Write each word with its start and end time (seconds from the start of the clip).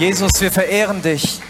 Jesus, 0.00 0.40
wir 0.40 0.50
verehren 0.50 1.02
dich. 1.02 1.42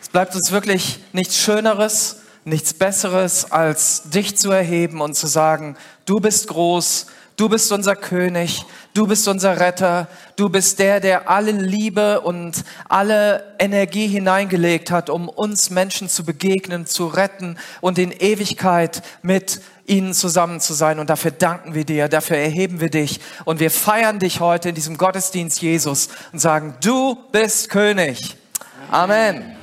Es 0.00 0.08
bleibt 0.08 0.34
uns 0.34 0.50
wirklich 0.50 0.98
nichts 1.12 1.36
Schöneres, 1.36 2.22
nichts 2.46 2.72
Besseres, 2.72 3.52
als 3.52 4.04
dich 4.04 4.34
zu 4.38 4.50
erheben 4.50 5.02
und 5.02 5.14
zu 5.14 5.26
sagen, 5.26 5.76
du 6.06 6.18
bist 6.18 6.48
groß, 6.48 7.08
du 7.36 7.50
bist 7.50 7.70
unser 7.70 7.96
König, 7.96 8.64
du 8.94 9.06
bist 9.06 9.28
unser 9.28 9.60
Retter, 9.60 10.08
du 10.36 10.48
bist 10.48 10.78
der, 10.78 11.00
der 11.00 11.28
alle 11.28 11.50
Liebe 11.50 12.22
und 12.22 12.64
alle 12.88 13.44
Energie 13.58 14.06
hineingelegt 14.06 14.90
hat, 14.90 15.10
um 15.10 15.28
uns 15.28 15.68
Menschen 15.68 16.08
zu 16.08 16.24
begegnen, 16.24 16.86
zu 16.86 17.08
retten 17.08 17.58
und 17.82 17.98
in 17.98 18.10
Ewigkeit 18.10 19.02
mit 19.20 19.60
ihnen 19.88 20.14
zusammen 20.14 20.60
zu 20.60 20.74
sein. 20.74 20.98
Und 20.98 21.10
dafür 21.10 21.30
danken 21.30 21.74
wir 21.74 21.84
dir, 21.84 22.08
dafür 22.08 22.36
erheben 22.36 22.80
wir 22.80 22.90
dich. 22.90 23.20
Und 23.44 23.60
wir 23.60 23.70
feiern 23.70 24.18
dich 24.18 24.40
heute 24.40 24.70
in 24.70 24.74
diesem 24.74 24.96
Gottesdienst 24.96 25.60
Jesus 25.60 26.08
und 26.32 26.38
sagen, 26.38 26.74
du 26.82 27.16
bist 27.32 27.70
König. 27.70 28.36
Amen. 28.90 29.56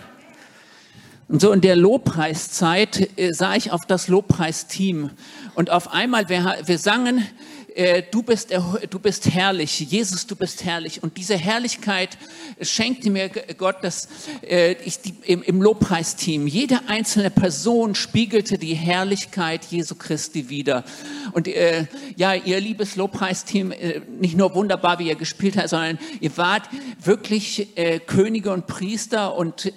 Und 1.28 1.42
so 1.42 1.52
in 1.52 1.62
der 1.62 1.76
Lobpreiszeit 1.76 3.18
äh, 3.18 3.34
sah 3.34 3.56
ich 3.56 3.72
auf 3.72 3.86
das 3.86 4.08
Lobpreisteam. 4.08 5.10
Und 5.56 5.72
auf 5.72 5.92
einmal, 5.92 6.30
wir, 6.30 6.58
wir 6.66 6.78
sangen 6.78 7.28
äh, 7.76 8.04
du, 8.10 8.24
bist, 8.24 8.54
du 8.90 9.00
bist 9.00 9.30
herrlich, 9.30 9.82
Jesus, 9.82 10.26
du 10.26 10.38
bist 10.38 10.64
herrlich. 10.64 11.04
Und 11.04 11.18
diese 11.18 11.36
Herrlichkeit 11.36 12.18
schenkte 12.62 13.10
mir 13.10 13.30
Gott 13.30 13.84
dass 13.84 14.08
äh, 14.48 14.74
ich, 14.86 15.02
die, 15.02 15.14
im, 15.26 15.44
im 15.44 15.62
Lobpreisteam. 15.62 16.48
Jede 16.48 16.88
einzelne 16.88 17.30
Person 17.30 17.94
spiegelte 17.94 18.58
die 18.58 18.76
Herrlichkeit 18.76 19.66
Jesu 19.66 19.96
Christi 19.96 20.48
wieder. 20.48 20.86
Und 21.34 21.50
äh, 21.50 21.88
ja, 22.16 22.34
ihr 22.34 22.62
liebes 22.62 22.96
Lobpreisteam, 22.96 23.74
äh, 23.74 24.00
nicht 24.22 24.38
nur 24.38 24.56
wunderbar, 24.56 25.00
wie 25.00 25.10
ihr 25.10 25.16
gespielt 25.16 25.58
habt, 25.58 25.70
sondern 25.70 26.00
ihr 26.22 26.36
wart 26.38 26.70
wirklich 27.04 27.68
Könige 28.08 28.52
und 28.52 28.68
Priester 28.68 29.36
und 29.36 29.74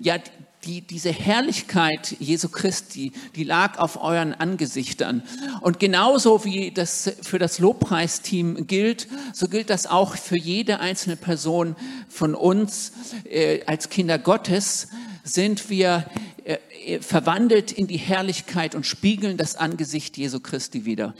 ja, 0.00 0.18
die, 0.66 0.80
diese 0.80 1.10
Herrlichkeit 1.10 2.16
Jesu 2.18 2.48
Christi, 2.48 3.12
die 3.36 3.44
lag 3.44 3.78
auf 3.78 4.02
euren 4.02 4.34
Angesichtern. 4.34 5.22
Und 5.60 5.78
genauso 5.78 6.44
wie 6.44 6.70
das 6.70 7.12
für 7.22 7.38
das 7.38 7.58
Lobpreisteam 7.58 8.66
gilt, 8.66 9.08
so 9.32 9.46
gilt 9.46 9.70
das 9.70 9.86
auch 9.86 10.16
für 10.16 10.36
jede 10.36 10.80
einzelne 10.80 11.16
Person 11.16 11.76
von 12.08 12.34
uns 12.34 12.92
äh, 13.24 13.64
als 13.66 13.88
Kinder 13.88 14.18
Gottes, 14.18 14.88
sind 15.22 15.70
wir 15.70 16.06
äh, 16.44 17.00
verwandelt 17.00 17.72
in 17.72 17.86
die 17.86 17.96
Herrlichkeit 17.96 18.74
und 18.74 18.84
spiegeln 18.86 19.36
das 19.36 19.56
Angesicht 19.56 20.16
Jesu 20.16 20.40
Christi 20.40 20.84
wieder. 20.84 21.14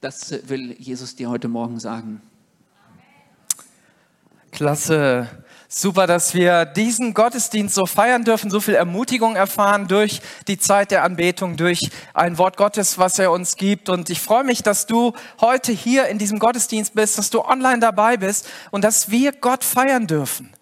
Das 0.00 0.34
will 0.48 0.74
Jesus 0.78 1.16
dir 1.16 1.30
heute 1.30 1.48
Morgen 1.48 1.80
sagen. 1.80 2.20
Klasse. 4.50 5.28
Super, 5.68 6.06
dass 6.06 6.32
wir 6.32 6.64
diesen 6.64 7.12
Gottesdienst 7.12 7.74
so 7.74 7.86
feiern 7.86 8.22
dürfen, 8.22 8.50
so 8.50 8.60
viel 8.60 8.74
Ermutigung 8.74 9.34
erfahren 9.34 9.88
durch 9.88 10.20
die 10.46 10.58
Zeit 10.58 10.92
der 10.92 11.02
Anbetung, 11.02 11.56
durch 11.56 11.90
ein 12.14 12.38
Wort 12.38 12.56
Gottes, 12.56 12.98
was 12.98 13.18
er 13.18 13.32
uns 13.32 13.56
gibt. 13.56 13.88
Und 13.88 14.08
ich 14.08 14.20
freue 14.20 14.44
mich, 14.44 14.62
dass 14.62 14.86
du 14.86 15.12
heute 15.40 15.72
hier 15.72 16.06
in 16.06 16.18
diesem 16.18 16.38
Gottesdienst 16.38 16.94
bist, 16.94 17.18
dass 17.18 17.30
du 17.30 17.44
online 17.44 17.80
dabei 17.80 18.16
bist 18.16 18.48
und 18.70 18.84
dass 18.84 19.10
wir 19.10 19.32
Gott 19.32 19.64
feiern 19.64 20.06
dürfen. 20.06 20.52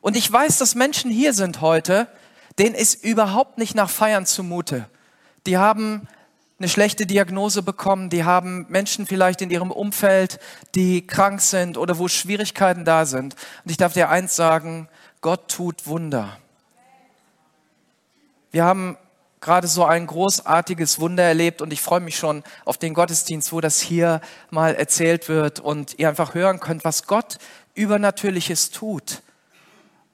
Und 0.00 0.16
ich 0.16 0.32
weiß, 0.32 0.56
dass 0.56 0.74
Menschen 0.74 1.10
hier 1.10 1.34
sind 1.34 1.60
heute, 1.60 2.08
denen 2.58 2.74
ist 2.74 3.04
überhaupt 3.04 3.58
nicht 3.58 3.74
nach 3.74 3.90
Feiern 3.90 4.24
zumute. 4.24 4.88
Die 5.46 5.58
haben 5.58 6.08
eine 6.58 6.68
schlechte 6.68 7.06
Diagnose 7.06 7.62
bekommen, 7.62 8.10
die 8.10 8.24
haben 8.24 8.66
Menschen 8.68 9.06
vielleicht 9.06 9.42
in 9.42 9.50
ihrem 9.50 9.70
Umfeld, 9.70 10.40
die 10.74 11.06
krank 11.06 11.40
sind 11.40 11.78
oder 11.78 11.98
wo 11.98 12.08
Schwierigkeiten 12.08 12.84
da 12.84 13.06
sind. 13.06 13.36
Und 13.64 13.70
ich 13.70 13.76
darf 13.76 13.92
dir 13.92 14.08
eins 14.08 14.34
sagen, 14.34 14.88
Gott 15.20 15.48
tut 15.48 15.86
Wunder. 15.86 16.36
Wir 18.50 18.64
haben 18.64 18.96
gerade 19.40 19.68
so 19.68 19.84
ein 19.84 20.06
großartiges 20.06 20.98
Wunder 20.98 21.22
erlebt 21.22 21.62
und 21.62 21.72
ich 21.72 21.80
freue 21.80 22.00
mich 22.00 22.16
schon 22.16 22.42
auf 22.64 22.76
den 22.76 22.92
Gottesdienst, 22.92 23.52
wo 23.52 23.60
das 23.60 23.80
hier 23.80 24.20
mal 24.50 24.74
erzählt 24.74 25.28
wird 25.28 25.60
und 25.60 25.96
ihr 25.98 26.08
einfach 26.08 26.34
hören 26.34 26.58
könnt, 26.58 26.84
was 26.84 27.06
Gott 27.06 27.38
übernatürliches 27.74 28.70
tut. 28.70 29.22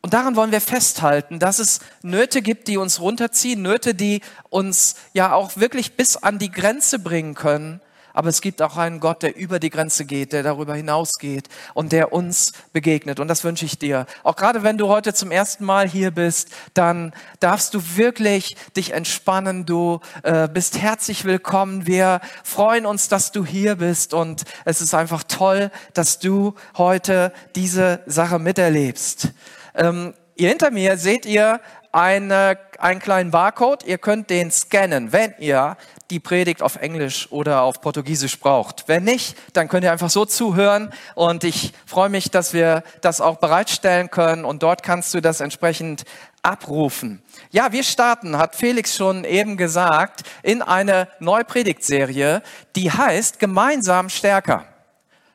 Und 0.05 0.13
daran 0.13 0.37
wollen 0.37 0.53
wir 0.53 0.61
festhalten, 0.61 1.39
dass 1.39 1.59
es 1.59 1.81
Nöte 2.03 2.43
gibt, 2.43 2.69
die 2.69 2.77
uns 2.77 3.01
runterziehen, 3.01 3.63
Nöte, 3.63 3.95
die 3.95 4.21
uns 4.51 4.97
ja 5.15 5.33
auch 5.33 5.57
wirklich 5.57 5.97
bis 5.97 6.19
an 6.19 6.39
die 6.39 6.51
Grenze 6.51 6.99
bringen 6.99 7.35
können. 7.35 7.81
Aber 8.13 8.29
es 8.29 8.43
gibt 8.43 8.61
auch 8.61 8.77
einen 8.77 9.01
Gott, 9.01 9.23
der 9.23 9.35
über 9.35 9.59
die 9.59 9.71
Grenze 9.71 10.05
geht, 10.05 10.35
der 10.35 10.43
darüber 10.43 10.75
hinausgeht 10.75 11.49
und 11.73 11.91
der 11.91 12.13
uns 12.13 12.53
begegnet. 12.75 13.19
Und 13.19 13.29
das 13.29 13.45
wünsche 13.45 13.65
ich 13.65 13.79
dir. 13.79 14.05
Auch 14.25 14.37
gerade 14.37 14.63
wenn 14.63 14.77
du 14.77 14.89
heute 14.89 15.15
zum 15.15 15.31
ersten 15.31 15.65
Mal 15.65 15.89
hier 15.89 16.11
bist, 16.11 16.51
dann 16.75 17.15
darfst 17.41 17.73
du 17.73 17.97
wirklich 17.97 18.59
dich 18.77 18.93
entspannen. 18.93 19.65
Du 19.65 20.01
äh, 20.23 20.49
bist 20.49 20.77
herzlich 20.77 21.25
willkommen. 21.25 21.87
Wir 21.87 22.21
freuen 22.43 22.85
uns, 22.85 23.09
dass 23.09 23.33
du 23.33 23.47
hier 23.47 23.77
bist. 23.77 24.13
Und 24.13 24.45
es 24.67 24.83
ist 24.83 24.93
einfach 24.93 25.23
toll, 25.23 25.71
dass 25.95 26.19
du 26.19 26.57
heute 26.77 27.33
diese 27.55 28.03
Sache 28.05 28.39
miterlebst. 28.39 29.33
Ähm, 29.75 30.15
ihr 30.37 30.49
hinter 30.49 30.71
mir 30.71 30.97
seht 30.97 31.27
ihr 31.27 31.61
eine, 31.95 32.59
einen 32.79 33.01
kleinen 33.01 33.31
Barcode. 33.31 33.85
Ihr 33.87 33.99
könnt 33.99 34.29
den 34.29 34.51
scannen, 34.51 35.13
wenn 35.13 35.33
ihr 35.39 35.77
die 36.11 36.19
Predigt 36.19 36.61
auf 36.61 36.77
Englisch 36.77 37.31
oder 37.31 37.63
auf 37.63 37.81
Portugiesisch 37.81 38.39
braucht. 38.41 38.89
Wenn 38.89 39.05
nicht, 39.05 39.37
dann 39.53 39.69
könnt 39.69 39.85
ihr 39.85 39.93
einfach 39.93 40.11
so 40.11 40.25
zuhören 40.25 40.93
und 41.15 41.45
ich 41.45 41.73
freue 41.87 42.09
mich, 42.09 42.31
dass 42.31 42.53
wir 42.53 42.83
das 43.01 43.21
auch 43.21 43.37
bereitstellen 43.37 44.11
können 44.11 44.45
und 44.45 44.63
dort 44.63 44.83
kannst 44.83 45.15
du 45.15 45.21
das 45.21 45.41
entsprechend 45.41 46.05
abrufen. 46.43 47.23
Ja, 47.51 47.73
wir 47.73 47.85
starten, 47.85 48.37
hat 48.39 48.57
Felix 48.57 48.97
schon 48.97 49.25
eben 49.25 49.57
gesagt, 49.57 50.23
in 50.43 50.63
eine 50.63 51.09
neue 51.21 51.45
Predigtserie, 51.45 52.43
die 52.77 52.91
heißt 52.91 53.39
Gemeinsam 53.39 54.09
stärker. 54.09 54.67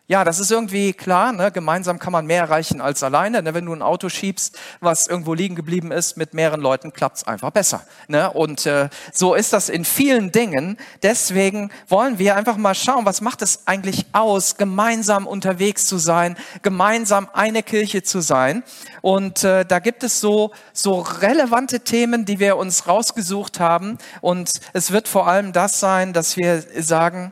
Ja, 0.10 0.24
das 0.24 0.40
ist 0.40 0.50
irgendwie 0.50 0.92
klar, 0.94 1.32
ne? 1.34 1.52
gemeinsam 1.52 2.00
kann 2.00 2.12
man 2.12 2.26
mehr 2.26 2.42
erreichen 2.42 2.82
als 2.82 3.04
alleine. 3.04 3.44
Ne? 3.44 3.54
Wenn 3.54 3.68
du 3.68 3.74
ein 3.74 3.84
Auto 3.84 4.10
schiebst, 4.10 4.58
was 4.80 5.06
irgendwo 5.06 5.36
liegen 5.36 5.54
geblieben 5.54 5.92
ist, 5.92 6.18
mit 6.18 6.34
mehreren 6.34 6.62
Leuten 6.62 6.94
klappt's 6.94 7.28
einfach 7.28 7.52
besser. 7.52 7.84
Ne? 8.08 8.32
Und 8.32 8.66
äh, 8.66 8.90
so 9.14 9.36
ist 9.36 9.54
das 9.54 9.70
in 9.70 9.86
vielen 9.86 10.32
Dingen. 10.32 10.78
Deswegen 11.04 11.70
wollen 11.88 12.18
wir 12.18 12.36
einfach 12.36 12.58
mal 12.58 12.74
schauen, 12.74 13.06
was 13.06 13.22
macht 13.22 13.44
es 13.44 13.68
eigentlich 13.68 14.08
aus, 14.12 14.58
gemeinsam 14.58 15.28
unterwegs 15.28 15.86
zu 15.86 16.00
sein, 16.00 16.38
gemeinsam 16.64 17.30
eine 17.32 17.62
Kirche 17.62 18.02
zu 18.02 18.22
sein. 18.22 18.64
Und 19.04 19.44
äh, 19.44 19.64
da 19.64 19.78
gibt 19.78 20.04
es 20.04 20.20
so, 20.20 20.50
so 20.74 21.02
relevante 21.02 21.82
Themen, 21.82 22.26
die 22.26 22.40
wir 22.40 22.58
uns 22.58 22.88
rausgesucht 22.88 23.60
haben. 23.60 24.00
Und 24.22 24.54
es 24.74 24.90
wird 24.90 25.08
vor 25.08 25.28
allem 25.28 25.54
das 25.54 25.80
sein, 25.80 26.14
dass 26.14 26.36
wir 26.36 26.64
sagen, 26.80 27.32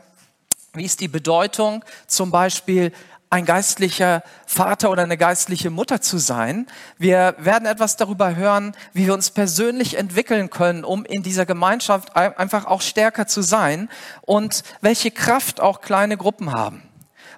wie 0.78 0.84
ist 0.84 1.00
die 1.00 1.08
Bedeutung, 1.08 1.84
zum 2.06 2.30
Beispiel 2.30 2.92
ein 3.30 3.44
geistlicher 3.44 4.22
Vater 4.46 4.90
oder 4.90 5.02
eine 5.02 5.18
geistliche 5.18 5.70
Mutter 5.70 6.00
zu 6.00 6.18
sein. 6.18 6.66
Wir 6.96 7.34
werden 7.38 7.66
etwas 7.66 7.96
darüber 7.96 8.36
hören, 8.36 8.74
wie 8.94 9.06
wir 9.06 9.14
uns 9.14 9.30
persönlich 9.30 9.98
entwickeln 9.98 10.48
können, 10.48 10.84
um 10.84 11.04
in 11.04 11.22
dieser 11.22 11.44
Gemeinschaft 11.44 12.16
einfach 12.16 12.64
auch 12.64 12.80
stärker 12.80 13.26
zu 13.26 13.42
sein 13.42 13.90
und 14.22 14.62
welche 14.80 15.10
Kraft 15.10 15.60
auch 15.60 15.82
kleine 15.82 16.16
Gruppen 16.16 16.52
haben. 16.52 16.82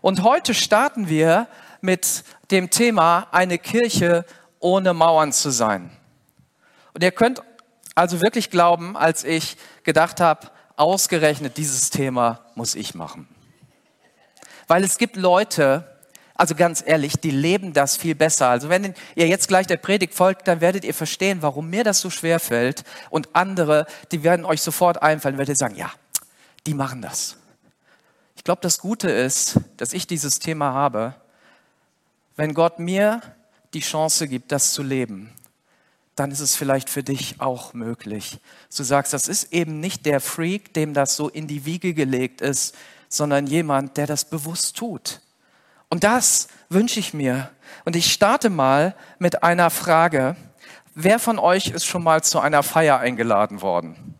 Und 0.01 0.23
heute 0.23 0.55
starten 0.55 1.09
wir 1.09 1.49
mit 1.81 2.25
dem 2.51 2.71
Thema, 2.71 3.27
eine 3.33 3.59
Kirche 3.59 4.25
ohne 4.61 4.95
Mauern 4.95 5.33
zu 5.33 5.51
sein. 5.51 5.91
Und 6.95 7.03
ihr 7.03 7.13
könnt 7.13 7.43
also 7.95 8.21
wirklich 8.21 8.51
glauben, 8.51 8.97
als 8.97 9.25
ich 9.25 9.57
gedacht 9.83 10.21
habe, 10.21 10.49
ausgerechnet 10.77 11.57
dieses 11.57 11.91
Thema 11.91 12.41
muss 12.55 12.75
ich 12.75 12.95
machen. 12.95 13.29
Weil 14.71 14.85
es 14.85 14.99
gibt 14.99 15.17
Leute, 15.17 15.85
also 16.37 16.55
ganz 16.55 16.81
ehrlich, 16.87 17.15
die 17.15 17.33
leben 17.33 17.73
das 17.73 17.97
viel 17.97 18.15
besser. 18.15 18.51
Also 18.51 18.69
wenn 18.69 18.95
ihr 19.17 19.27
jetzt 19.27 19.49
gleich 19.49 19.67
der 19.67 19.79
Predigt 19.79 20.15
folgt, 20.15 20.47
dann 20.47 20.61
werdet 20.61 20.85
ihr 20.85 20.95
verstehen, 20.95 21.43
warum 21.43 21.69
mir 21.69 21.83
das 21.83 21.99
so 21.99 22.09
schwer 22.09 22.39
fällt. 22.39 22.85
Und 23.11 23.31
andere, 23.33 23.85
die 24.13 24.23
werden 24.23 24.45
euch 24.45 24.63
sofort 24.63 25.03
einfallen, 25.03 25.39
werdet 25.39 25.57
ihr 25.57 25.59
sagen, 25.59 25.75
ja, 25.75 25.91
die 26.69 26.75
machen 26.75 27.03
das. 27.03 27.37
Ich 28.37 28.45
glaube, 28.45 28.61
das 28.63 28.79
Gute 28.79 29.11
ist, 29.11 29.59
dass 29.77 29.93
ich 29.93 30.07
dieses 30.07 30.39
Thema 30.39 30.73
habe. 30.73 31.17
Wenn 32.37 32.55
Gott 32.55 32.79
mir 32.79 33.23
die 33.75 33.81
Chance 33.81 34.29
gibt, 34.29 34.53
das 34.53 34.73
zu 34.73 34.85
leben, 34.85 35.33
dann 36.15 36.31
ist 36.31 36.39
es 36.39 36.55
vielleicht 36.55 36.91
für 36.91 37.03
dich 37.03 37.41
auch 37.41 37.73
möglich. 37.73 38.39
Du 38.77 38.85
sagst, 38.85 39.15
das 39.15 39.27
ist 39.27 39.53
eben 39.53 39.81
nicht 39.81 40.07
der 40.07 40.21
Freak, 40.21 40.73
dem 40.75 40.95
das 40.95 41.17
so 41.17 41.29
in 41.29 41.49
die 41.49 41.65
Wiege 41.65 41.93
gelegt 41.93 42.41
ist, 42.41 42.77
sondern 43.11 43.47
jemand, 43.47 43.99
der 43.99 44.07
das 44.07 44.25
bewusst 44.25 44.79
tut. 44.79 45.21
Und 45.91 46.03
das 46.05 46.49
wünsche 46.71 46.99
ich 46.99 47.13
mir. 47.13 47.51
Und 47.85 47.97
ich 47.97 48.11
starte 48.11 48.49
mal 48.49 48.95
mit 49.19 49.43
einer 49.43 49.69
Frage. 49.69 50.37
Wer 50.95 51.19
von 51.19 51.39
euch 51.39 51.69
ist 51.69 51.85
schon 51.85 52.03
mal 52.03 52.23
zu 52.23 52.41
einer 52.41 52.63
Feier 52.63 53.01
eingeladen 53.01 53.61
worden? 53.61 54.15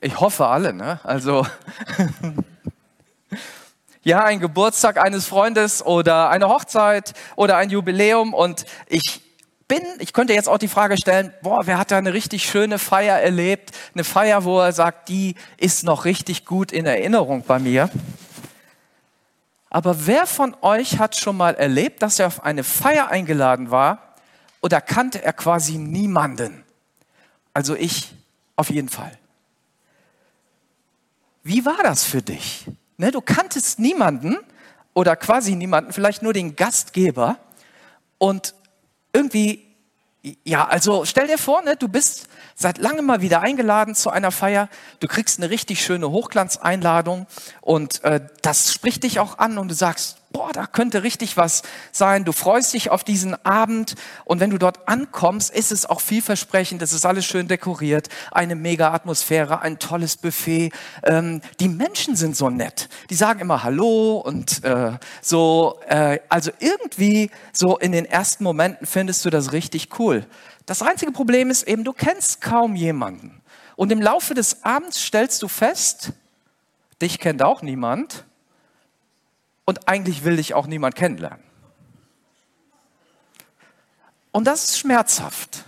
Ich 0.00 0.20
hoffe 0.20 0.46
alle, 0.46 0.72
ne? 0.72 1.00
Also, 1.02 1.44
Ja, 4.02 4.24
ein 4.24 4.40
Geburtstag 4.40 4.96
eines 4.96 5.26
Freundes 5.26 5.84
oder 5.84 6.30
eine 6.30 6.48
Hochzeit 6.48 7.12
oder 7.36 7.58
ein 7.58 7.68
Jubiläum 7.68 8.32
und 8.32 8.64
ich 8.86 9.20
bin, 9.70 9.82
ich 10.00 10.12
könnte 10.12 10.34
jetzt 10.34 10.48
auch 10.48 10.58
die 10.58 10.66
Frage 10.66 10.96
stellen, 10.96 11.32
boah, 11.42 11.60
wer 11.64 11.78
hat 11.78 11.92
da 11.92 11.98
eine 11.98 12.12
richtig 12.12 12.44
schöne 12.44 12.80
Feier 12.80 13.20
erlebt? 13.20 13.70
Eine 13.94 14.02
Feier, 14.02 14.44
wo 14.44 14.58
er 14.58 14.72
sagt, 14.72 15.08
die 15.08 15.36
ist 15.58 15.84
noch 15.84 16.04
richtig 16.04 16.44
gut 16.44 16.72
in 16.72 16.86
Erinnerung 16.86 17.44
bei 17.46 17.60
mir. 17.60 17.88
Aber 19.70 20.08
wer 20.08 20.26
von 20.26 20.56
euch 20.60 20.98
hat 20.98 21.14
schon 21.14 21.36
mal 21.36 21.54
erlebt, 21.54 22.02
dass 22.02 22.18
er 22.18 22.26
auf 22.26 22.42
eine 22.42 22.64
Feier 22.64 23.08
eingeladen 23.10 23.70
war 23.70 24.16
oder 24.60 24.80
kannte 24.80 25.22
er 25.22 25.32
quasi 25.32 25.78
niemanden? 25.78 26.64
Also 27.54 27.76
ich 27.76 28.12
auf 28.56 28.70
jeden 28.70 28.88
Fall. 28.88 29.16
Wie 31.44 31.64
war 31.64 31.78
das 31.84 32.02
für 32.02 32.22
dich? 32.22 32.66
Ne, 32.96 33.12
du 33.12 33.20
kanntest 33.20 33.78
niemanden 33.78 34.36
oder 34.94 35.14
quasi 35.14 35.54
niemanden, 35.54 35.92
vielleicht 35.92 36.22
nur 36.22 36.32
den 36.32 36.56
Gastgeber 36.56 37.38
und 38.18 38.54
irgendwie, 39.12 39.66
ja, 40.44 40.66
also 40.66 41.04
stell 41.04 41.26
dir 41.26 41.38
vor, 41.38 41.62
ne, 41.62 41.76
du 41.76 41.88
bist 41.88 42.28
seit 42.60 42.76
langem 42.76 43.06
mal 43.06 43.22
wieder 43.22 43.40
eingeladen 43.40 43.94
zu 43.94 44.10
einer 44.10 44.30
Feier. 44.30 44.68
Du 45.00 45.08
kriegst 45.08 45.38
eine 45.40 45.48
richtig 45.48 45.82
schöne 45.82 46.10
Hochglanzeinladung 46.10 47.26
und 47.62 48.04
äh, 48.04 48.20
das 48.42 48.72
spricht 48.72 49.02
dich 49.02 49.18
auch 49.18 49.38
an 49.38 49.56
und 49.56 49.68
du 49.68 49.74
sagst, 49.74 50.18
boah, 50.30 50.52
da 50.52 50.66
könnte 50.66 51.02
richtig 51.02 51.38
was 51.38 51.62
sein. 51.90 52.24
Du 52.24 52.32
freust 52.32 52.74
dich 52.74 52.90
auf 52.90 53.02
diesen 53.02 53.34
Abend 53.44 53.94
und 54.26 54.40
wenn 54.40 54.50
du 54.50 54.58
dort 54.58 54.86
ankommst, 54.86 55.52
ist 55.52 55.72
es 55.72 55.86
auch 55.86 56.02
vielversprechend. 56.02 56.82
Es 56.82 56.92
ist 56.92 57.06
alles 57.06 57.24
schön 57.24 57.48
dekoriert, 57.48 58.08
eine 58.30 58.54
mega 58.54 58.92
Atmosphäre, 58.92 59.62
ein 59.62 59.78
tolles 59.78 60.18
Buffet. 60.18 60.70
Ähm, 61.02 61.40
die 61.60 61.68
Menschen 61.68 62.14
sind 62.14 62.36
so 62.36 62.50
nett. 62.50 62.90
Die 63.08 63.14
sagen 63.14 63.40
immer 63.40 63.62
Hallo 63.64 64.18
und 64.18 64.62
äh, 64.64 64.92
so. 65.22 65.80
Äh, 65.88 66.20
also 66.28 66.50
irgendwie 66.58 67.30
so 67.52 67.78
in 67.78 67.92
den 67.92 68.04
ersten 68.04 68.44
Momenten 68.44 68.86
findest 68.86 69.24
du 69.24 69.30
das 69.30 69.52
richtig 69.52 69.98
cool. 69.98 70.26
Das 70.70 70.82
einzige 70.82 71.10
Problem 71.10 71.50
ist 71.50 71.64
eben, 71.64 71.82
du 71.82 71.92
kennst 71.92 72.40
kaum 72.40 72.76
jemanden. 72.76 73.42
Und 73.74 73.90
im 73.90 74.00
Laufe 74.00 74.34
des 74.34 74.62
Abends 74.62 75.04
stellst 75.04 75.42
du 75.42 75.48
fest, 75.48 76.12
dich 77.02 77.18
kennt 77.18 77.42
auch 77.42 77.60
niemand 77.60 78.24
und 79.64 79.88
eigentlich 79.88 80.22
will 80.22 80.36
dich 80.36 80.54
auch 80.54 80.68
niemand 80.68 80.94
kennenlernen. 80.94 81.42
Und 84.30 84.44
das 84.44 84.62
ist 84.62 84.78
schmerzhaft. 84.78 85.64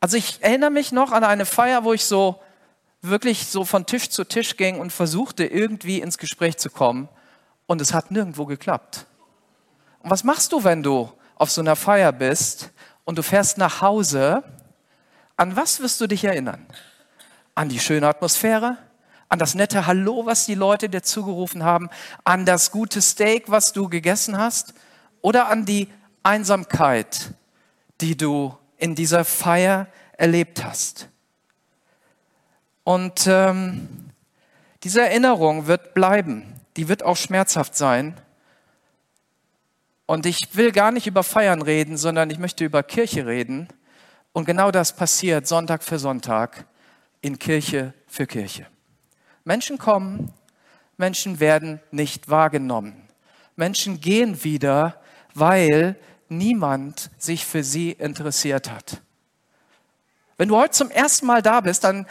Also 0.00 0.16
ich 0.16 0.42
erinnere 0.42 0.70
mich 0.70 0.90
noch 0.90 1.12
an 1.12 1.22
eine 1.22 1.44
Feier, 1.44 1.84
wo 1.84 1.92
ich 1.92 2.06
so 2.06 2.40
wirklich 3.02 3.46
so 3.46 3.66
von 3.66 3.84
Tisch 3.84 4.08
zu 4.08 4.24
Tisch 4.24 4.56
ging 4.56 4.80
und 4.80 4.90
versuchte 4.90 5.44
irgendwie 5.44 6.00
ins 6.00 6.16
Gespräch 6.16 6.56
zu 6.56 6.70
kommen 6.70 7.10
und 7.66 7.82
es 7.82 7.92
hat 7.92 8.10
nirgendwo 8.10 8.46
geklappt. 8.46 9.04
Und 9.98 10.08
was 10.08 10.24
machst 10.24 10.50
du, 10.52 10.64
wenn 10.64 10.82
du 10.82 11.12
auf 11.34 11.50
so 11.50 11.60
einer 11.60 11.76
Feier 11.76 12.12
bist 12.12 12.71
und 13.04 13.18
du 13.18 13.22
fährst 13.22 13.58
nach 13.58 13.80
Hause? 13.80 14.42
An 15.36 15.56
was 15.56 15.80
wirst 15.80 16.00
du 16.00 16.06
dich 16.06 16.24
erinnern? 16.24 16.66
An 17.54 17.68
die 17.68 17.80
schöne 17.80 18.08
Atmosphäre? 18.08 18.78
an 19.32 19.38
das 19.38 19.54
nette 19.54 19.86
Hallo, 19.86 20.26
was 20.26 20.44
die 20.44 20.54
Leute 20.54 20.90
dir 20.90 21.02
zugerufen 21.02 21.64
haben, 21.64 21.88
an 22.22 22.44
das 22.44 22.70
gute 22.70 23.00
Steak, 23.00 23.50
was 23.50 23.72
du 23.72 23.88
gegessen 23.88 24.36
hast, 24.36 24.74
oder 25.22 25.48
an 25.48 25.64
die 25.64 25.88
Einsamkeit, 26.22 27.32
die 28.02 28.14
du 28.14 28.54
in 28.76 28.94
dieser 28.94 29.24
Feier 29.24 29.86
erlebt 30.18 30.62
hast. 30.62 31.08
Und 32.84 33.26
ähm, 33.26 34.10
diese 34.82 35.00
Erinnerung 35.00 35.66
wird 35.66 35.94
bleiben, 35.94 36.60
die 36.76 36.88
wird 36.88 37.02
auch 37.02 37.16
schmerzhaft 37.16 37.74
sein. 37.74 38.20
Und 40.06 40.26
ich 40.26 40.54
will 40.54 40.72
gar 40.72 40.90
nicht 40.90 41.06
über 41.06 41.22
Feiern 41.22 41.62
reden, 41.62 41.96
sondern 41.96 42.30
ich 42.30 42.38
möchte 42.38 42.64
über 42.64 42.82
Kirche 42.82 43.26
reden. 43.26 43.68
Und 44.32 44.44
genau 44.44 44.70
das 44.70 44.96
passiert 44.96 45.46
Sonntag 45.46 45.82
für 45.82 45.98
Sonntag 45.98 46.66
in 47.20 47.38
Kirche 47.38 47.94
für 48.06 48.26
Kirche. 48.26 48.66
Menschen 49.44 49.78
kommen, 49.78 50.32
Menschen 50.96 51.40
werden 51.40 51.80
nicht 51.90 52.28
wahrgenommen. 52.28 53.08
Menschen 53.56 54.00
gehen 54.00 54.44
wieder, 54.44 55.00
weil 55.34 55.96
niemand 56.28 57.10
sich 57.18 57.44
für 57.44 57.62
sie 57.62 57.92
interessiert 57.92 58.70
hat. 58.70 59.02
Wenn 60.36 60.48
du 60.48 60.56
heute 60.56 60.72
zum 60.72 60.90
ersten 60.90 61.26
Mal 61.26 61.42
da 61.42 61.60
bist, 61.60 61.84
dann 61.84 62.06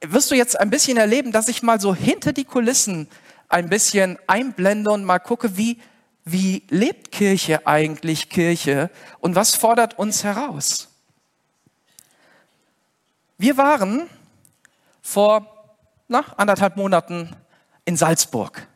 wirst 0.00 0.30
du 0.30 0.34
jetzt 0.34 0.58
ein 0.58 0.70
bisschen 0.70 0.96
erleben, 0.96 1.32
dass 1.32 1.48
ich 1.48 1.62
mal 1.62 1.80
so 1.80 1.94
hinter 1.94 2.32
die 2.32 2.44
Kulissen 2.44 3.08
ein 3.48 3.68
bisschen 3.68 4.18
einblende 4.26 4.90
und 4.90 5.04
mal 5.04 5.18
gucke, 5.18 5.56
wie, 5.56 5.78
wie 6.32 6.62
lebt 6.68 7.12
Kirche 7.12 7.66
eigentlich 7.66 8.28
Kirche 8.28 8.90
und 9.20 9.34
was 9.34 9.54
fordert 9.54 9.98
uns 9.98 10.24
heraus. 10.24 10.88
Wir 13.38 13.56
waren 13.56 14.08
vor 15.02 15.76
nach 16.08 16.36
anderthalb 16.38 16.76
Monaten 16.76 17.36
in 17.84 17.96
Salzburg, 17.96 18.66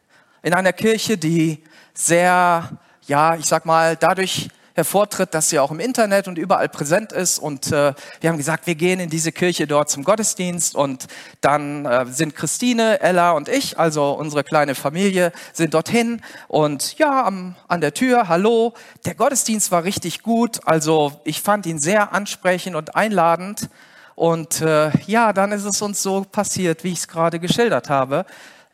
in 0.42 0.54
einer 0.54 0.72
Kirche, 0.72 1.18
die 1.18 1.62
sehr, 1.94 2.70
ja, 3.06 3.36
ich 3.36 3.46
sag 3.46 3.66
mal, 3.66 3.96
dadurch 3.96 4.48
hervortritt, 4.74 5.34
dass 5.34 5.50
sie 5.50 5.58
auch 5.58 5.70
im 5.70 5.80
Internet 5.80 6.28
und 6.28 6.38
überall 6.38 6.68
präsent 6.68 7.12
ist. 7.12 7.38
Und 7.38 7.72
äh, 7.72 7.94
wir 8.20 8.30
haben 8.30 8.38
gesagt, 8.38 8.66
wir 8.66 8.74
gehen 8.74 9.00
in 9.00 9.10
diese 9.10 9.32
Kirche 9.32 9.66
dort 9.66 9.90
zum 9.90 10.04
Gottesdienst. 10.04 10.74
Und 10.74 11.06
dann 11.40 11.84
äh, 11.84 12.06
sind 12.06 12.34
Christine, 12.34 13.00
Ella 13.00 13.32
und 13.32 13.48
ich, 13.48 13.78
also 13.78 14.12
unsere 14.12 14.44
kleine 14.44 14.74
Familie, 14.74 15.32
sind 15.52 15.74
dorthin. 15.74 16.20
Und 16.48 16.98
ja, 16.98 17.24
am, 17.24 17.54
an 17.68 17.80
der 17.80 17.94
Tür, 17.94 18.28
hallo. 18.28 18.74
Der 19.04 19.14
Gottesdienst 19.14 19.70
war 19.70 19.84
richtig 19.84 20.22
gut. 20.22 20.60
Also 20.64 21.20
ich 21.24 21.42
fand 21.42 21.66
ihn 21.66 21.78
sehr 21.78 22.12
ansprechend 22.12 22.76
und 22.76 22.96
einladend. 22.96 23.68
Und 24.14 24.60
äh, 24.60 24.90
ja, 25.06 25.32
dann 25.32 25.52
ist 25.52 25.64
es 25.64 25.82
uns 25.82 26.02
so 26.02 26.22
passiert, 26.22 26.84
wie 26.84 26.92
ich 26.92 27.00
es 27.00 27.08
gerade 27.08 27.40
geschildert 27.40 27.88
habe. 27.90 28.24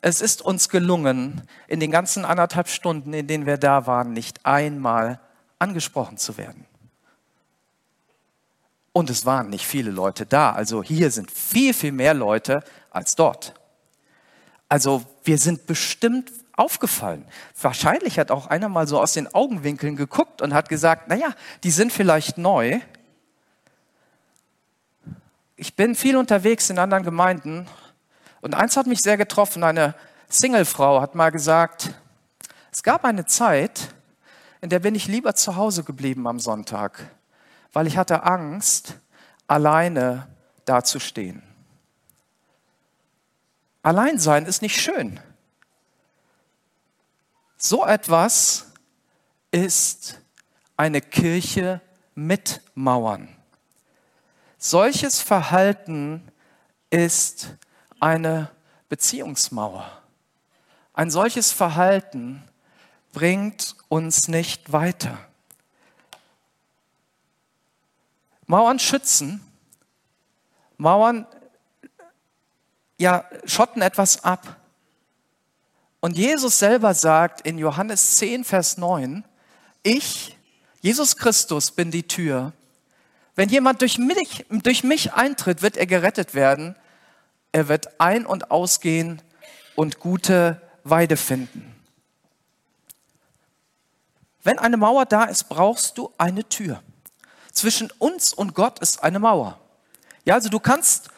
Es 0.01 0.21
ist 0.21 0.43
uns 0.43 0.69
gelungen, 0.69 1.43
in 1.67 1.81
den 1.81 1.91
ganzen 1.91 2.25
anderthalb 2.25 2.69
Stunden, 2.69 3.13
in 3.13 3.27
denen 3.27 3.47
wir 3.47 3.57
da 3.57 3.87
waren, 3.87 4.13
nicht 4.13 4.47
einmal 4.47 5.19
angesprochen 5.59 6.17
zu 6.17 6.37
werden. 6.37 6.67
Und 8.93 9.11
es 9.11 9.27
waren 9.27 9.49
nicht 9.51 9.67
viele 9.67 9.91
Leute 9.91 10.27
da. 10.27 10.53
Also 10.53 10.83
hier 10.83 11.11
sind 11.11 11.31
viel, 11.31 11.73
viel 11.73 11.93
mehr 11.93 12.15
Leute 12.15 12.65
als 12.91 13.15
dort. 13.15 13.55
Also 14.69 15.05
wir 15.25 15.39
sind 15.39 15.67
bestimmt 15.67 16.33
aufgefallen. 16.57 17.25
Wahrscheinlich 17.61 18.19
hat 18.19 18.31
auch 18.31 18.49
einer 18.49 18.69
mal 18.69 18.89
so 18.89 19.01
aus 19.01 19.13
den 19.13 19.33
Augenwinkeln 19.33 19.97
geguckt 19.97 20.43
und 20.43 20.53
hat 20.53 20.69
gesagt, 20.69 21.09
naja, 21.09 21.35
die 21.63 21.71
sind 21.71 21.93
vielleicht 21.93 22.39
neu, 22.39 22.81
ich 25.61 25.75
bin 25.75 25.97
viel 25.97 26.17
unterwegs 26.17 26.71
in 26.71 26.79
anderen 26.79 27.03
Gemeinden 27.03 27.67
und 28.41 28.55
eins 28.55 28.77
hat 28.77 28.87
mich 28.87 29.03
sehr 29.03 29.17
getroffen. 29.17 29.65
Eine 29.65 29.95
Singlefrau 30.29 31.01
hat 31.01 31.17
mal 31.17 31.31
gesagt, 31.31 31.91
es 32.71 32.85
gab 32.85 33.05
eine 33.05 33.27
Zeit, 33.27 33.93
in 34.61 34.71
der 34.71 34.79
bin 34.79 34.95
ich 34.95 35.07
lieber 35.07 35.35
zu 35.35 35.57
Hause 35.57 35.85
geblieben 35.85 36.27
am 36.27 36.41
Sonntag, 36.41 37.11
weil 37.73 37.87
ich 37.87 37.97
hatte 37.97 38.25
Angst, 38.25 38.99
alleine 39.47 40.29
dazustehen. 40.65 41.43
Alleinsein 43.83 44.45
ist 44.45 44.63
nicht 44.63 44.81
schön. 44.81 45.21
So 47.57 47.85
etwas 47.85 48.67
ist 49.51 50.21
eine 50.77 51.01
Kirche 51.01 51.81
mit 52.15 52.61
Mauern. 52.75 53.29
Solches 54.59 55.21
Verhalten 55.21 56.31
ist 56.91 57.57
eine 58.01 58.51
Beziehungsmauer. 58.89 59.91
Ein 60.93 61.11
solches 61.11 61.53
Verhalten 61.53 62.48
bringt 63.13 63.77
uns 63.89 64.29
nicht 64.29 64.73
weiter. 64.73 65.19
Mauern 68.47 68.79
schützen, 68.79 69.45
Mauern 70.77 71.27
ja, 72.99 73.25
schotten 73.45 73.83
etwas 73.83 74.25
ab. 74.25 74.57
Und 76.01 76.17
Jesus 76.17 76.59
selber 76.59 76.95
sagt 76.95 77.41
in 77.43 77.59
Johannes 77.59 78.17
10, 78.17 78.45
Vers 78.45 78.79
9, 78.79 79.25
ich, 79.83 80.37
Jesus 80.81 81.17
Christus, 81.17 81.71
bin 81.71 81.91
die 81.91 82.07
Tür. 82.07 82.53
Wenn 83.35 83.49
jemand 83.49 83.81
durch 83.83 83.99
mich, 83.99 84.47
durch 84.49 84.85
mich 84.85 85.13
eintritt, 85.13 85.63
wird 85.63 85.77
er 85.77 85.87
gerettet 85.87 86.35
werden. 86.35 86.77
Er 87.53 87.69
wird 87.69 88.01
ein- 88.01 88.27
und 88.27 88.51
ausgehen 88.51 89.23
und 89.77 90.01
gute 90.01 90.61
Weide 90.85 91.17
finden. 91.17 91.78
Wenn 94.49 94.59
eine 94.59 94.79
Mauer 94.79 95.05
da 95.05 95.25
ist, 95.25 95.51
brauchst 95.51 95.99
du 95.99 96.11
eine 96.17 96.49
Tür. 96.49 96.83
Zwischen 97.53 97.91
uns 97.99 98.33
und 98.33 98.55
Gott 98.55 98.79
ist 98.79 99.03
eine 99.03 99.19
Mauer. 99.19 99.61
Ja, 100.25 100.37
also 100.37 100.49
du 100.49 100.59
kannst 100.59 101.11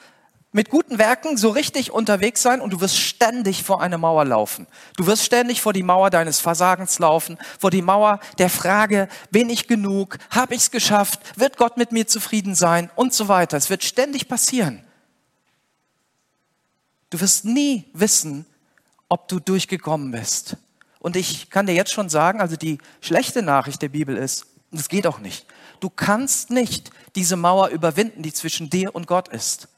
mit 0.51 0.69
guten 0.69 0.99
Werken 0.99 1.37
so 1.37 1.51
richtig 1.51 1.93
unterwegs 1.93 2.43
sein 2.43 2.61
und 2.61 2.73
du 2.73 2.81
wirst 2.81 2.97
ständig 2.97 3.63
vor 3.63 3.81
eine 3.81 3.99
Mauer 3.99 4.25
laufen. 4.25 4.67
Du 4.97 5.07
wirst 5.07 5.25
ständig 5.25 5.63
vor 5.63 5.73
die 5.73 5.85
Mauer 5.85 6.11
deines 6.11 6.41
Versagens 6.41 6.99
laufen, 6.99 7.39
vor 7.57 7.71
die 7.71 7.83
Mauer 7.83 8.19
der 8.39 8.51
Frage, 8.51 9.09
bin 9.31 9.49
ich 9.49 9.69
genug, 9.69 10.19
habe 10.31 10.57
ich 10.57 10.63
es 10.63 10.71
geschafft, 10.73 11.21
wird 11.39 11.57
Gott 11.57 11.77
mit 11.77 11.93
mir 11.93 12.09
zufrieden 12.09 12.57
sein 12.57 12.91
und 12.97 13.15
so 13.15 13.29
weiter. 13.29 13.57
Es 13.57 13.71
wird 13.71 13.85
ständig 13.85 14.27
passieren. 14.27 14.83
Du 17.11 17.21
wirst 17.21 17.45
nie 17.45 17.85
wissen, 17.93 18.45
ob 19.09 19.29
du 19.29 19.39
durchgekommen 19.39 20.11
bist. 20.11 20.57
Und 21.01 21.17
ich 21.17 21.51
kann 21.51 21.67
dir 21.67 21.75
jetzt 21.75 21.93
schon 21.93 22.09
sagen, 22.09 22.41
also 22.41 22.57
die 22.57 22.79
schlechte 23.01 23.43
Nachricht 23.43 23.83
der 23.83 23.89
Bibel 23.89 24.17
ist, 24.17 24.47
das 24.71 24.89
geht 24.89 25.07
auch 25.07 25.19
nicht. 25.19 25.47
Du 25.81 25.91
kannst 25.91 26.51
nicht 26.51 26.91
diese 27.17 27.37
Mauer 27.37 27.69
überwinden, 27.69 28.23
die 28.23 28.33
zwischen 28.33 28.71
dir 28.71 28.95
und 28.95 29.07
Gott 29.07 29.29
ist. 29.29 29.69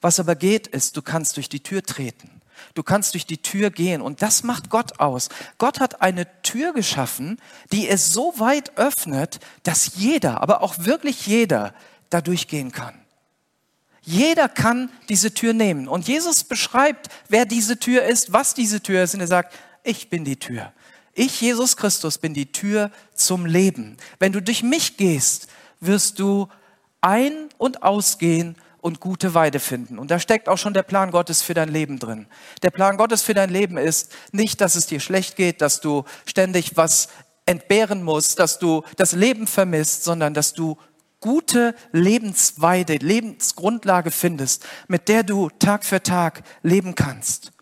Was 0.00 0.20
aber 0.20 0.34
geht, 0.34 0.66
ist, 0.66 0.96
du 0.96 1.02
kannst 1.02 1.36
durch 1.36 1.48
die 1.48 1.62
Tür 1.62 1.82
treten. 1.82 2.42
Du 2.74 2.82
kannst 2.82 3.14
durch 3.14 3.24
die 3.24 3.40
Tür 3.40 3.70
gehen 3.70 4.02
und 4.02 4.20
das 4.20 4.42
macht 4.42 4.68
Gott 4.68 4.98
aus. 5.00 5.28
Gott 5.58 5.80
hat 5.80 6.02
eine 6.02 6.26
Tür 6.42 6.72
geschaffen, 6.72 7.38
die 7.70 7.88
es 7.88 8.12
so 8.12 8.34
weit 8.38 8.76
öffnet, 8.76 9.40
dass 9.62 9.96
jeder, 9.96 10.42
aber 10.42 10.62
auch 10.62 10.78
wirklich 10.80 11.26
jeder, 11.26 11.72
da 12.10 12.20
durchgehen 12.20 12.72
kann. 12.72 12.94
Jeder 14.02 14.48
kann 14.48 14.90
diese 15.08 15.32
Tür 15.32 15.52
nehmen. 15.52 15.86
Und 15.86 16.08
Jesus 16.08 16.44
beschreibt, 16.44 17.08
wer 17.28 17.46
diese 17.46 17.78
Tür 17.78 18.02
ist, 18.02 18.32
was 18.32 18.54
diese 18.54 18.80
Tür 18.82 19.04
ist. 19.04 19.14
Und 19.14 19.20
er 19.20 19.28
sagt, 19.28 19.54
ich 19.82 20.10
bin 20.10 20.24
die 20.24 20.36
Tür. 20.36 20.72
Ich, 21.14 21.40
Jesus 21.40 21.76
Christus, 21.76 22.18
bin 22.18 22.34
die 22.34 22.52
Tür 22.52 22.90
zum 23.14 23.44
Leben. 23.44 23.96
Wenn 24.18 24.32
du 24.32 24.40
durch 24.40 24.62
mich 24.62 24.96
gehst, 24.96 25.48
wirst 25.80 26.18
du 26.18 26.48
ein- 27.00 27.48
und 27.58 27.82
ausgehen 27.82 28.56
und 28.80 29.00
gute 29.00 29.34
Weide 29.34 29.60
finden. 29.60 29.98
Und 29.98 30.10
da 30.10 30.18
steckt 30.18 30.48
auch 30.48 30.58
schon 30.58 30.74
der 30.74 30.82
Plan 30.82 31.10
Gottes 31.10 31.42
für 31.42 31.54
dein 31.54 31.68
Leben 31.68 31.98
drin. 31.98 32.26
Der 32.62 32.70
Plan 32.70 32.96
Gottes 32.96 33.22
für 33.22 33.34
dein 33.34 33.50
Leben 33.50 33.76
ist 33.76 34.12
nicht, 34.32 34.60
dass 34.60 34.74
es 34.74 34.86
dir 34.86 35.00
schlecht 35.00 35.36
geht, 35.36 35.60
dass 35.60 35.80
du 35.80 36.04
ständig 36.26 36.76
was 36.76 37.08
entbehren 37.46 38.02
musst, 38.02 38.38
dass 38.38 38.58
du 38.58 38.82
das 38.96 39.12
Leben 39.12 39.46
vermisst, 39.46 40.04
sondern 40.04 40.34
dass 40.34 40.54
du 40.54 40.78
gute 41.20 41.74
Lebensweide, 41.92 42.96
Lebensgrundlage 42.96 44.10
findest, 44.10 44.66
mit 44.88 45.08
der 45.08 45.22
du 45.22 45.48
Tag 45.58 45.84
für 45.84 46.02
Tag 46.02 46.42
leben 46.62 46.94
kannst. 46.94 47.52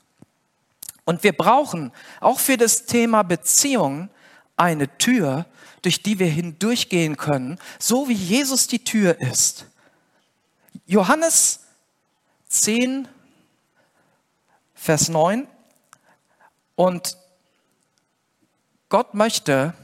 Und 1.04 1.22
wir 1.22 1.32
brauchen 1.32 1.92
auch 2.20 2.38
für 2.38 2.56
das 2.56 2.86
Thema 2.86 3.22
Beziehung 3.22 4.08
eine 4.56 4.96
Tür, 4.98 5.46
durch 5.82 6.02
die 6.02 6.18
wir 6.18 6.26
hindurchgehen 6.26 7.16
können, 7.16 7.58
so 7.78 8.08
wie 8.08 8.14
Jesus 8.14 8.66
die 8.66 8.84
Tür 8.84 9.20
ist. 9.20 9.66
Johannes 10.86 11.60
10, 12.48 13.08
Vers 14.74 15.08
9. 15.08 15.46
Und 16.74 17.16
Gott 18.88 19.14
möchte, 19.14 19.74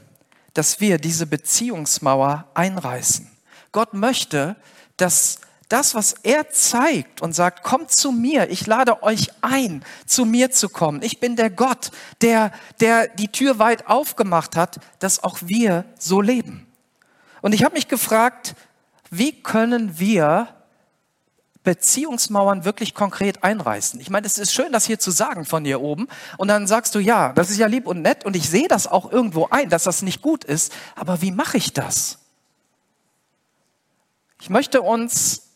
dass 0.53 0.79
wir 0.79 0.97
diese 0.97 1.25
Beziehungsmauer 1.25 2.49
einreißen. 2.53 3.29
Gott 3.71 3.93
möchte, 3.93 4.55
dass 4.97 5.39
das, 5.69 5.95
was 5.95 6.15
er 6.23 6.49
zeigt 6.49 7.21
und 7.21 7.33
sagt, 7.33 7.63
kommt 7.63 7.91
zu 7.91 8.11
mir, 8.11 8.49
ich 8.49 8.65
lade 8.67 9.03
euch 9.03 9.31
ein, 9.41 9.83
zu 10.05 10.25
mir 10.25 10.51
zu 10.51 10.69
kommen. 10.69 11.01
Ich 11.01 11.19
bin 11.19 11.35
der 11.35 11.49
Gott, 11.49 11.91
der, 12.21 12.51
der 12.79 13.07
die 13.07 13.27
Tür 13.27 13.59
weit 13.59 13.87
aufgemacht 13.87 14.55
hat, 14.55 14.79
dass 14.99 15.23
auch 15.23 15.39
wir 15.41 15.85
so 15.99 16.21
leben. 16.21 16.65
Und 17.41 17.53
ich 17.53 17.63
habe 17.63 17.75
mich 17.75 17.87
gefragt, 17.87 18.55
wie 19.09 19.41
können 19.41 19.99
wir 19.99 20.49
Beziehungsmauern 21.63 22.63
wirklich 22.63 22.93
konkret 22.93 23.43
einreißen. 23.43 23.99
Ich 23.99 24.09
meine, 24.09 24.25
es 24.25 24.37
ist 24.37 24.53
schön, 24.53 24.71
das 24.71 24.85
hier 24.85 24.99
zu 24.99 25.11
sagen 25.11 25.43
von 25.43 25.65
hier 25.65 25.81
oben. 25.81 26.07
Und 26.37 26.47
dann 26.47 26.65
sagst 26.65 26.95
du, 26.95 26.99
ja, 26.99 27.33
das 27.33 27.49
ist 27.49 27.57
ja 27.57 27.67
lieb 27.67 27.87
und 27.87 28.01
nett 28.01 28.25
und 28.25 28.37
ich 28.37 28.49
sehe 28.49 28.69
das 28.69 28.87
auch 28.87 29.11
irgendwo 29.11 29.49
ein, 29.51 29.69
dass 29.69 29.83
das 29.83 30.01
nicht 30.01 30.21
gut 30.21 30.45
ist. 30.45 30.71
Aber 30.95 31.21
wie 31.21 31.33
mache 31.33 31.57
ich 31.57 31.73
das? 31.73 32.19
Ich 34.39 34.49
möchte 34.49 34.81
uns 34.81 35.46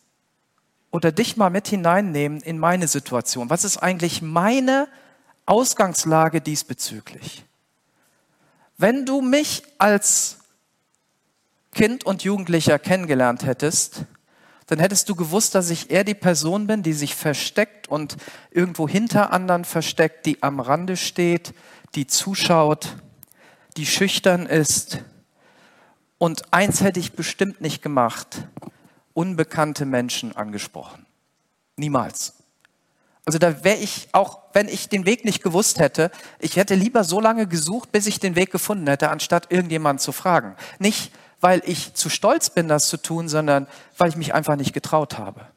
oder 0.91 1.11
dich 1.11 1.37
mal 1.37 1.49
mit 1.49 1.67
hineinnehmen 1.67 2.41
in 2.41 2.59
meine 2.59 2.87
Situation. 2.87 3.49
Was 3.49 3.63
ist 3.63 3.77
eigentlich 3.77 4.21
meine 4.21 4.87
Ausgangslage 5.45 6.41
diesbezüglich? 6.41 7.45
Wenn 8.77 9.05
du 9.05 9.21
mich 9.21 9.63
als 9.77 10.37
Kind 11.73 12.03
und 12.03 12.23
Jugendlicher 12.23 12.77
kennengelernt 12.77 13.45
hättest, 13.45 14.03
dann 14.67 14.79
hättest 14.79 15.09
du 15.09 15.15
gewusst, 15.15 15.55
dass 15.55 15.69
ich 15.69 15.89
eher 15.89 16.03
die 16.03 16.13
Person 16.13 16.67
bin, 16.67 16.83
die 16.83 16.93
sich 16.93 17.15
versteckt 17.15 17.87
und 17.87 18.17
irgendwo 18.51 18.87
hinter 18.87 19.33
anderen 19.33 19.65
versteckt, 19.65 20.25
die 20.25 20.41
am 20.43 20.59
Rande 20.59 20.97
steht, 20.97 21.53
die 21.95 22.07
zuschaut, 22.07 22.95
die 23.77 23.85
schüchtern 23.85 24.45
ist. 24.45 24.99
Und 26.17 26.53
eins 26.53 26.81
hätte 26.81 26.99
ich 26.99 27.13
bestimmt 27.13 27.61
nicht 27.61 27.81
gemacht, 27.81 28.47
unbekannte 29.13 29.85
Menschen 29.85 30.35
angesprochen. 30.35 31.05
Niemals. 31.75 32.33
Also 33.25 33.37
da 33.37 33.63
wäre 33.63 33.77
ich, 33.77 34.09
auch 34.13 34.39
wenn 34.53 34.67
ich 34.67 34.89
den 34.89 35.05
Weg 35.05 35.25
nicht 35.25 35.43
gewusst 35.43 35.79
hätte, 35.79 36.11
ich 36.39 36.55
hätte 36.55 36.75
lieber 36.75 37.03
so 37.03 37.19
lange 37.19 37.47
gesucht, 37.47 37.91
bis 37.91 38.07
ich 38.07 38.19
den 38.19 38.35
Weg 38.35 38.51
gefunden 38.51 38.87
hätte, 38.87 39.09
anstatt 39.09 39.51
irgendjemanden 39.51 39.99
zu 39.99 40.11
fragen. 40.11 40.55
Nicht, 40.79 41.11
weil 41.39 41.61
ich 41.65 41.93
zu 41.93 42.09
stolz 42.09 42.49
bin, 42.49 42.67
das 42.67 42.87
zu 42.87 42.97
tun, 42.97 43.29
sondern 43.29 43.67
weil 43.97 44.09
ich 44.09 44.15
mich 44.15 44.33
einfach 44.33 44.55
nicht 44.55 44.73
getraut 44.73 45.17
habe. 45.17 45.47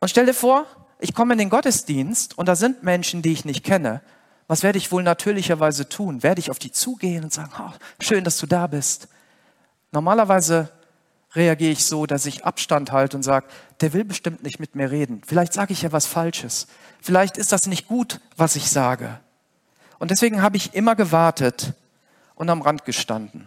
Und 0.00 0.08
stell 0.08 0.26
dir 0.26 0.34
vor, 0.34 0.66
ich 0.98 1.14
komme 1.14 1.32
in 1.32 1.38
den 1.38 1.50
Gottesdienst 1.50 2.36
und 2.36 2.46
da 2.46 2.56
sind 2.56 2.82
Menschen, 2.82 3.22
die 3.22 3.32
ich 3.32 3.44
nicht 3.44 3.64
kenne. 3.64 4.02
Was 4.46 4.62
werde 4.62 4.76
ich 4.76 4.92
wohl 4.92 5.02
natürlicherweise 5.02 5.88
tun? 5.88 6.22
Werde 6.22 6.40
ich 6.40 6.50
auf 6.50 6.58
die 6.58 6.70
zugehen 6.72 7.24
und 7.24 7.32
sagen, 7.32 7.52
oh, 7.58 7.72
schön, 8.00 8.24
dass 8.24 8.36
du 8.36 8.46
da 8.46 8.66
bist? 8.66 9.08
Normalerweise 9.94 10.70
reagiere 11.34 11.72
ich 11.72 11.86
so, 11.86 12.04
dass 12.04 12.26
ich 12.26 12.44
Abstand 12.44 12.92
halte 12.92 13.16
und 13.16 13.22
sage, 13.22 13.46
der 13.80 13.94
will 13.94 14.04
bestimmt 14.04 14.42
nicht 14.42 14.60
mit 14.60 14.74
mir 14.74 14.90
reden. 14.90 15.22
Vielleicht 15.26 15.54
sage 15.54 15.72
ich 15.72 15.82
ja 15.82 15.92
was 15.92 16.04
Falsches. 16.04 16.66
Vielleicht 17.00 17.38
ist 17.38 17.52
das 17.52 17.66
nicht 17.66 17.88
gut, 17.88 18.20
was 18.36 18.56
ich 18.56 18.70
sage. 18.70 19.20
Und 19.98 20.10
deswegen 20.10 20.42
habe 20.42 20.58
ich 20.58 20.74
immer 20.74 20.94
gewartet, 20.94 21.74
und 22.34 22.50
am 22.50 22.62
Rand 22.62 22.84
gestanden. 22.84 23.46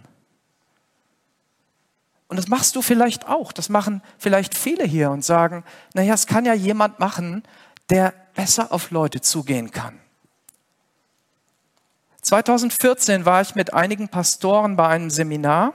Und 2.27 2.38
das 2.38 2.48
machst 2.48 2.75
du 2.75 2.82
vielleicht 2.82 3.27
auch. 3.27 3.51
Das 3.51 3.70
machen 3.70 4.01
vielleicht 4.18 4.56
viele 4.56 4.84
hier 4.84 5.12
und 5.12 5.24
sagen, 5.24 5.63
naja, 5.94 6.13
es 6.13 6.27
kann 6.27 6.46
ja 6.46 6.54
jemand 6.54 7.00
machen, 7.00 7.44
der 7.89 8.13
besser 8.34 8.72
auf 8.72 8.92
Leute 8.92 9.22
zugehen 9.22 9.72
kann. 9.72 10.00
2014 12.22 13.25
war 13.25 13.42
ich 13.42 13.56
mit 13.56 13.74
einigen 13.74 14.10
Pastoren 14.10 14.75
bei 14.75 14.88
einem 14.88 15.10
Seminar 15.10 15.74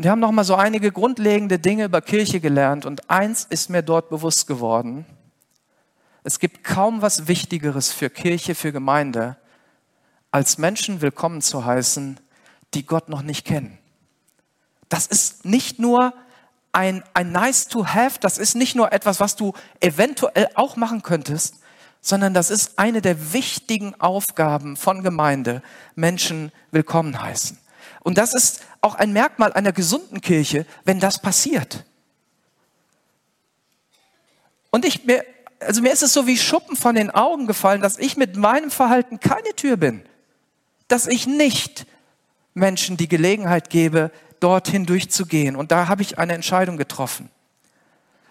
und 0.00 0.04
wir 0.04 0.12
haben 0.12 0.20
noch 0.20 0.32
mal 0.32 0.44
so 0.44 0.54
einige 0.54 0.92
grundlegende 0.92 1.58
Dinge 1.58 1.84
über 1.84 2.00
Kirche 2.00 2.40
gelernt 2.40 2.86
und 2.86 3.10
eins 3.10 3.46
ist 3.50 3.68
mir 3.68 3.82
dort 3.82 4.08
bewusst 4.08 4.46
geworden. 4.46 5.04
Es 6.24 6.38
gibt 6.38 6.64
kaum 6.64 7.02
was 7.02 7.28
Wichtigeres 7.28 7.92
für 7.92 8.08
Kirche, 8.08 8.54
für 8.54 8.72
Gemeinde, 8.72 9.36
als 10.30 10.56
Menschen 10.56 11.02
willkommen 11.02 11.42
zu 11.42 11.66
heißen, 11.66 12.18
die 12.72 12.86
Gott 12.86 13.10
noch 13.10 13.20
nicht 13.20 13.44
kennen. 13.44 13.76
Das 14.88 15.06
ist 15.06 15.44
nicht 15.44 15.78
nur 15.78 16.14
ein, 16.72 17.04
ein 17.12 17.30
nice 17.30 17.68
to 17.68 17.84
have, 17.84 18.20
das 18.20 18.38
ist 18.38 18.54
nicht 18.54 18.74
nur 18.74 18.94
etwas, 18.94 19.20
was 19.20 19.36
du 19.36 19.52
eventuell 19.80 20.48
auch 20.54 20.76
machen 20.76 21.02
könntest, 21.02 21.56
sondern 22.00 22.32
das 22.32 22.48
ist 22.48 22.78
eine 22.78 23.02
der 23.02 23.34
wichtigen 23.34 23.94
Aufgaben 24.00 24.78
von 24.78 25.02
Gemeinde, 25.02 25.60
Menschen 25.94 26.52
willkommen 26.70 27.20
heißen. 27.20 27.58
Und 28.00 28.18
das 28.18 28.34
ist 28.34 28.62
auch 28.80 28.94
ein 28.94 29.12
Merkmal 29.12 29.52
einer 29.52 29.72
gesunden 29.72 30.20
Kirche, 30.20 30.66
wenn 30.84 31.00
das 31.00 31.20
passiert. 31.20 31.84
Und 34.70 34.84
ich, 34.84 35.04
mir, 35.04 35.24
also 35.60 35.82
mir 35.82 35.92
ist 35.92 36.02
es 36.02 36.12
so 36.12 36.26
wie 36.26 36.38
Schuppen 36.38 36.76
von 36.76 36.94
den 36.94 37.10
Augen 37.10 37.46
gefallen, 37.46 37.82
dass 37.82 37.98
ich 37.98 38.16
mit 38.16 38.36
meinem 38.36 38.70
Verhalten 38.70 39.20
keine 39.20 39.54
Tür 39.56 39.76
bin 39.76 40.02
dass 40.90 41.06
ich 41.06 41.26
nicht 41.26 41.86
Menschen 42.52 42.96
die 42.96 43.08
Gelegenheit 43.08 43.70
gebe, 43.70 44.10
dorthin 44.40 44.86
durchzugehen. 44.86 45.54
Und 45.54 45.70
da 45.70 45.88
habe 45.88 46.02
ich 46.02 46.18
eine 46.18 46.34
Entscheidung 46.34 46.76
getroffen. 46.76 47.30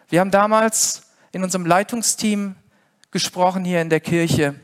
Wir 0.10 0.20
haben 0.20 0.32
damals 0.32 1.04
in 1.32 1.44
unserem 1.44 1.66
Leitungsteam 1.66 2.56
gesprochen 3.12 3.64
hier 3.64 3.82
in 3.82 3.90
der 3.90 4.02
Kirche 4.02 4.56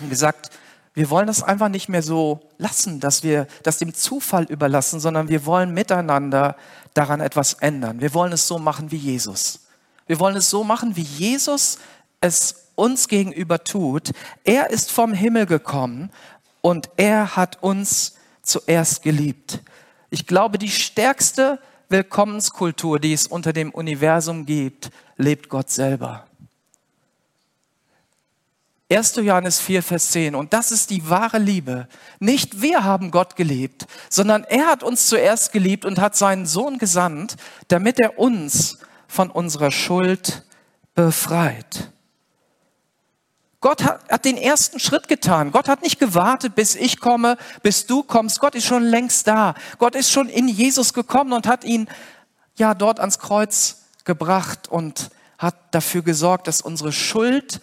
und 0.00 0.08
gesagt, 0.08 0.50
wir 0.94 1.08
wollen 1.10 1.28
das 1.28 1.42
einfach 1.42 1.68
nicht 1.68 1.88
mehr 1.88 2.02
so 2.02 2.40
lassen, 2.58 3.00
dass 3.00 3.22
wir 3.22 3.46
das 3.62 3.78
dem 3.78 3.94
Zufall 3.94 4.44
überlassen, 4.44 4.98
sondern 4.98 5.28
wir 5.28 5.46
wollen 5.46 5.72
miteinander 5.72 6.56
daran 6.94 7.20
etwas 7.20 7.54
ändern. 7.54 8.00
Wir 8.00 8.12
wollen 8.12 8.32
es 8.32 8.48
so 8.48 8.58
machen 8.58 8.90
wie 8.90 8.96
Jesus. 8.96 9.60
Wir 10.06 10.18
wollen 10.18 10.36
es 10.36 10.50
so 10.50 10.64
machen, 10.64 10.96
wie 10.96 11.02
Jesus 11.02 11.78
es 12.20 12.70
uns 12.74 13.06
gegenüber 13.06 13.62
tut. 13.62 14.10
Er 14.42 14.70
ist 14.70 14.90
vom 14.90 15.12
Himmel 15.12 15.46
gekommen 15.46 16.10
und 16.60 16.90
er 16.96 17.36
hat 17.36 17.62
uns 17.62 18.16
zuerst 18.42 19.02
geliebt. 19.02 19.60
Ich 20.10 20.26
glaube, 20.26 20.58
die 20.58 20.70
stärkste 20.70 21.60
Willkommenskultur, 21.88 22.98
die 22.98 23.12
es 23.12 23.28
unter 23.28 23.52
dem 23.52 23.70
Universum 23.70 24.46
gibt, 24.46 24.90
lebt 25.16 25.48
Gott 25.48 25.70
selber. 25.70 26.26
1. 28.90 29.16
Johannes 29.16 29.60
4, 29.60 29.82
Vers 29.84 30.10
10. 30.10 30.34
Und 30.34 30.52
das 30.52 30.72
ist 30.72 30.90
die 30.90 31.08
wahre 31.08 31.38
Liebe. 31.38 31.86
Nicht 32.18 32.60
wir 32.60 32.82
haben 32.82 33.12
Gott 33.12 33.36
geliebt, 33.36 33.86
sondern 34.08 34.42
er 34.44 34.66
hat 34.66 34.82
uns 34.82 35.06
zuerst 35.06 35.52
geliebt 35.52 35.84
und 35.84 36.00
hat 36.00 36.16
seinen 36.16 36.44
Sohn 36.44 36.78
gesandt, 36.78 37.36
damit 37.68 38.00
er 38.00 38.18
uns 38.18 38.78
von 39.06 39.30
unserer 39.30 39.70
Schuld 39.70 40.42
befreit. 40.94 41.92
Gott 43.60 43.84
hat, 43.84 44.08
hat, 44.08 44.24
den 44.24 44.38
ersten 44.38 44.80
Schritt 44.80 45.06
getan. 45.06 45.52
Gott 45.52 45.68
hat 45.68 45.82
nicht 45.82 46.00
gewartet, 46.00 46.54
bis 46.54 46.74
ich 46.74 46.98
komme, 46.98 47.36
bis 47.62 47.86
du 47.86 48.02
kommst. 48.02 48.40
Gott 48.40 48.54
ist 48.54 48.64
schon 48.64 48.82
längst 48.82 49.26
da. 49.26 49.54
Gott 49.78 49.94
ist 49.94 50.10
schon 50.10 50.28
in 50.28 50.48
Jesus 50.48 50.94
gekommen 50.94 51.32
und 51.32 51.46
hat 51.46 51.62
ihn 51.64 51.86
ja 52.56 52.74
dort 52.74 52.98
ans 52.98 53.18
Kreuz 53.18 53.84
gebracht 54.04 54.66
und 54.68 55.10
hat 55.38 55.54
dafür 55.72 56.02
gesorgt, 56.02 56.48
dass 56.48 56.60
unsere 56.60 56.90
Schuld 56.90 57.60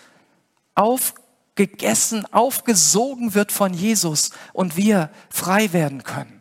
aufgegessen, 0.78 2.26
aufgesogen 2.32 3.34
wird 3.34 3.52
von 3.52 3.74
Jesus 3.74 4.30
und 4.54 4.78
wir 4.78 5.10
frei 5.30 5.74
werden 5.74 6.04
können 6.04 6.38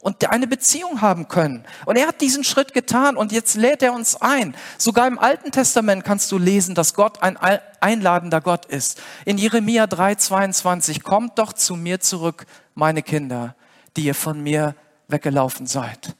und 0.00 0.28
eine 0.30 0.46
Beziehung 0.46 1.02
haben 1.02 1.28
können. 1.28 1.64
Und 1.84 1.96
er 1.96 2.08
hat 2.08 2.20
diesen 2.20 2.42
Schritt 2.42 2.72
getan 2.72 3.16
und 3.16 3.32
jetzt 3.32 3.56
lädt 3.56 3.82
er 3.82 3.92
uns 3.92 4.16
ein. 4.16 4.54
Sogar 4.78 5.06
im 5.06 5.18
Alten 5.18 5.52
Testament 5.52 6.04
kannst 6.04 6.32
du 6.32 6.38
lesen, 6.38 6.74
dass 6.74 6.94
Gott 6.94 7.22
ein 7.22 7.36
einladender 7.80 8.40
Gott 8.40 8.64
ist. 8.64 9.00
In 9.26 9.36
Jeremia 9.36 9.86
3, 9.86 10.14
22, 10.14 11.02
kommt 11.02 11.38
doch 11.38 11.52
zu 11.52 11.76
mir 11.76 12.00
zurück, 12.00 12.46
meine 12.74 13.02
Kinder, 13.02 13.54
die 13.96 14.04
ihr 14.04 14.14
von 14.14 14.42
mir 14.42 14.74
weggelaufen 15.08 15.66
seid. 15.66 16.16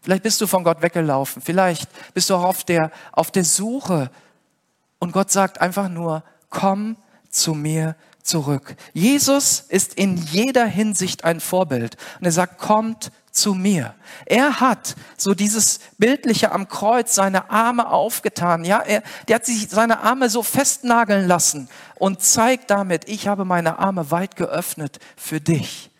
Vielleicht 0.00 0.22
bist 0.22 0.40
du 0.40 0.46
von 0.46 0.64
Gott 0.64 0.80
weggelaufen. 0.80 1.42
Vielleicht 1.42 1.88
bist 2.14 2.30
du 2.30 2.34
auch 2.34 2.44
auf 2.44 2.64
der, 2.64 2.90
auf 3.12 3.30
der 3.30 3.44
Suche. 3.44 4.10
Und 4.98 5.12
Gott 5.12 5.30
sagt 5.30 5.60
einfach 5.60 5.90
nur, 5.90 6.22
komm 6.50 6.96
zu 7.30 7.54
mir 7.54 7.96
zurück. 8.22 8.76
Jesus 8.92 9.60
ist 9.60 9.94
in 9.94 10.16
jeder 10.16 10.66
Hinsicht 10.66 11.24
ein 11.24 11.40
Vorbild. 11.40 11.96
Und 12.18 12.26
er 12.26 12.32
sagt, 12.32 12.58
kommt 12.58 13.10
zu 13.30 13.54
mir. 13.54 13.94
Er 14.26 14.60
hat 14.60 14.96
so 15.16 15.34
dieses 15.34 15.80
bildliche 15.96 16.52
am 16.52 16.68
Kreuz 16.68 17.14
seine 17.14 17.50
Arme 17.50 17.88
aufgetan. 17.90 18.64
Ja, 18.64 18.80
er, 18.80 19.02
der 19.28 19.36
hat 19.36 19.46
sich 19.46 19.68
seine 19.68 20.00
Arme 20.00 20.28
so 20.28 20.42
festnageln 20.42 21.26
lassen 21.26 21.68
und 21.94 22.20
zeigt 22.20 22.70
damit, 22.70 23.08
ich 23.08 23.28
habe 23.28 23.44
meine 23.44 23.78
Arme 23.78 24.10
weit 24.10 24.36
geöffnet 24.36 24.98
für 25.16 25.40
dich. 25.40 25.90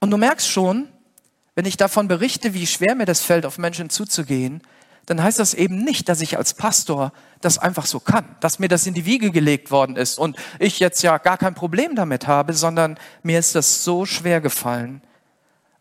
Und 0.00 0.10
du 0.10 0.16
merkst 0.16 0.48
schon, 0.48 0.88
wenn 1.54 1.66
ich 1.66 1.76
davon 1.76 2.08
berichte, 2.08 2.54
wie 2.54 2.66
schwer 2.66 2.94
mir 2.94 3.04
das 3.04 3.20
fällt, 3.20 3.44
auf 3.44 3.58
Menschen 3.58 3.90
zuzugehen, 3.90 4.62
dann 5.08 5.22
heißt 5.22 5.38
das 5.38 5.54
eben 5.54 5.82
nicht, 5.84 6.10
dass 6.10 6.20
ich 6.20 6.36
als 6.36 6.52
Pastor 6.52 7.12
das 7.40 7.56
einfach 7.56 7.86
so 7.86 7.98
kann, 7.98 8.26
dass 8.40 8.58
mir 8.58 8.68
das 8.68 8.86
in 8.86 8.92
die 8.92 9.06
Wiege 9.06 9.30
gelegt 9.30 9.70
worden 9.70 9.96
ist 9.96 10.18
und 10.18 10.36
ich 10.58 10.80
jetzt 10.80 11.02
ja 11.02 11.16
gar 11.16 11.38
kein 11.38 11.54
Problem 11.54 11.94
damit 11.96 12.26
habe, 12.26 12.52
sondern 12.52 12.98
mir 13.22 13.38
ist 13.38 13.54
das 13.54 13.84
so 13.84 14.04
schwer 14.04 14.42
gefallen. 14.42 15.00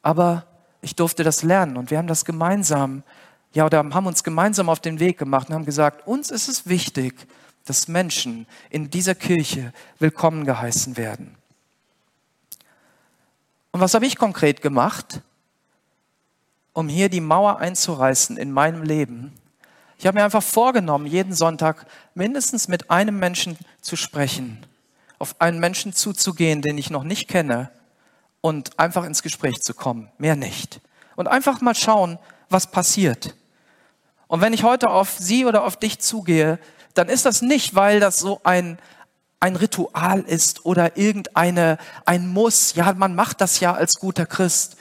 Aber 0.01 0.45
ich 0.81 0.95
durfte 0.95 1.25
das 1.25 1.43
lernen 1.43 1.75
und 1.75 1.91
wir 1.91 1.97
haben 1.97 2.07
das 2.07 2.23
gemeinsam, 2.23 3.03
ja, 3.51 3.65
oder 3.65 3.79
haben 3.79 4.07
uns 4.07 4.23
gemeinsam 4.23 4.69
auf 4.69 4.79
den 4.79 5.01
Weg 5.01 5.17
gemacht 5.17 5.49
und 5.49 5.55
haben 5.55 5.65
gesagt, 5.65 6.07
uns 6.07 6.31
ist 6.31 6.47
es 6.47 6.67
wichtig, 6.67 7.27
dass 7.65 7.89
Menschen 7.89 8.47
in 8.69 8.89
dieser 8.89 9.15
Kirche 9.15 9.73
willkommen 9.99 10.45
geheißen 10.45 10.95
werden. 10.95 11.35
Und 13.71 13.81
was 13.81 13.93
habe 13.93 14.05
ich 14.05 14.17
konkret 14.17 14.61
gemacht? 14.61 15.21
Um 16.77 16.87
hier 16.87 17.09
die 17.09 17.21
Mauer 17.21 17.57
einzureißen 17.57 18.37
in 18.37 18.51
meinem 18.51 18.83
Leben. 18.83 19.33
Ich 19.97 20.05
habe 20.05 20.19
mir 20.19 20.23
einfach 20.23 20.43
vorgenommen, 20.43 21.07
jeden 21.07 21.33
Sonntag 21.33 21.87
mindestens 22.13 22.67
mit 22.67 22.91
einem 22.91 23.17
Menschen 23.17 23.57
zu 23.81 23.95
sprechen, 23.95 24.63
auf 25.17 25.41
einen 25.41 25.59
Menschen 25.59 25.93
zuzugehen, 25.93 26.61
den 26.61 26.77
ich 26.77 26.91
noch 26.91 27.03
nicht 27.03 27.27
kenne 27.27 27.71
und 28.41 28.77
einfach 28.77 29.05
ins 29.05 29.23
Gespräch 29.23 29.59
zu 29.63 29.73
kommen, 29.73 30.11
mehr 30.19 30.35
nicht. 30.35 30.79
Und 31.15 31.27
einfach 31.27 31.61
mal 31.61 31.73
schauen, 31.73 32.19
was 32.47 32.69
passiert. 32.69 33.33
Und 34.27 34.41
wenn 34.41 34.53
ich 34.53 34.61
heute 34.61 34.91
auf 34.91 35.15
Sie 35.17 35.45
oder 35.45 35.63
auf 35.63 35.77
dich 35.77 35.97
zugehe, 35.97 36.59
dann 36.93 37.09
ist 37.09 37.25
das 37.25 37.41
nicht, 37.41 37.73
weil 37.73 37.99
das 37.99 38.19
so 38.19 38.39
ein, 38.43 38.77
ein 39.39 39.55
Ritual 39.55 40.19
ist 40.19 40.63
oder 40.63 40.95
irgendeine, 40.95 41.79
ein 42.05 42.27
Muss. 42.27 42.75
Ja, 42.75 42.93
man 42.93 43.15
macht 43.15 43.41
das 43.41 43.59
ja 43.61 43.73
als 43.73 43.95
guter 43.95 44.27
Christ 44.27 44.76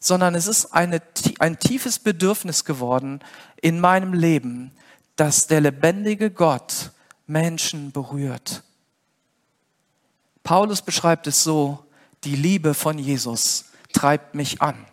sondern 0.00 0.34
es 0.34 0.46
ist 0.46 0.72
eine, 0.72 1.02
ein 1.38 1.58
tiefes 1.58 1.98
Bedürfnis 1.98 2.64
geworden 2.64 3.20
in 3.60 3.78
meinem 3.78 4.14
Leben, 4.14 4.72
dass 5.14 5.46
der 5.46 5.60
lebendige 5.60 6.30
Gott 6.30 6.90
Menschen 7.26 7.92
berührt. 7.92 8.62
Paulus 10.42 10.80
beschreibt 10.80 11.26
es 11.26 11.44
so, 11.44 11.84
die 12.24 12.34
Liebe 12.34 12.72
von 12.72 12.98
Jesus 12.98 13.66
treibt 13.92 14.34
mich 14.34 14.62
an. 14.62 14.86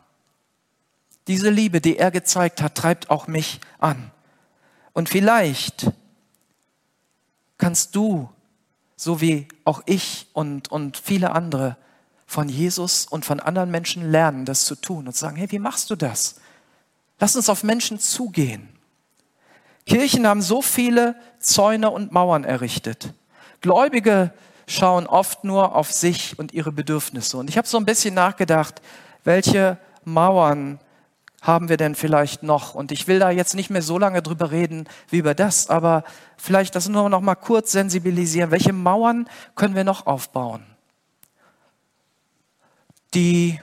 Diese 1.27 1.49
Liebe, 1.49 1.81
die 1.81 1.97
er 1.97 2.11
gezeigt 2.11 2.61
hat, 2.61 2.75
treibt 2.75 3.09
auch 3.09 3.27
mich 3.27 3.61
an. 3.79 4.11
Und 4.91 5.09
vielleicht 5.09 5.91
kannst 7.57 7.95
du, 7.95 8.29
so 8.97 9.21
wie 9.21 9.47
auch 9.63 9.81
ich 9.85 10.27
und, 10.33 10.69
und 10.71 10.97
viele 10.97 11.31
andere, 11.31 11.77
von 12.27 12.49
Jesus 12.49 13.05
und 13.05 13.25
von 13.25 13.39
anderen 13.39 13.71
Menschen 13.71 14.11
lernen, 14.11 14.45
das 14.45 14.65
zu 14.65 14.75
tun 14.75 15.07
und 15.07 15.15
sagen, 15.15 15.37
hey, 15.37 15.49
wie 15.49 15.59
machst 15.59 15.89
du 15.89 15.95
das? 15.95 16.35
Lass 17.19 17.35
uns 17.35 17.49
auf 17.49 17.63
Menschen 17.63 17.99
zugehen. 17.99 18.69
Kirchen 19.85 20.27
haben 20.27 20.41
so 20.41 20.61
viele 20.61 21.15
Zäune 21.39 21.89
und 21.89 22.11
Mauern 22.11 22.43
errichtet. 22.43 23.13
Gläubige 23.61 24.33
schauen 24.67 25.07
oft 25.07 25.45
nur 25.45 25.73
auf 25.73 25.91
sich 25.91 26.37
und 26.37 26.53
ihre 26.53 26.73
Bedürfnisse. 26.73 27.37
Und 27.37 27.49
ich 27.49 27.57
habe 27.57 27.67
so 27.67 27.77
ein 27.77 27.85
bisschen 27.85 28.13
nachgedacht, 28.13 28.81
welche 29.23 29.77
Mauern 30.03 30.79
haben 31.41 31.69
wir 31.69 31.77
denn 31.77 31.95
vielleicht 31.95 32.43
noch? 32.43 32.75
Und 32.75 32.91
ich 32.91 33.07
will 33.07 33.19
da 33.19 33.29
jetzt 33.29 33.55
nicht 33.55 33.69
mehr 33.69 33.81
so 33.81 33.97
lange 33.97 34.21
drüber 34.21 34.51
reden 34.51 34.89
wie 35.09 35.19
über 35.19 35.33
das, 35.33 35.69
aber 35.69 36.03
vielleicht 36.35 36.75
das 36.75 36.89
nur 36.89 37.09
noch 37.09 37.21
mal 37.21 37.35
kurz 37.35 37.71
sensibilisieren. 37.71 38.51
Welche 38.51 38.73
Mauern 38.73 39.29
können 39.55 39.75
wir 39.75 39.85
noch 39.85 40.05
aufbauen? 40.05 40.65
Die 43.13 43.59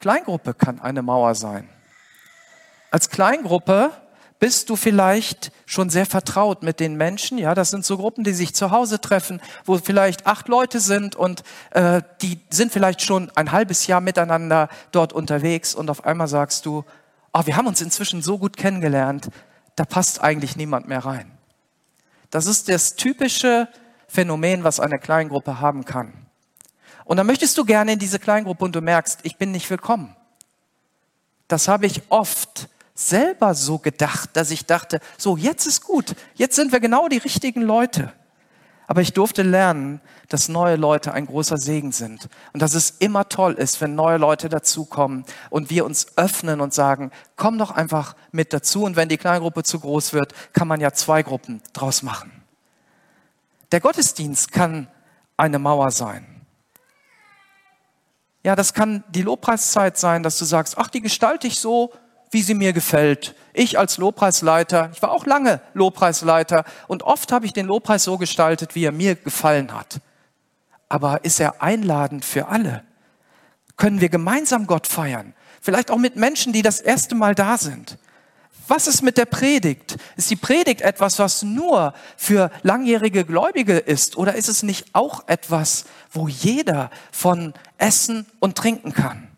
Kleingruppe 0.00 0.54
kann 0.54 0.80
eine 0.80 1.02
Mauer 1.02 1.34
sein. 1.34 1.68
Als 2.90 3.10
Kleingruppe 3.10 3.90
bist 4.38 4.68
du 4.68 4.76
vielleicht 4.76 5.52
schon 5.64 5.88
sehr 5.88 6.06
vertraut 6.06 6.62
mit 6.62 6.78
den 6.78 6.96
Menschen. 6.96 7.38
Ja, 7.38 7.54
das 7.54 7.70
sind 7.70 7.84
so 7.84 7.96
Gruppen, 7.96 8.24
die 8.24 8.32
sich 8.32 8.54
zu 8.54 8.70
Hause 8.70 9.00
treffen, 9.00 9.40
wo 9.64 9.78
vielleicht 9.78 10.26
acht 10.26 10.48
Leute 10.48 10.80
sind 10.80 11.16
und 11.16 11.42
äh, 11.70 12.02
die 12.20 12.38
sind 12.50 12.72
vielleicht 12.72 13.00
schon 13.00 13.30
ein 13.36 13.52
halbes 13.52 13.86
Jahr 13.86 14.00
miteinander 14.00 14.68
dort 14.92 15.12
unterwegs 15.12 15.74
und 15.74 15.88
auf 15.88 16.04
einmal 16.04 16.28
sagst 16.28 16.66
du, 16.66 16.84
oh, 17.32 17.40
wir 17.46 17.56
haben 17.56 17.66
uns 17.66 17.80
inzwischen 17.80 18.20
so 18.20 18.38
gut 18.38 18.56
kennengelernt, 18.56 19.28
da 19.76 19.84
passt 19.84 20.22
eigentlich 20.22 20.56
niemand 20.56 20.88
mehr 20.88 21.04
rein. 21.04 21.30
Das 22.30 22.46
ist 22.46 22.68
das 22.68 22.96
typische 22.96 23.68
Phänomen, 24.08 24.64
was 24.64 24.78
eine 24.78 24.98
Kleingruppe 24.98 25.60
haben 25.60 25.84
kann. 25.84 26.23
Und 27.04 27.16
dann 27.16 27.26
möchtest 27.26 27.56
du 27.58 27.64
gerne 27.64 27.92
in 27.92 27.98
diese 27.98 28.18
Kleingruppe 28.18 28.64
und 28.64 28.74
du 28.74 28.80
merkst, 28.80 29.20
ich 29.22 29.36
bin 29.36 29.50
nicht 29.50 29.68
willkommen. 29.70 30.16
Das 31.48 31.68
habe 31.68 31.86
ich 31.86 32.02
oft 32.08 32.68
selber 32.94 33.54
so 33.54 33.78
gedacht, 33.78 34.30
dass 34.34 34.50
ich 34.50 34.66
dachte, 34.66 35.00
so, 35.18 35.36
jetzt 35.36 35.66
ist 35.66 35.82
gut, 35.82 36.14
jetzt 36.34 36.56
sind 36.56 36.72
wir 36.72 36.80
genau 36.80 37.08
die 37.08 37.18
richtigen 37.18 37.62
Leute. 37.62 38.12
Aber 38.86 39.00
ich 39.00 39.14
durfte 39.14 39.42
lernen, 39.42 40.00
dass 40.28 40.48
neue 40.48 40.76
Leute 40.76 41.12
ein 41.12 41.26
großer 41.26 41.56
Segen 41.56 41.90
sind 41.92 42.28
und 42.52 42.60
dass 42.60 42.74
es 42.74 42.90
immer 42.90 43.28
toll 43.28 43.54
ist, 43.54 43.80
wenn 43.80 43.94
neue 43.94 44.18
Leute 44.18 44.50
dazukommen 44.50 45.24
und 45.48 45.70
wir 45.70 45.86
uns 45.86 46.18
öffnen 46.18 46.60
und 46.60 46.74
sagen, 46.74 47.10
komm 47.36 47.58
doch 47.58 47.70
einfach 47.70 48.14
mit 48.30 48.52
dazu 48.52 48.84
und 48.84 48.96
wenn 48.96 49.08
die 49.08 49.16
Kleingruppe 49.16 49.62
zu 49.62 49.80
groß 49.80 50.12
wird, 50.12 50.34
kann 50.52 50.68
man 50.68 50.80
ja 50.80 50.92
zwei 50.92 51.22
Gruppen 51.22 51.62
draus 51.72 52.02
machen. 52.02 52.30
Der 53.72 53.80
Gottesdienst 53.80 54.52
kann 54.52 54.86
eine 55.36 55.58
Mauer 55.58 55.90
sein. 55.90 56.33
Ja, 58.44 58.54
das 58.54 58.74
kann 58.74 59.02
die 59.08 59.22
Lobpreiszeit 59.22 59.96
sein, 59.96 60.22
dass 60.22 60.38
du 60.38 60.44
sagst, 60.44 60.76
ach, 60.76 60.88
die 60.88 61.00
gestalte 61.00 61.46
ich 61.46 61.58
so, 61.58 61.92
wie 62.30 62.42
sie 62.42 62.54
mir 62.54 62.74
gefällt. 62.74 63.34
Ich 63.54 63.78
als 63.78 63.96
Lobpreisleiter, 63.96 64.90
ich 64.92 65.00
war 65.00 65.12
auch 65.12 65.24
lange 65.24 65.60
Lobpreisleiter 65.72 66.64
und 66.86 67.02
oft 67.02 67.32
habe 67.32 67.46
ich 67.46 67.54
den 67.54 67.66
Lobpreis 67.66 68.04
so 68.04 68.18
gestaltet, 68.18 68.74
wie 68.74 68.84
er 68.84 68.92
mir 68.92 69.14
gefallen 69.14 69.72
hat. 69.72 70.00
Aber 70.90 71.24
ist 71.24 71.40
er 71.40 71.62
einladend 71.62 72.24
für 72.24 72.48
alle? 72.48 72.82
Können 73.76 74.00
wir 74.00 74.10
gemeinsam 74.10 74.66
Gott 74.66 74.86
feiern? 74.86 75.32
Vielleicht 75.62 75.90
auch 75.90 75.96
mit 75.96 76.16
Menschen, 76.16 76.52
die 76.52 76.62
das 76.62 76.80
erste 76.80 77.14
Mal 77.14 77.34
da 77.34 77.56
sind. 77.56 77.96
Was 78.66 78.86
ist 78.86 79.02
mit 79.02 79.18
der 79.18 79.26
Predigt? 79.26 79.96
Ist 80.16 80.30
die 80.30 80.36
Predigt 80.36 80.80
etwas, 80.80 81.18
was 81.18 81.42
nur 81.42 81.92
für 82.16 82.50
langjährige 82.62 83.24
Gläubige 83.24 83.76
ist? 83.76 84.16
Oder 84.16 84.34
ist 84.34 84.48
es 84.48 84.62
nicht 84.62 84.94
auch 84.94 85.28
etwas, 85.28 85.84
wo 86.10 86.28
jeder 86.28 86.90
von 87.12 87.52
essen 87.78 88.26
und 88.40 88.56
trinken 88.56 88.92
kann? 88.92 89.28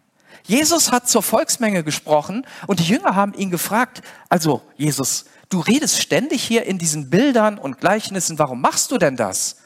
Jesus 0.44 0.92
hat 0.92 1.08
zur 1.08 1.24
Volksmenge 1.24 1.82
gesprochen 1.82 2.46
und 2.68 2.78
die 2.78 2.84
Jünger 2.84 3.16
haben 3.16 3.34
ihn 3.34 3.50
gefragt, 3.50 4.02
also 4.28 4.62
Jesus, 4.76 5.24
du 5.48 5.58
redest 5.58 6.00
ständig 6.00 6.42
hier 6.42 6.64
in 6.66 6.78
diesen 6.78 7.10
Bildern 7.10 7.58
und 7.58 7.80
Gleichnissen, 7.80 8.38
warum 8.38 8.60
machst 8.60 8.92
du 8.92 8.98
denn 8.98 9.16
das? 9.16 9.56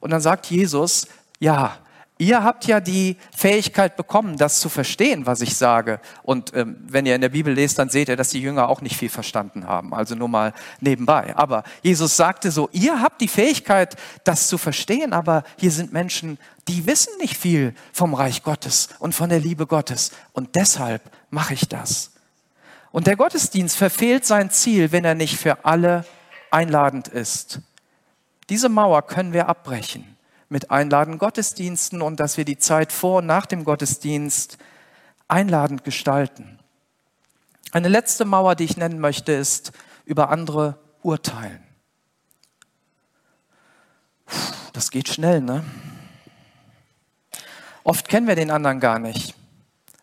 Und 0.00 0.10
dann 0.10 0.22
sagt 0.22 0.46
Jesus, 0.46 1.08
ja, 1.40 1.76
Ihr 2.16 2.44
habt 2.44 2.66
ja 2.66 2.78
die 2.78 3.16
Fähigkeit 3.36 3.96
bekommen, 3.96 4.36
das 4.36 4.60
zu 4.60 4.68
verstehen, 4.68 5.26
was 5.26 5.40
ich 5.40 5.56
sage. 5.56 5.98
Und 6.22 6.54
ähm, 6.54 6.76
wenn 6.86 7.06
ihr 7.06 7.16
in 7.16 7.20
der 7.20 7.30
Bibel 7.30 7.52
lest, 7.52 7.80
dann 7.80 7.88
seht 7.88 8.08
ihr, 8.08 8.16
dass 8.16 8.28
die 8.28 8.40
Jünger 8.40 8.68
auch 8.68 8.82
nicht 8.82 8.96
viel 8.96 9.08
verstanden 9.08 9.66
haben. 9.66 9.92
Also 9.92 10.14
nur 10.14 10.28
mal 10.28 10.52
nebenbei. 10.80 11.34
Aber 11.36 11.64
Jesus 11.82 12.16
sagte 12.16 12.52
so, 12.52 12.68
ihr 12.70 13.02
habt 13.02 13.20
die 13.20 13.26
Fähigkeit, 13.26 13.96
das 14.22 14.46
zu 14.46 14.58
verstehen, 14.58 15.12
aber 15.12 15.42
hier 15.58 15.72
sind 15.72 15.92
Menschen, 15.92 16.38
die 16.68 16.86
wissen 16.86 17.12
nicht 17.18 17.36
viel 17.36 17.74
vom 17.92 18.14
Reich 18.14 18.44
Gottes 18.44 18.90
und 19.00 19.12
von 19.12 19.28
der 19.28 19.40
Liebe 19.40 19.66
Gottes. 19.66 20.12
Und 20.32 20.54
deshalb 20.54 21.02
mache 21.30 21.54
ich 21.54 21.68
das. 21.68 22.12
Und 22.92 23.08
der 23.08 23.16
Gottesdienst 23.16 23.76
verfehlt 23.76 24.24
sein 24.24 24.50
Ziel, 24.50 24.92
wenn 24.92 25.04
er 25.04 25.16
nicht 25.16 25.36
für 25.36 25.64
alle 25.64 26.04
einladend 26.52 27.08
ist. 27.08 27.58
Diese 28.50 28.68
Mauer 28.68 29.02
können 29.02 29.32
wir 29.32 29.48
abbrechen 29.48 30.13
mit 30.54 30.70
einladenden 30.70 31.18
Gottesdiensten 31.18 32.00
und 32.00 32.20
dass 32.20 32.36
wir 32.36 32.44
die 32.44 32.58
Zeit 32.58 32.92
vor 32.92 33.18
und 33.18 33.26
nach 33.26 33.44
dem 33.44 33.64
Gottesdienst 33.64 34.56
einladend 35.26 35.82
gestalten. 35.82 36.60
Eine 37.72 37.88
letzte 37.88 38.24
Mauer, 38.24 38.54
die 38.54 38.62
ich 38.62 38.76
nennen 38.76 39.00
möchte, 39.00 39.32
ist 39.32 39.72
über 40.04 40.28
andere 40.28 40.78
urteilen. 41.02 41.60
Das 44.72 44.92
geht 44.92 45.08
schnell, 45.08 45.40
ne? 45.40 45.64
Oft 47.82 48.08
kennen 48.08 48.28
wir 48.28 48.36
den 48.36 48.52
anderen 48.52 48.78
gar 48.78 49.00
nicht. 49.00 49.34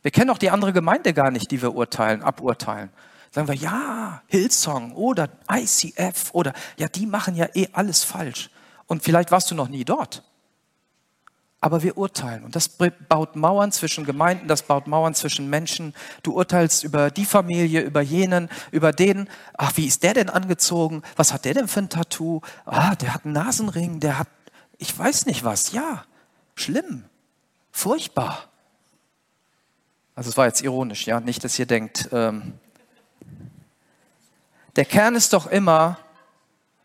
Wir 0.02 0.12
kennen 0.12 0.32
auch 0.32 0.38
die 0.38 0.50
andere 0.50 0.74
Gemeinde 0.74 1.14
gar 1.14 1.32
nicht, 1.32 1.50
die 1.50 1.62
wir 1.62 1.74
urteilen, 1.74 2.24
aburteilen. 2.24 2.90
Sagen 3.32 3.48
wir, 3.48 3.56
ja, 3.56 4.22
Hillsong 4.28 4.92
oder 4.96 5.30
ICF 5.50 6.32
oder 6.34 6.52
ja, 6.76 6.90
die 6.90 7.06
machen 7.06 7.38
ja 7.38 7.48
eh 7.54 7.70
alles 7.72 8.04
falsch. 8.04 8.50
Und 8.86 9.02
vielleicht 9.02 9.32
warst 9.32 9.50
du 9.50 9.56
noch 9.56 9.70
nie 9.70 9.86
dort 9.86 10.26
aber 11.64 11.84
wir 11.84 11.96
urteilen. 11.96 12.44
Und 12.44 12.56
das 12.56 12.68
baut 12.68 13.36
Mauern 13.36 13.72
zwischen 13.72 14.04
Gemeinden, 14.04 14.48
das 14.48 14.64
baut 14.64 14.88
Mauern 14.88 15.14
zwischen 15.14 15.48
Menschen. 15.48 15.94
Du 16.24 16.34
urteilst 16.34 16.84
über 16.84 17.12
die 17.12 17.24
Familie, 17.24 17.82
über 17.82 18.02
jenen, 18.02 18.50
über 18.72 18.92
den. 18.92 19.30
Ach, 19.56 19.78
wie 19.78 19.86
ist 19.86 20.02
der 20.02 20.16
denn 20.16 20.30
angezogen? 20.32 21.04
Was 21.16 21.32
hat 21.32 21.46
der 21.46 21.54
denn 21.54 21.68
für 21.68 21.82
ein 21.82 21.90
Tattoo? 21.90 22.42
Ah, 22.66 22.96
der 22.96 23.14
hat 23.14 23.26
einen 23.26 23.36
Nasenring, 23.36 24.00
der 24.00 24.18
hat, 24.18 24.28
ich 24.80 24.98
weiß 24.98 25.28
nicht 25.28 25.44
was. 25.44 25.72
Ja, 25.72 26.04
schlimm, 26.56 27.06
furchtbar. 27.72 28.50
Also 30.16 30.32
es 30.32 30.38
war 30.38 30.48
jetzt 30.48 30.64
ironisch, 30.64 31.06
ja, 31.06 31.20
nicht, 31.20 31.44
dass 31.44 31.60
ihr 31.60 31.68
denkt. 31.68 32.10
Ähm, 32.12 32.54
der 34.76 34.86
Kern 34.86 35.14
ist 35.14 35.34
doch 35.34 35.46
immer, 35.46 36.00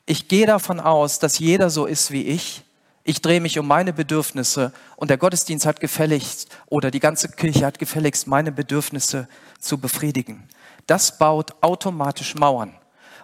ich 0.05 0.29
gehe 0.29 0.47
davon 0.47 0.81
aus, 0.81 1.19
dass 1.19 1.39
jeder 1.39 1.71
so 1.71 1.87
ist 1.87 2.11
wie 2.11 2.27
ich 2.27 2.65
ich 3.07 3.23
drehe 3.23 3.40
mich 3.40 3.57
um 3.59 3.69
meine 3.69 3.92
Bedürfnisse 3.92 4.73
und 4.97 5.11
der 5.11 5.16
Gottesdienst 5.16 5.64
hat 5.64 5.79
gefälligst 5.79 6.49
oder 6.66 6.90
die 6.90 6.99
ganze 6.99 7.29
Kirche 7.29 7.64
hat 7.64 7.79
gefälligst, 7.79 8.27
meine 8.27 8.51
Bedürfnisse 8.51 9.29
zu 9.61 9.79
befriedigen. 9.79 10.49
Das 10.88 11.16
baut 11.16 11.55
automatisch 11.61 12.35
Mauern. 12.35 12.75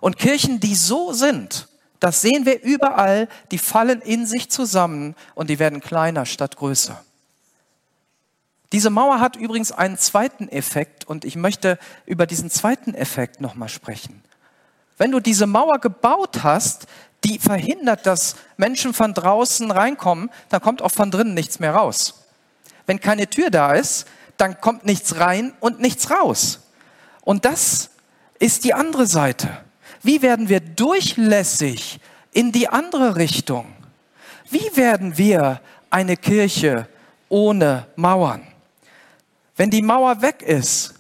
Und 0.01 0.19
Kirchen, 0.19 0.61
die 0.61 0.77
so 0.77 1.13
sind, 1.13 1.67
das 1.99 2.21
sehen 2.21 2.47
wir 2.47 2.63
überall, 2.63 3.29
die 3.51 3.59
fallen 3.59 4.01
in 4.01 4.25
sich 4.25 4.51
zusammen 4.51 5.17
und 5.35 5.51
die 5.51 5.59
werden 5.59 5.81
kleiner 5.81 6.27
statt 6.27 6.57
größer. 6.57 7.03
Diese 8.71 8.89
Mauer 8.89 9.19
hat 9.19 9.35
übrigens 9.35 9.73
einen 9.73 9.99
zweiten 9.99 10.49
Effekt 10.49 11.05
und 11.09 11.25
ich 11.25 11.35
möchte 11.35 11.77
über 12.07 12.27
diesen 12.27 12.51
zweiten 12.51 12.95
Effekt 12.95 13.41
nochmal 13.41 13.69
sprechen. 13.69 14.23
Wenn 14.97 15.11
du 15.11 15.19
diese 15.19 15.49
Mauer 15.49 15.81
gebaut 15.81 16.45
hast, 16.45 16.87
die 17.25 17.39
verhindert, 17.39 18.07
dass 18.07 18.37
Menschen 18.57 18.95
von 18.95 19.15
draußen 19.15 19.71
reinkommen, 19.71 20.31
dann 20.49 20.61
kommt 20.61 20.83
auch 20.83 20.91
von 20.91 21.11
drinnen 21.11 21.35
nichts 21.35 21.61
mehr 21.61 21.75
raus. 21.75 22.15
Wenn 22.87 23.01
keine 23.01 23.29
Tür 23.29 23.51
da 23.51 23.75
ist, 23.75 24.07
dann 24.37 24.61
kommt 24.61 24.85
nichts 24.85 25.19
rein 25.21 25.53
und 25.61 25.81
nichts 25.81 26.11
raus. 26.11 26.61
Und 27.21 27.45
das 27.45 27.91
ist 28.39 28.65
die 28.65 28.75
andere 28.75 29.07
Seite. 29.07 29.49
Wie 30.03 30.21
werden 30.23 30.49
wir 30.49 30.61
durchlässig 30.61 32.01
in 32.33 32.51
die 32.51 32.69
andere 32.69 33.17
Richtung? 33.17 33.67
Wie 34.51 34.77
werden 34.77 35.17
wir 35.17 35.61
eine 35.91 36.17
Kirche 36.17 36.89
ohne 37.29 37.87
Mauern? 37.95 38.43
Wenn 39.57 39.71
die 39.71 39.83
Mauer 39.83 40.23
weg 40.23 40.43
ist, 40.43 40.95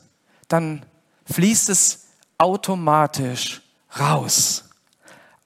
dann 0.47 0.87
fließt 1.33 1.69
es 1.71 2.07
automatisch 2.39 3.61
raus 3.99 4.62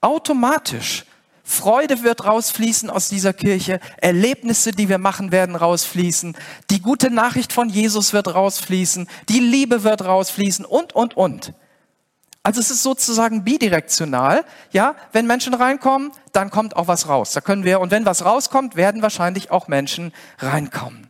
automatisch. 0.06 1.04
Freude 1.42 2.02
wird 2.02 2.24
rausfließen 2.24 2.90
aus 2.90 3.08
dieser 3.08 3.32
Kirche, 3.32 3.78
Erlebnisse, 3.98 4.72
die 4.72 4.88
wir 4.88 4.98
machen, 4.98 5.30
werden 5.30 5.54
rausfließen, 5.54 6.36
die 6.70 6.80
gute 6.80 7.10
Nachricht 7.10 7.52
von 7.52 7.68
Jesus 7.68 8.12
wird 8.12 8.34
rausfließen, 8.34 9.08
die 9.28 9.38
Liebe 9.38 9.84
wird 9.84 10.04
rausfließen 10.04 10.64
und, 10.64 10.94
und, 10.94 11.16
und. 11.16 11.52
Also 12.42 12.60
es 12.60 12.70
ist 12.70 12.82
sozusagen 12.82 13.44
bidirektional. 13.44 14.44
Ja, 14.70 14.94
wenn 15.12 15.26
Menschen 15.26 15.54
reinkommen, 15.54 16.12
dann 16.32 16.50
kommt 16.50 16.76
auch 16.76 16.86
was 16.86 17.08
raus. 17.08 17.32
Da 17.32 17.40
können 17.40 17.64
wir, 17.64 17.80
und 17.80 17.90
wenn 17.90 18.06
was 18.06 18.24
rauskommt, 18.24 18.76
werden 18.76 19.02
wahrscheinlich 19.02 19.50
auch 19.50 19.66
Menschen 19.66 20.12
reinkommen. 20.38 21.08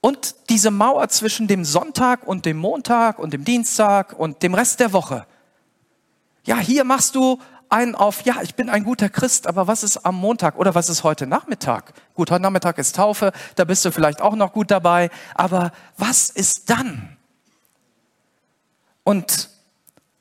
Und 0.00 0.36
diese 0.50 0.70
Mauer 0.70 1.08
zwischen 1.08 1.48
dem 1.48 1.64
Sonntag 1.64 2.26
und 2.26 2.46
dem 2.46 2.58
Montag 2.58 3.18
und 3.18 3.32
dem 3.32 3.44
Dienstag 3.44 4.12
und 4.16 4.42
dem 4.44 4.54
Rest 4.54 4.78
der 4.78 4.92
Woche, 4.92 5.26
ja, 6.46 6.58
hier 6.58 6.84
machst 6.84 7.14
du 7.14 7.38
einen 7.68 7.94
auf, 7.94 8.22
ja, 8.22 8.36
ich 8.42 8.54
bin 8.54 8.70
ein 8.70 8.84
guter 8.84 9.08
Christ, 9.08 9.46
aber 9.46 9.66
was 9.66 9.82
ist 9.82 10.06
am 10.06 10.14
Montag 10.14 10.56
oder 10.56 10.74
was 10.74 10.88
ist 10.88 11.02
heute 11.04 11.26
Nachmittag? 11.26 11.92
Gut, 12.14 12.30
heute 12.30 12.42
Nachmittag 12.42 12.78
ist 12.78 12.96
Taufe, 12.96 13.32
da 13.56 13.64
bist 13.64 13.84
du 13.84 13.90
vielleicht 13.90 14.20
auch 14.20 14.36
noch 14.36 14.52
gut 14.52 14.70
dabei, 14.70 15.10
aber 15.34 15.72
was 15.98 16.30
ist 16.30 16.70
dann? 16.70 17.16
Und 19.02 19.50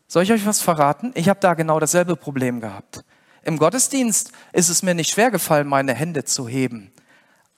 soll 0.07 0.23
ich 0.23 0.31
euch 0.31 0.45
was 0.45 0.61
verraten? 0.61 1.11
Ich 1.15 1.29
habe 1.29 1.39
da 1.39 1.53
genau 1.53 1.79
dasselbe 1.79 2.15
Problem 2.15 2.61
gehabt. 2.61 3.03
Im 3.43 3.57
Gottesdienst 3.57 4.31
ist 4.53 4.69
es 4.69 4.81
mir 4.81 4.95
nicht 4.95 5.11
schwer 5.11 5.29
gefallen, 5.29 5.67
meine 5.67 5.93
Hände 5.93 6.23
zu 6.23 6.47
heben, 6.47 6.91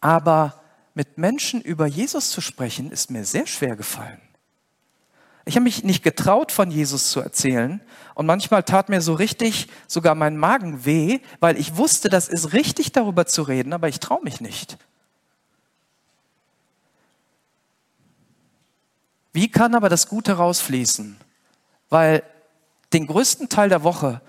aber 0.02 0.62
mit 0.94 1.18
Menschen 1.18 1.62
über 1.62 1.86
Jesus 1.86 2.32
zu 2.32 2.42
sprechen, 2.42 2.92
ist 2.92 3.10
mir 3.12 3.24
sehr 3.24 3.48
schwer 3.48 3.76
gefallen. 3.76 4.27
Ich 5.48 5.56
habe 5.56 5.64
mich 5.64 5.86
nicht 5.86 6.04
getraut, 6.04 6.52
von 6.52 6.70
Jesus 6.70 7.10
zu 7.10 7.22
erzählen. 7.22 7.80
Und 8.16 8.26
manchmal 8.26 8.64
tat 8.64 8.90
mir 8.90 9.00
so 9.00 9.14
richtig 9.14 9.70
sogar 9.88 10.14
mein 10.14 10.36
Magen 10.36 10.84
weh, 10.86 11.20
weil 11.40 11.58
ich 11.58 11.78
wusste, 11.78 12.10
das 12.10 12.28
ist 12.28 12.52
richtig, 12.52 12.92
darüber 12.92 13.26
zu 13.26 13.44
reden, 13.44 13.72
aber 13.72 13.88
ich 13.88 14.02
traue 14.02 14.22
mich 14.24 14.42
nicht. 14.42 14.78
Wie 19.32 19.50
kann 19.50 19.74
aber 19.74 19.88
das 19.88 20.10
Gute 20.10 20.34
rausfließen? 20.34 21.16
Weil 21.90 22.24
den 22.92 23.08
größten 23.08 23.48
Teil 23.48 23.70
der 23.70 23.84
Woche 23.84 24.20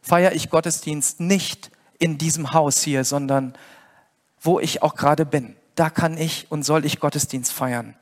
feiere 0.00 0.32
ich 0.32 0.48
Gottesdienst 0.48 1.18
nicht 1.18 1.72
in 1.98 2.18
diesem 2.18 2.52
Haus 2.52 2.82
hier, 2.82 3.02
sondern 3.02 3.54
wo 4.40 4.60
ich 4.60 4.82
auch 4.82 4.94
gerade 4.94 5.26
bin. 5.26 5.56
Da 5.74 5.90
kann 5.90 6.16
ich 6.16 6.46
und 6.50 6.62
soll 6.62 6.84
ich 6.84 7.00
Gottesdienst 7.00 7.52
feiern. 7.52 7.96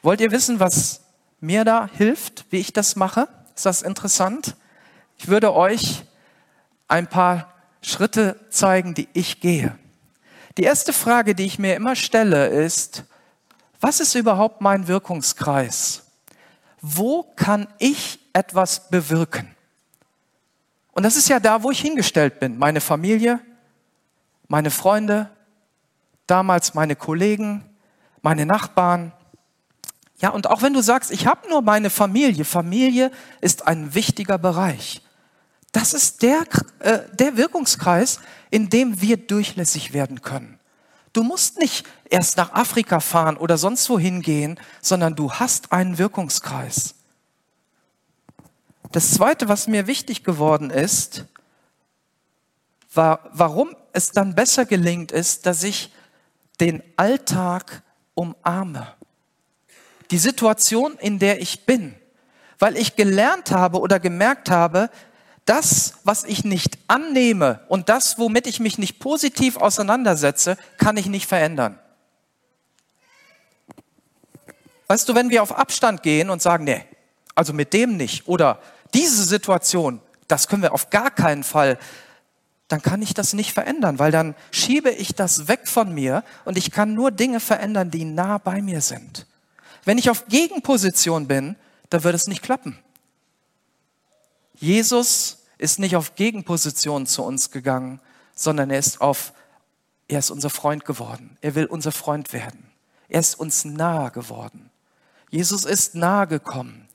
Wollt 0.00 0.22
ihr 0.22 0.30
wissen, 0.30 0.60
was 0.60 1.02
mir 1.40 1.64
da 1.64 1.88
hilft, 1.92 2.44
wie 2.50 2.58
ich 2.58 2.72
das 2.72 2.96
mache? 2.96 3.28
Ist 3.54 3.66
das 3.66 3.82
interessant? 3.82 4.56
Ich 5.18 5.28
würde 5.28 5.54
euch 5.54 6.04
ein 6.88 7.06
paar 7.06 7.52
Schritte 7.82 8.38
zeigen, 8.50 8.94
die 8.94 9.08
ich 9.12 9.40
gehe. 9.40 9.78
Die 10.58 10.64
erste 10.64 10.92
Frage, 10.92 11.34
die 11.34 11.46
ich 11.46 11.58
mir 11.58 11.74
immer 11.74 11.96
stelle, 11.96 12.48
ist, 12.48 13.04
was 13.80 14.00
ist 14.00 14.14
überhaupt 14.14 14.60
mein 14.60 14.88
Wirkungskreis? 14.88 16.04
Wo 16.82 17.22
kann 17.36 17.66
ich 17.78 18.18
etwas 18.32 18.88
bewirken? 18.90 19.54
Und 20.92 21.04
das 21.04 21.16
ist 21.16 21.28
ja 21.28 21.40
da, 21.40 21.62
wo 21.62 21.70
ich 21.70 21.80
hingestellt 21.80 22.40
bin. 22.40 22.58
Meine 22.58 22.80
Familie, 22.80 23.40
meine 24.48 24.70
Freunde, 24.70 25.30
damals 26.26 26.74
meine 26.74 26.96
Kollegen, 26.96 27.64
meine 28.22 28.44
Nachbarn, 28.44 29.12
ja, 30.20 30.28
und 30.30 30.48
auch 30.48 30.62
wenn 30.62 30.74
du 30.74 30.82
sagst, 30.82 31.10
ich 31.10 31.26
habe 31.26 31.48
nur 31.48 31.62
meine 31.62 31.88
Familie, 31.88 32.44
Familie 32.44 33.10
ist 33.40 33.66
ein 33.66 33.94
wichtiger 33.94 34.36
Bereich. 34.38 35.02
Das 35.72 35.94
ist 35.94 36.22
der, 36.22 36.44
äh, 36.80 37.00
der 37.12 37.36
Wirkungskreis, 37.36 38.20
in 38.50 38.68
dem 38.68 39.00
wir 39.00 39.16
durchlässig 39.16 39.92
werden 39.92 40.20
können. 40.20 40.58
Du 41.12 41.22
musst 41.22 41.58
nicht 41.58 41.86
erst 42.08 42.36
nach 42.36 42.52
Afrika 42.52 43.00
fahren 43.00 43.36
oder 43.36 43.56
sonst 43.56 43.88
wohin 43.88 44.20
gehen, 44.20 44.60
sondern 44.82 45.16
du 45.16 45.32
hast 45.32 45.72
einen 45.72 45.96
Wirkungskreis. 45.96 46.94
Das 48.92 49.12
Zweite, 49.12 49.48
was 49.48 49.68
mir 49.68 49.86
wichtig 49.86 50.22
geworden 50.22 50.70
ist, 50.70 51.24
war, 52.92 53.30
warum 53.32 53.74
es 53.92 54.10
dann 54.10 54.34
besser 54.34 54.66
gelingt 54.66 55.12
ist, 55.12 55.46
dass 55.46 55.62
ich 55.62 55.92
den 56.60 56.82
Alltag 56.96 57.82
umarme. 58.14 58.94
Die 60.10 60.18
Situation, 60.18 60.96
in 60.98 61.18
der 61.18 61.40
ich 61.40 61.66
bin. 61.66 61.94
Weil 62.58 62.76
ich 62.76 62.96
gelernt 62.96 63.50
habe 63.52 63.80
oder 63.80 64.00
gemerkt 64.00 64.50
habe, 64.50 64.90
das, 65.46 65.94
was 66.04 66.24
ich 66.24 66.44
nicht 66.44 66.78
annehme 66.86 67.60
und 67.68 67.88
das, 67.88 68.18
womit 68.18 68.46
ich 68.46 68.60
mich 68.60 68.78
nicht 68.78 68.98
positiv 69.00 69.56
auseinandersetze, 69.56 70.56
kann 70.78 70.96
ich 70.96 71.06
nicht 71.06 71.26
verändern. 71.26 71.78
Weißt 74.86 75.08
du, 75.08 75.14
wenn 75.14 75.30
wir 75.30 75.42
auf 75.42 75.56
Abstand 75.56 76.02
gehen 76.02 76.30
und 76.30 76.42
sagen, 76.42 76.64
nee, 76.64 76.84
also 77.34 77.52
mit 77.52 77.72
dem 77.72 77.96
nicht 77.96 78.28
oder 78.28 78.60
diese 78.92 79.24
Situation, 79.24 80.00
das 80.28 80.48
können 80.48 80.62
wir 80.62 80.74
auf 80.74 80.90
gar 80.90 81.10
keinen 81.10 81.44
Fall, 81.44 81.78
dann 82.68 82.82
kann 82.82 83.02
ich 83.02 83.14
das 83.14 83.32
nicht 83.32 83.52
verändern, 83.52 83.98
weil 83.98 84.12
dann 84.12 84.34
schiebe 84.50 84.90
ich 84.90 85.14
das 85.14 85.48
weg 85.48 85.66
von 85.66 85.92
mir 85.92 86.22
und 86.44 86.58
ich 86.58 86.70
kann 86.70 86.94
nur 86.94 87.10
Dinge 87.10 87.40
verändern, 87.40 87.90
die 87.90 88.04
nah 88.04 88.38
bei 88.38 88.62
mir 88.62 88.80
sind. 88.80 89.26
Wenn 89.84 89.98
ich 89.98 90.10
auf 90.10 90.26
Gegenposition 90.28 91.26
bin, 91.26 91.56
dann 91.88 92.04
wird 92.04 92.14
es 92.14 92.26
nicht 92.26 92.42
klappen. 92.42 92.78
Jesus 94.54 95.38
ist 95.58 95.78
nicht 95.78 95.96
auf 95.96 96.14
Gegenposition 96.14 97.06
zu 97.06 97.22
uns 97.22 97.50
gegangen, 97.50 98.00
sondern 98.34 98.70
er 98.70 98.78
ist 98.78 99.00
auf, 99.00 99.32
er 100.08 100.18
ist 100.18 100.30
unser 100.30 100.50
Freund 100.50 100.84
geworden. 100.84 101.36
Er 101.40 101.54
will 101.54 101.66
unser 101.66 101.92
Freund 101.92 102.32
werden. 102.32 102.70
Er 103.08 103.20
ist 103.20 103.38
uns 103.38 103.64
nahe 103.64 104.10
geworden. 104.10 104.70
Jesus 105.30 105.64
ist 105.64 105.94
nahe 105.94 106.26
gekommen. 106.26 106.88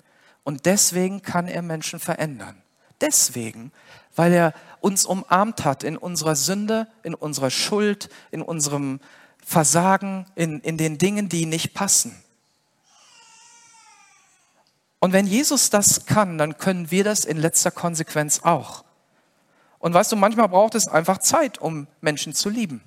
Und 0.43 0.65
deswegen 0.65 1.21
kann 1.21 1.47
er 1.47 1.61
Menschen 1.61 1.99
verändern. 1.99 2.61
Deswegen, 3.01 3.71
weil 4.15 4.31
er 4.31 4.53
uns 4.79 5.05
umarmt 5.05 5.65
hat 5.65 5.83
in 5.83 5.97
unserer 5.97 6.35
Sünde, 6.35 6.87
in 7.03 7.13
unserer 7.13 7.49
Schuld, 7.49 8.09
in 8.31 8.41
unserem 8.41 8.99
Versagen, 9.43 10.25
in, 10.35 10.59
in 10.61 10.77
den 10.77 10.97
Dingen, 10.97 11.29
die 11.29 11.45
nicht 11.45 11.73
passen. 11.73 12.15
Und 15.05 15.13
wenn 15.13 15.27
Jesus 15.27 15.69
das 15.69 16.07
kann, 16.07 16.39
dann 16.39 16.57
können 16.57 16.89
wir 16.89 17.03
das 17.03 17.25
in 17.25 17.37
letzter 17.37 17.69
Konsequenz 17.69 18.39
auch. 18.41 18.83
Und 19.77 19.93
weißt 19.93 20.11
du, 20.11 20.15
manchmal 20.15 20.49
braucht 20.49 20.73
es 20.73 20.87
einfach 20.87 21.19
Zeit, 21.19 21.59
um 21.59 21.85
Menschen 22.01 22.33
zu 22.33 22.49
lieben. 22.49 22.81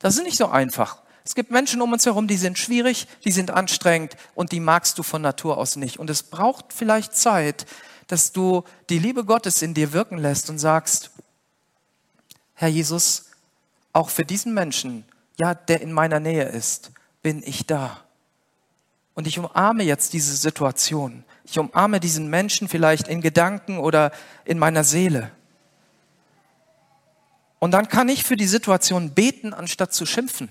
Das 0.00 0.18
ist 0.18 0.22
nicht 0.22 0.36
so 0.36 0.48
einfach. 0.48 1.00
Es 1.24 1.34
gibt 1.34 1.50
Menschen 1.50 1.80
um 1.80 1.94
uns 1.94 2.04
herum, 2.04 2.28
die 2.28 2.36
sind 2.36 2.58
schwierig, 2.58 3.06
die 3.24 3.32
sind 3.32 3.50
anstrengend 3.52 4.18
und 4.34 4.52
die 4.52 4.60
magst 4.60 4.98
du 4.98 5.02
von 5.02 5.22
Natur 5.22 5.56
aus 5.56 5.76
nicht. 5.76 5.98
Und 5.98 6.10
es 6.10 6.24
braucht 6.24 6.74
vielleicht 6.74 7.16
Zeit, 7.16 7.64
dass 8.06 8.32
du 8.32 8.64
die 8.90 8.98
Liebe 8.98 9.24
Gottes 9.24 9.62
in 9.62 9.72
dir 9.72 9.94
wirken 9.94 10.18
lässt 10.18 10.50
und 10.50 10.58
sagst, 10.58 11.10
Herr 12.52 12.68
Jesus, 12.68 13.30
auch 13.94 14.10
für 14.10 14.26
diesen 14.26 14.52
Menschen, 14.52 15.06
ja, 15.38 15.54
der 15.54 15.80
in 15.80 15.92
meiner 15.92 16.20
Nähe 16.20 16.44
ist, 16.44 16.90
bin 17.22 17.42
ich 17.42 17.64
da. 17.64 18.04
Und 19.14 19.26
ich 19.26 19.38
umarme 19.38 19.84
jetzt 19.84 20.12
diese 20.12 20.36
Situation. 20.36 21.24
Ich 21.44 21.58
umarme 21.58 22.00
diesen 22.00 22.28
Menschen 22.28 22.68
vielleicht 22.68 23.08
in 23.08 23.20
Gedanken 23.20 23.78
oder 23.78 24.12
in 24.44 24.58
meiner 24.58 24.84
Seele. 24.84 25.30
Und 27.58 27.72
dann 27.72 27.88
kann 27.88 28.08
ich 28.08 28.24
für 28.24 28.36
die 28.36 28.46
Situation 28.46 29.10
beten, 29.10 29.52
anstatt 29.52 29.92
zu 29.92 30.06
schimpfen. 30.06 30.48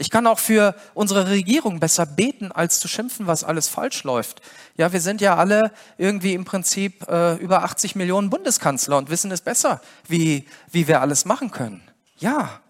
Ich 0.00 0.10
kann 0.10 0.28
auch 0.28 0.38
für 0.38 0.76
unsere 0.94 1.28
Regierung 1.28 1.80
besser 1.80 2.06
beten, 2.06 2.52
als 2.52 2.78
zu 2.78 2.86
schimpfen, 2.86 3.26
was 3.26 3.42
alles 3.42 3.66
falsch 3.66 4.04
läuft. 4.04 4.40
Ja, 4.76 4.92
wir 4.92 5.00
sind 5.00 5.20
ja 5.20 5.34
alle 5.34 5.72
irgendwie 5.96 6.34
im 6.34 6.44
Prinzip 6.44 7.08
äh, 7.08 7.34
über 7.34 7.64
80 7.64 7.96
Millionen 7.96 8.30
Bundeskanzler 8.30 8.96
und 8.96 9.10
wissen 9.10 9.32
es 9.32 9.40
besser, 9.40 9.80
wie, 10.06 10.46
wie 10.70 10.86
wir 10.86 11.00
alles 11.00 11.24
machen 11.24 11.50
können. 11.50 11.82
Ja. 12.18 12.60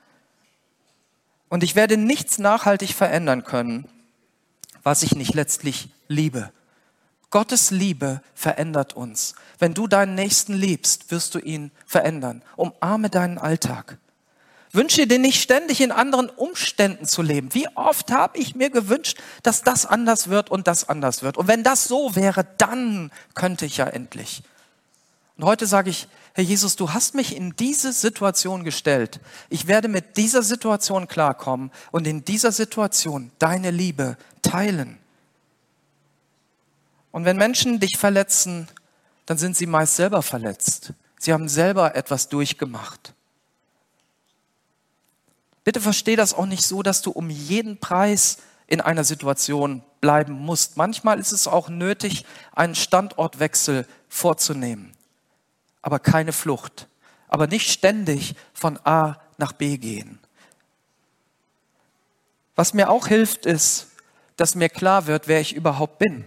Und 1.51 1.63
ich 1.63 1.77
werde 1.77 1.99
nichts 1.99 2.39
nachhaltig 2.39 2.95
verändern 2.95 3.45
können, 3.45 3.87
was 4.83 5.03
ich 5.03 5.15
nicht 5.15 5.35
letztlich 5.35 5.91
liebe. 6.09 6.51
Gottes 7.31 7.71
Liebe 7.71 8.23
verändert 8.35 8.95
uns. 8.95 9.35
Wenn 9.59 9.75
du 9.75 9.87
deinen 9.87 10.15
Nächsten 10.15 10.55
liebst, 10.55 11.11
wirst 11.11 11.35
du 11.35 11.39
ihn 11.39 11.71
verändern. 11.85 12.43
Umarme 12.57 13.11
deinen 13.11 13.39
Alltag. 13.39 13.99
Wünsche 14.73 15.07
dir 15.07 15.19
nicht 15.19 15.43
ständig 15.43 15.81
in 15.81 15.93
anderen 15.93 16.29
Umständen 16.29 17.07
zu 17.07 17.23
leben. 17.23 17.55
Wie 17.55 17.69
oft 17.75 18.11
habe 18.11 18.39
ich 18.39 18.55
mir 18.55 18.71
gewünscht, 18.71 19.19
dass 19.43 19.63
das 19.63 19.87
anders 19.87 20.29
wird 20.29 20.51
und 20.51 20.67
das 20.67 20.89
anders 20.89 21.23
wird. 21.23 21.37
Und 21.37 21.49
wenn 21.49 21.63
das 21.63 21.85
so 21.85 22.15
wäre, 22.15 22.47
dann 22.59 23.11
könnte 23.35 23.67
ich 23.67 23.79
ja 23.79 23.87
endlich. 23.87 24.43
Und 25.37 25.45
heute 25.45 25.67
sage 25.67 25.91
ich, 25.91 26.09
Herr 26.35 26.45
Jesus, 26.45 26.77
du 26.77 26.93
hast 26.93 27.15
mich 27.15 27.35
in 27.35 27.57
diese 27.57 27.93
Situation 27.93 28.65
gestellt. 28.65 29.21
Ich 29.49 29.67
werde 29.67 29.89
mit 29.89 30.17
dieser 30.17 30.43
Situation 30.43 31.09
klarkommen 31.09 31.71
und 31.91 32.07
in 32.07 32.25
dieser 32.25 32.53
Situation 32.53 33.31
deine 33.39 33.71
Liebe 33.71 34.17
teilen. 34.43 34.99
Und 37.11 37.25
wenn 37.25 37.37
Menschen 37.37 37.81
dich 37.81 37.97
verletzen, 37.97 38.69
dann 39.27 39.39
sind 39.39 39.57
sie 39.57 39.67
meist 39.67 39.97
selber 39.97 40.23
verletzt. 40.23 40.93
Sie 41.19 41.33
haben 41.33 41.49
selber 41.49 41.97
etwas 41.97 42.29
durchgemacht. 42.29 43.15
Bitte 45.65 45.81
versteh 45.81 46.17
das 46.17 46.33
auch 46.33 46.47
nicht 46.47 46.63
so, 46.63 46.83
dass 46.83 47.03
du 47.03 47.11
um 47.11 47.29
jeden 47.29 47.79
Preis 47.79 48.39
in 48.67 48.81
einer 48.81 49.05
Situation 49.05 49.83
bleiben 50.01 50.33
musst. 50.33 50.77
Manchmal 50.77 51.19
ist 51.19 51.33
es 51.33 51.47
auch 51.47 51.69
nötig, 51.69 52.25
einen 52.55 52.75
Standortwechsel 52.75 53.87
vorzunehmen, 54.09 54.95
aber 55.83 55.99
keine 55.99 56.33
Flucht, 56.33 56.87
aber 57.29 57.47
nicht 57.47 57.71
ständig 57.71 58.35
von 58.55 58.79
A 58.85 59.21
nach 59.37 59.53
B 59.53 59.77
gehen. 59.77 60.19
Was 62.55 62.75
mir 62.75 62.91
auch 62.91 63.09
hilft, 63.09 63.47
ist, 63.47 63.89
dass 64.37 64.55
mir 64.55 64.69
klar 64.69 65.07
wird, 65.07 65.29
wer 65.29 65.41
ich 65.41 65.55
überhaupt 65.55 65.99
bin. 65.99 66.25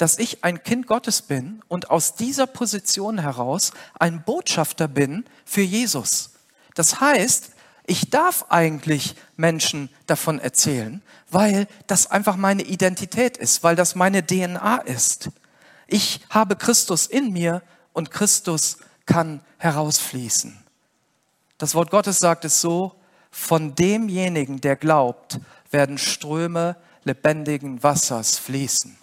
Dass 0.00 0.18
ich 0.18 0.44
ein 0.44 0.62
Kind 0.62 0.86
Gottes 0.86 1.20
bin 1.20 1.60
und 1.68 1.90
aus 1.90 2.14
dieser 2.14 2.46
Position 2.46 3.18
heraus 3.18 3.72
ein 3.98 4.22
Botschafter 4.24 4.88
bin 4.88 5.26
für 5.44 5.60
Jesus. 5.60 6.30
Das 6.74 7.02
heißt, 7.02 7.50
ich 7.86 8.08
darf 8.08 8.46
eigentlich 8.48 9.14
Menschen 9.36 9.90
davon 10.06 10.38
erzählen, 10.38 11.02
weil 11.30 11.66
das 11.86 12.10
einfach 12.10 12.36
meine 12.36 12.62
Identität 12.62 13.36
ist, 13.36 13.62
weil 13.62 13.76
das 13.76 13.94
meine 13.94 14.24
DNA 14.26 14.78
ist. 14.78 15.28
Ich 15.86 16.20
habe 16.30 16.56
Christus 16.56 17.04
in 17.04 17.34
mir 17.34 17.60
und 17.92 18.10
Christus 18.10 18.78
kann 19.04 19.42
herausfließen. 19.58 20.64
Das 21.58 21.74
Wort 21.74 21.90
Gottes 21.90 22.20
sagt 22.20 22.46
es 22.46 22.62
so, 22.62 22.94
von 23.30 23.74
demjenigen, 23.74 24.62
der 24.62 24.76
glaubt, 24.76 25.40
werden 25.70 25.98
Ströme 25.98 26.76
lebendigen 27.04 27.82
Wassers 27.82 28.38
fließen. 28.38 28.99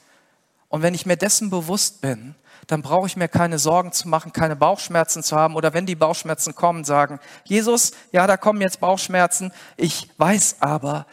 Und 0.69 0.81
wenn 0.81 0.93
ich 0.93 1.05
mir 1.05 1.17
dessen 1.17 1.49
bewusst 1.49 2.01
bin, 2.01 2.35
dann 2.67 2.81
brauche 2.81 3.07
ich 3.07 3.15
mir 3.15 3.29
keine 3.29 3.59
Sorgen 3.59 3.93
zu 3.93 4.09
machen, 4.09 4.33
keine 4.33 4.55
Bauchschmerzen 4.55 5.23
zu 5.23 5.35
haben 5.35 5.55
oder 5.55 5.73
wenn 5.73 5.85
die 5.85 5.95
Bauchschmerzen 5.95 6.53
kommen, 6.55 6.83
sagen, 6.83 7.19
Jesus, 7.45 7.91
ja, 8.11 8.27
da 8.27 8.35
kommen 8.35 8.61
jetzt 8.61 8.79
Bauchschmerzen, 8.79 9.53
ich 9.77 10.09
weiß 10.17 10.57
aber, 10.59 11.05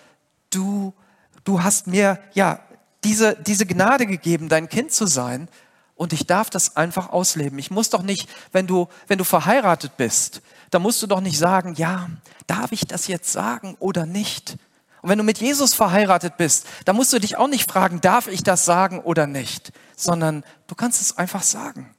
du, 0.51 0.93
du 1.45 1.63
hast 1.63 1.87
mir, 1.87 2.19
ja, 2.33 2.61
diese, 3.05 3.37
diese 3.37 3.67
Gnade 3.67 4.07
gegeben, 4.07 4.49
dein 4.49 4.69
Kind 4.69 4.91
zu 4.91 5.07
sein 5.07 5.49
und 5.95 6.13
ich 6.13 6.27
darf 6.27 6.51
das 6.51 6.77
einfach 6.77 7.11
ausleben. 7.11 7.59
Ich 7.59 7.71
muss 7.71 7.91
doch 7.91 8.03
nicht, 8.03 8.29
wenn 8.51 8.67
du, 8.67 8.89
wenn 9.07 9.19
du 9.19 9.25
verheiratet 9.25 9.97
bist, 9.97 10.43
dann 10.71 10.83
musst 10.83 11.03
du 11.03 11.07
doch 11.07 11.21
nicht 11.21 11.39
sagen, 11.39 11.75
ja, 11.75 12.09
darf 12.47 12.73
ich 12.73 12.87
das 12.87 13.07
jetzt 13.07 13.31
sagen 13.31 13.77
oder 13.79 14.07
nicht? 14.07 14.57
Und 15.05 15.11
wenn 15.11 15.19
du 15.19 15.25
mit 15.25 15.37
Jesus 15.37 15.75
verheiratet 15.75 16.39
bist, 16.39 16.67
dann 16.87 16.97
musst 16.97 17.13
du 17.13 17.19
dich 17.19 17.37
auch 17.37 17.47
nicht 17.47 17.71
fragen, 17.71 18.01
darf 18.01 18.27
ich 18.27 18.43
das 18.43 18.65
sagen 18.65 19.01
oder 19.01 19.27
nicht, 19.27 19.71
sondern 19.97 20.45
du 20.67 20.75
kannst 20.75 21.03
es 21.03 21.19
einfach 21.19 21.43
sagen. 21.43 21.95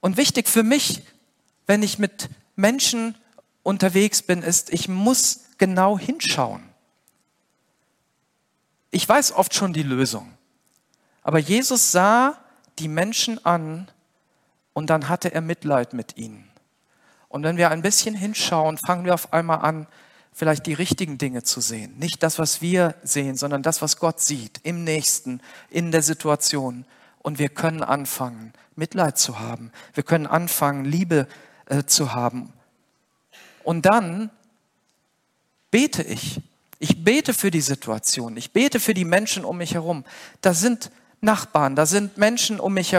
Und 0.00 0.16
wichtig 0.16 0.48
für 0.48 0.64
mich, 0.64 1.04
wenn 1.68 1.84
ich 1.84 2.00
mit 2.00 2.28
Menschen 2.56 3.14
unterwegs 3.62 4.20
bin, 4.20 4.42
ist, 4.42 4.72
ich 4.72 4.88
muss 4.88 5.42
genau 5.58 5.96
hinschauen. 5.96 6.64
Ich 8.90 9.08
weiß 9.08 9.30
oft 9.30 9.54
schon 9.54 9.72
die 9.72 9.84
Lösung. 9.84 10.36
Aber 11.22 11.38
Jesus 11.38 11.92
sah 11.92 12.36
die 12.80 12.88
Menschen 12.88 13.46
an 13.46 13.88
und 14.72 14.90
dann 14.90 15.08
hatte 15.08 15.32
er 15.32 15.40
Mitleid 15.40 15.92
mit 15.92 16.16
ihnen. 16.16 16.50
Und 17.28 17.44
wenn 17.44 17.58
wir 17.58 17.70
ein 17.70 17.82
bisschen 17.82 18.16
hinschauen, 18.16 18.76
fangen 18.76 19.04
wir 19.04 19.14
auf 19.14 19.32
einmal 19.32 19.60
an, 19.60 19.86
vielleicht 20.36 20.66
die 20.66 20.74
richtigen 20.74 21.16
Dinge 21.16 21.42
zu 21.44 21.62
sehen. 21.62 21.96
Nicht 21.98 22.22
das, 22.22 22.38
was 22.38 22.60
wir 22.60 22.94
sehen, 23.02 23.36
sondern 23.36 23.62
das, 23.62 23.80
was 23.80 23.96
Gott 23.96 24.20
sieht, 24.20 24.60
im 24.64 24.84
Nächsten, 24.84 25.40
in 25.70 25.90
der 25.90 26.02
Situation. 26.02 26.84
Und 27.20 27.38
wir 27.38 27.48
können 27.48 27.82
anfangen, 27.82 28.52
Mitleid 28.76 29.16
zu 29.18 29.40
haben. 29.40 29.72
Wir 29.94 30.02
können 30.02 30.26
anfangen, 30.26 30.84
Liebe 30.84 31.26
äh, 31.64 31.84
zu 31.84 32.12
haben. 32.12 32.52
Und 33.64 33.86
dann 33.86 34.30
bete 35.70 36.02
ich. 36.02 36.42
Ich 36.78 37.02
bete 37.02 37.32
für 37.32 37.50
die 37.50 37.62
Situation. 37.62 38.36
Ich 38.36 38.52
bete 38.52 38.78
für 38.78 38.92
die 38.92 39.06
Menschen 39.06 39.42
um 39.42 39.56
mich 39.56 39.72
herum. 39.72 40.04
Da 40.42 40.52
sind 40.52 40.90
Nachbarn, 41.22 41.76
da 41.76 41.86
sind 41.86 42.18
Menschen 42.18 42.60
um 42.60 42.74
mich, 42.74 42.94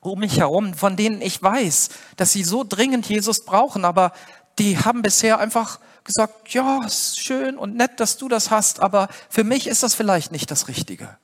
um 0.00 0.18
mich 0.18 0.40
herum, 0.40 0.74
von 0.74 0.96
denen 0.96 1.22
ich 1.22 1.40
weiß, 1.40 1.90
dass 2.16 2.32
sie 2.32 2.42
so 2.42 2.64
dringend 2.68 3.08
Jesus 3.08 3.44
brauchen, 3.44 3.84
aber 3.84 4.12
die 4.58 4.76
haben 4.76 5.02
bisher 5.02 5.38
einfach 5.38 5.78
gesagt, 6.08 6.52
ja, 6.54 6.84
ist 6.84 7.20
schön 7.20 7.56
und 7.56 7.76
nett, 7.76 8.00
dass 8.00 8.16
du 8.16 8.28
das 8.28 8.50
hast, 8.50 8.80
aber 8.80 9.08
für 9.28 9.44
mich 9.44 9.66
ist 9.66 9.82
das 9.82 9.94
vielleicht 9.94 10.32
nicht 10.32 10.50
das 10.50 10.66
Richtige. 10.66 11.16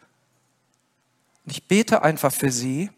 Und 1.44 1.52
ich 1.52 1.66
bete 1.66 2.02
einfach 2.02 2.32
für 2.32 2.52
sie 2.52 2.90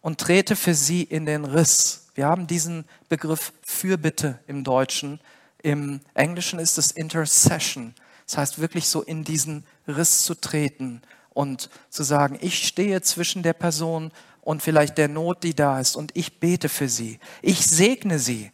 und 0.00 0.20
trete 0.20 0.54
für 0.56 0.74
sie 0.74 1.02
in 1.02 1.26
den 1.26 1.44
Riss. 1.44 2.06
Wir 2.14 2.26
haben 2.26 2.46
diesen 2.46 2.84
Begriff 3.08 3.52
Fürbitte 3.62 4.38
im 4.46 4.62
Deutschen. 4.62 5.20
Im 5.62 6.00
Englischen 6.12 6.58
ist 6.58 6.78
es 6.78 6.90
Intercession. 6.90 7.94
Das 8.26 8.36
heißt 8.36 8.58
wirklich 8.60 8.86
so 8.86 9.02
in 9.02 9.24
diesen 9.24 9.64
Riss 9.88 10.22
zu 10.22 10.34
treten 10.34 11.02
und 11.30 11.70
zu 11.90 12.02
sagen, 12.02 12.38
ich 12.40 12.66
stehe 12.66 13.00
zwischen 13.00 13.42
der 13.42 13.54
Person 13.54 14.12
und 14.42 14.62
vielleicht 14.62 14.98
der 14.98 15.08
Not, 15.08 15.42
die 15.42 15.54
da 15.54 15.80
ist 15.80 15.96
und 15.96 16.12
ich 16.14 16.38
bete 16.38 16.68
für 16.68 16.88
sie. 16.88 17.18
Ich 17.40 17.66
segne 17.66 18.18
sie. 18.18 18.52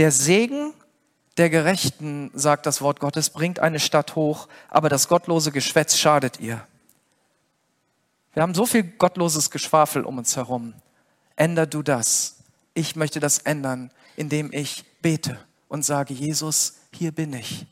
Der 0.00 0.12
Segen 0.12 0.72
der 1.36 1.50
Gerechten, 1.50 2.30
sagt 2.32 2.64
das 2.64 2.80
Wort 2.80 3.00
Gottes, 3.00 3.28
bringt 3.28 3.58
eine 3.58 3.78
Stadt 3.78 4.16
hoch, 4.16 4.48
aber 4.70 4.88
das 4.88 5.08
gottlose 5.08 5.52
Geschwätz 5.52 5.98
schadet 5.98 6.40
ihr. 6.40 6.66
Wir 8.32 8.42
haben 8.42 8.54
so 8.54 8.64
viel 8.64 8.82
gottloses 8.82 9.50
Geschwafel 9.50 10.04
um 10.04 10.16
uns 10.16 10.36
herum. 10.36 10.72
Änder 11.36 11.66
du 11.66 11.82
das. 11.82 12.36
Ich 12.72 12.96
möchte 12.96 13.20
das 13.20 13.40
ändern, 13.40 13.90
indem 14.16 14.50
ich 14.54 14.86
bete 15.02 15.38
und 15.68 15.84
sage, 15.84 16.14
Jesus, 16.14 16.76
hier 16.94 17.12
bin 17.12 17.34
ich. 17.34 17.66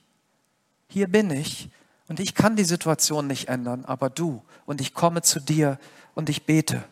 Hier 0.87 1.09
bin 1.09 1.31
ich 1.31 1.71
und 2.09 2.21
ich 2.21 2.35
kann 2.35 2.57
die 2.57 2.65
Situation 2.65 3.27
nicht 3.27 3.49
ändern, 3.49 3.87
aber 3.87 4.11
du 4.11 4.43
und 4.67 4.83
ich 4.83 4.93
komme 4.93 5.23
zu 5.23 5.41
dir 5.41 5.79
und 6.15 6.29
ich 6.29 6.45
bete. 6.45 6.85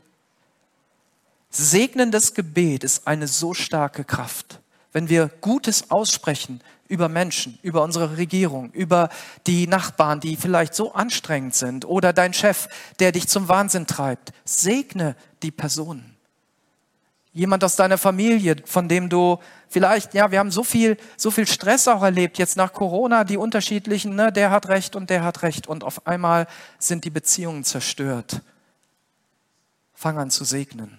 Segnendes 1.51 2.33
Gebet 2.33 2.85
ist 2.85 3.07
eine 3.07 3.29
so 3.29 3.53
starke 3.53 4.03
Kraft. 4.03 4.62
Wenn 4.97 5.11
wir 5.11 5.29
Gutes 5.43 5.91
aussprechen 5.91 6.63
über 6.89 7.11
Menschen, 7.11 7.59
über 7.61 7.83
unsere 7.83 8.17
Regierung, 8.17 8.71
über 8.71 9.11
die 9.47 9.67
Nachbarn, 9.67 10.21
die 10.21 10.37
vielleicht 10.37 10.75
so 10.75 10.95
anstrengend 10.95 11.55
sind 11.55 11.85
oder 11.85 12.15
dein 12.15 12.33
Chef, 12.33 12.67
der 12.99 13.13
dich 13.13 13.29
zum 13.29 13.47
Wahnsinn 13.47 13.87
treibt, 13.87 14.33
segne 14.47 15.15
die 15.43 15.51
Personen. 15.51 16.17
Jemand 17.35 17.63
aus 17.63 17.77
deiner 17.77 17.99
Familie, 17.99 18.57
von 18.65 18.89
dem 18.89 19.11
du 19.11 19.39
vielleicht, 19.69 20.15
ja, 20.15 20.31
wir 20.31 20.39
haben 20.39 20.51
so 20.51 20.65
viel, 20.65 20.97
so 21.19 21.31
viel 21.31 21.47
Stress 21.47 21.87
auch 21.89 22.03
erlebt, 22.03 22.39
jetzt 22.39 22.57
nach 22.57 22.73
Corona, 22.73 23.25
die 23.25 23.37
unterschiedlichen, 23.37 24.15
ne, 24.15 24.33
der 24.33 24.51
hat 24.51 24.67
Recht 24.69 24.97
und 24.97 25.11
der 25.11 25.23
hat 25.23 25.43
Recht 25.43 25.67
und 25.67 25.85
auf 25.85 26.07
einmal 26.07 26.47
sind 26.79 27.05
die 27.05 27.11
Beziehungen 27.11 27.65
zerstört. 27.65 28.41
Fang 29.93 30.17
an 30.17 30.31
zu 30.31 30.45
segnen. 30.45 30.97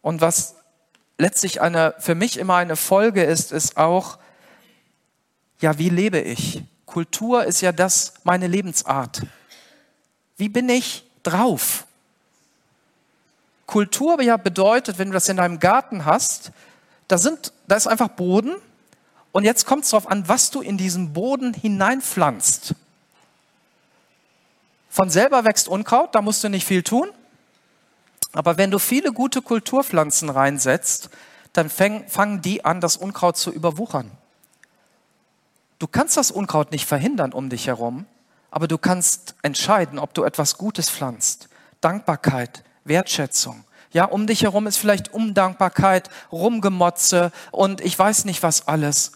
Und 0.00 0.22
was 0.22 0.63
letztlich 1.18 1.60
eine, 1.60 1.94
für 1.98 2.14
mich 2.14 2.38
immer 2.38 2.56
eine 2.56 2.76
Folge 2.76 3.22
ist, 3.22 3.52
ist 3.52 3.76
auch, 3.76 4.18
ja, 5.60 5.78
wie 5.78 5.88
lebe 5.88 6.20
ich? 6.20 6.62
Kultur 6.86 7.44
ist 7.44 7.60
ja 7.60 7.72
das, 7.72 8.14
meine 8.24 8.46
Lebensart. 8.46 9.22
Wie 10.36 10.48
bin 10.48 10.68
ich 10.68 11.04
drauf? 11.22 11.86
Kultur 13.66 14.20
ja 14.20 14.36
bedeutet, 14.36 14.98
wenn 14.98 15.08
du 15.08 15.14
das 15.14 15.28
in 15.28 15.38
deinem 15.38 15.58
Garten 15.58 16.04
hast, 16.04 16.52
da, 17.08 17.18
sind, 17.18 17.52
da 17.66 17.76
ist 17.76 17.86
einfach 17.86 18.08
Boden 18.08 18.54
und 19.32 19.44
jetzt 19.44 19.66
kommt 19.66 19.84
es 19.84 19.90
darauf 19.90 20.10
an, 20.10 20.28
was 20.28 20.50
du 20.50 20.60
in 20.60 20.76
diesen 20.76 21.12
Boden 21.12 21.54
hineinpflanzt. 21.54 22.74
Von 24.90 25.10
selber 25.10 25.44
wächst 25.44 25.66
Unkraut, 25.66 26.14
da 26.14 26.22
musst 26.22 26.44
du 26.44 26.48
nicht 26.48 26.66
viel 26.66 26.82
tun. 26.82 27.08
Aber 28.34 28.58
wenn 28.58 28.70
du 28.70 28.78
viele 28.78 29.12
gute 29.12 29.42
Kulturpflanzen 29.42 30.28
reinsetzt, 30.28 31.08
dann 31.52 31.70
fäng, 31.70 32.08
fangen 32.08 32.42
die 32.42 32.64
an, 32.64 32.80
das 32.80 32.96
Unkraut 32.96 33.36
zu 33.36 33.52
überwuchern. 33.52 34.10
Du 35.78 35.86
kannst 35.86 36.16
das 36.16 36.30
Unkraut 36.30 36.72
nicht 36.72 36.86
verhindern 36.86 37.32
um 37.32 37.48
dich 37.48 37.68
herum, 37.68 38.06
aber 38.50 38.68
du 38.68 38.78
kannst 38.78 39.36
entscheiden, 39.42 39.98
ob 39.98 40.14
du 40.14 40.24
etwas 40.24 40.58
Gutes 40.58 40.90
pflanzt. 40.90 41.48
Dankbarkeit, 41.80 42.64
Wertschätzung. 42.84 43.64
Ja, 43.92 44.04
um 44.06 44.26
dich 44.26 44.42
herum 44.42 44.66
ist 44.66 44.76
vielleicht 44.76 45.14
Undankbarkeit, 45.14 46.10
Rumgemotze 46.32 47.30
und 47.52 47.80
ich 47.80 47.96
weiß 47.96 48.24
nicht 48.24 48.42
was 48.42 48.66
alles. 48.66 49.12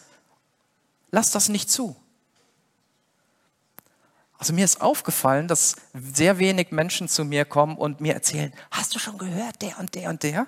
Lass 1.10 1.32
das 1.32 1.48
nicht 1.48 1.70
zu. 1.70 1.96
Also 4.38 4.52
mir 4.52 4.64
ist 4.64 4.80
aufgefallen, 4.80 5.48
dass 5.48 5.74
sehr 5.92 6.38
wenig 6.38 6.70
Menschen 6.70 7.08
zu 7.08 7.24
mir 7.24 7.44
kommen 7.44 7.76
und 7.76 8.00
mir 8.00 8.14
erzählen, 8.14 8.52
hast 8.70 8.94
du 8.94 9.00
schon 9.00 9.18
gehört, 9.18 9.60
der 9.62 9.78
und 9.80 9.94
der 9.96 10.10
und 10.10 10.22
der? 10.22 10.46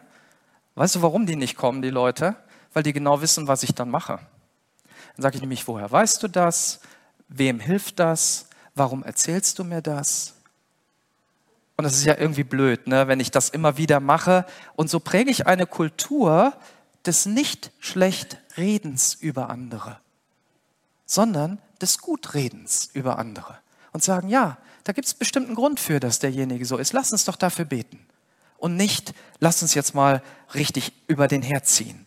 Weißt 0.76 0.94
du, 0.94 1.02
warum 1.02 1.26
die 1.26 1.34
nicht 1.34 1.56
kommen, 1.56 1.82
die 1.82 1.90
Leute? 1.90 2.36
Weil 2.72 2.84
die 2.84 2.92
genau 2.92 3.20
wissen, 3.20 3.48
was 3.48 3.64
ich 3.64 3.74
dann 3.74 3.90
mache. 3.90 4.20
Dann 5.16 5.22
sage 5.22 5.34
ich 5.34 5.40
nämlich, 5.40 5.66
woher 5.66 5.90
weißt 5.90 6.22
du 6.22 6.28
das? 6.28 6.78
Wem 7.26 7.58
hilft 7.58 7.98
das? 7.98 8.46
Warum 8.76 9.02
erzählst 9.02 9.58
du 9.58 9.64
mir 9.64 9.82
das? 9.82 10.34
Und 11.76 11.82
das 11.84 11.94
ist 11.94 12.04
ja 12.04 12.16
irgendwie 12.16 12.44
blöd, 12.44 12.86
ne, 12.86 13.08
wenn 13.08 13.18
ich 13.18 13.32
das 13.32 13.48
immer 13.48 13.76
wieder 13.76 13.98
mache. 13.98 14.46
Und 14.76 14.88
so 14.88 15.00
präge 15.00 15.30
ich 15.30 15.48
eine 15.48 15.66
Kultur 15.66 16.52
des 17.06 17.26
nicht 17.26 17.72
schlecht 17.80 18.38
Redens 18.56 19.14
über 19.14 19.50
andere, 19.50 19.98
sondern 21.06 21.58
des 21.80 21.98
Gutredens 21.98 22.90
über 22.92 23.18
andere 23.18 23.58
und 23.92 24.02
sagen, 24.02 24.28
ja, 24.28 24.58
da 24.84 24.92
gibt 24.92 25.06
es 25.06 25.14
bestimmten 25.14 25.54
Grund 25.54 25.80
für, 25.80 26.00
dass 26.00 26.18
derjenige 26.18 26.64
so 26.64 26.76
ist. 26.76 26.92
Lass 26.92 27.12
uns 27.12 27.24
doch 27.24 27.36
dafür 27.36 27.64
beten. 27.64 27.98
Und 28.58 28.76
nicht, 28.76 29.14
lass 29.38 29.62
uns 29.62 29.74
jetzt 29.74 29.94
mal 29.94 30.22
richtig 30.54 30.92
über 31.06 31.28
den 31.28 31.42
herziehen. 31.42 32.06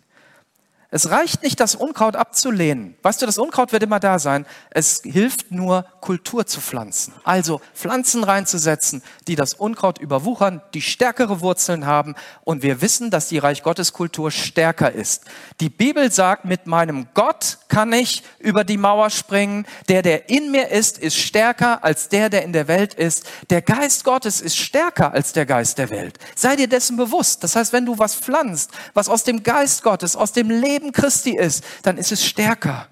Es 0.94 1.10
reicht 1.10 1.42
nicht, 1.42 1.60
das 1.60 1.74
Unkraut 1.74 2.16
abzulehnen. 2.16 2.94
Weißt 3.02 3.20
du, 3.20 3.26
das 3.26 3.40
Unkraut 3.40 3.72
wird 3.72 3.82
immer 3.82 4.00
da 4.00 4.20
sein. 4.20 4.46
Es 4.70 5.02
hilft 5.04 5.50
nur, 5.50 5.88
Kultur 6.02 6.46
zu 6.46 6.62
pflanzen. 6.62 7.14
Also 7.24 7.62
Pflanzen 7.74 8.24
reinzusetzen, 8.24 9.02
die 9.28 9.36
das 9.36 9.56
Unkraut 9.56 9.98
überwuchern, 9.98 10.62
die 10.76 10.84
stärkere 10.84 11.42
Wurzeln 11.42 11.88
haben. 11.88 12.14
Und 12.44 12.62
wir 12.62 12.82
wissen, 12.82 13.10
dass 13.10 13.28
die 13.28 13.40
Reich 13.40 13.64
Gottes 13.64 13.92
Kultur 13.92 14.30
stärker 14.30 14.92
ist. 14.92 15.24
Die 15.62 15.70
Bibel 15.70 16.12
sagt, 16.12 16.46
mit 16.46 16.68
meinem 16.68 17.08
Gott 17.16 17.58
kann 17.70 17.92
ich 17.92 18.22
über 18.38 18.64
die 18.64 18.78
Mauer 18.78 19.10
springen. 19.10 19.66
Der, 19.90 20.04
der 20.04 20.30
in 20.30 20.52
mir 20.52 20.70
ist, 20.70 21.00
ist 21.00 21.18
stärker 21.18 21.84
als 21.84 22.10
der, 22.10 22.30
der 22.30 22.44
in 22.44 22.54
der 22.54 22.68
Welt 22.68 22.94
ist. 22.94 23.26
Der 23.50 23.64
Geist 23.64 24.04
Gottes 24.04 24.42
ist 24.42 24.58
stärker 24.58 25.12
als 25.12 25.34
der 25.34 25.48
Geist 25.48 25.80
der 25.80 25.90
Welt. 25.90 26.20
Sei 26.36 26.56
dir 26.56 26.68
dessen 26.68 26.98
bewusst. 26.98 27.44
Das 27.44 27.56
heißt, 27.56 27.74
wenn 27.74 27.88
du 27.88 27.98
was 27.98 28.14
pflanzt, 28.14 28.70
was 28.94 29.10
aus 29.10 29.24
dem 29.24 29.42
Geist 29.42 29.82
Gottes, 29.82 30.16
aus 30.16 30.34
dem 30.34 30.52
Leben 30.52 30.83
Leben 30.84 30.92
Christi 30.92 31.38
ist, 31.38 31.64
dann 31.84 31.98
ist 31.98 32.12
es 32.12 32.26
stärker. 32.26 32.88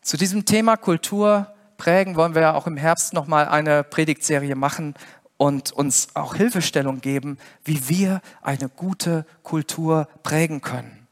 Zu 0.00 0.16
diesem 0.16 0.46
Thema 0.46 0.76
Kultur 0.78 1.52
prägen 1.76 2.16
wollen 2.16 2.34
wir 2.34 2.42
ja 2.42 2.54
auch 2.54 2.66
im 2.66 2.78
Herbst 2.78 3.12
nochmal 3.12 3.46
eine 3.46 3.84
Predigtserie 3.84 4.54
machen 4.54 4.94
und 5.36 5.72
uns 5.72 6.08
auch 6.14 6.34
Hilfestellung 6.34 7.02
geben, 7.02 7.38
wie 7.62 7.88
wir 7.88 8.22
eine 8.40 8.70
gute 8.70 9.26
Kultur 9.42 10.08
prägen 10.22 10.62
können. 10.62 11.06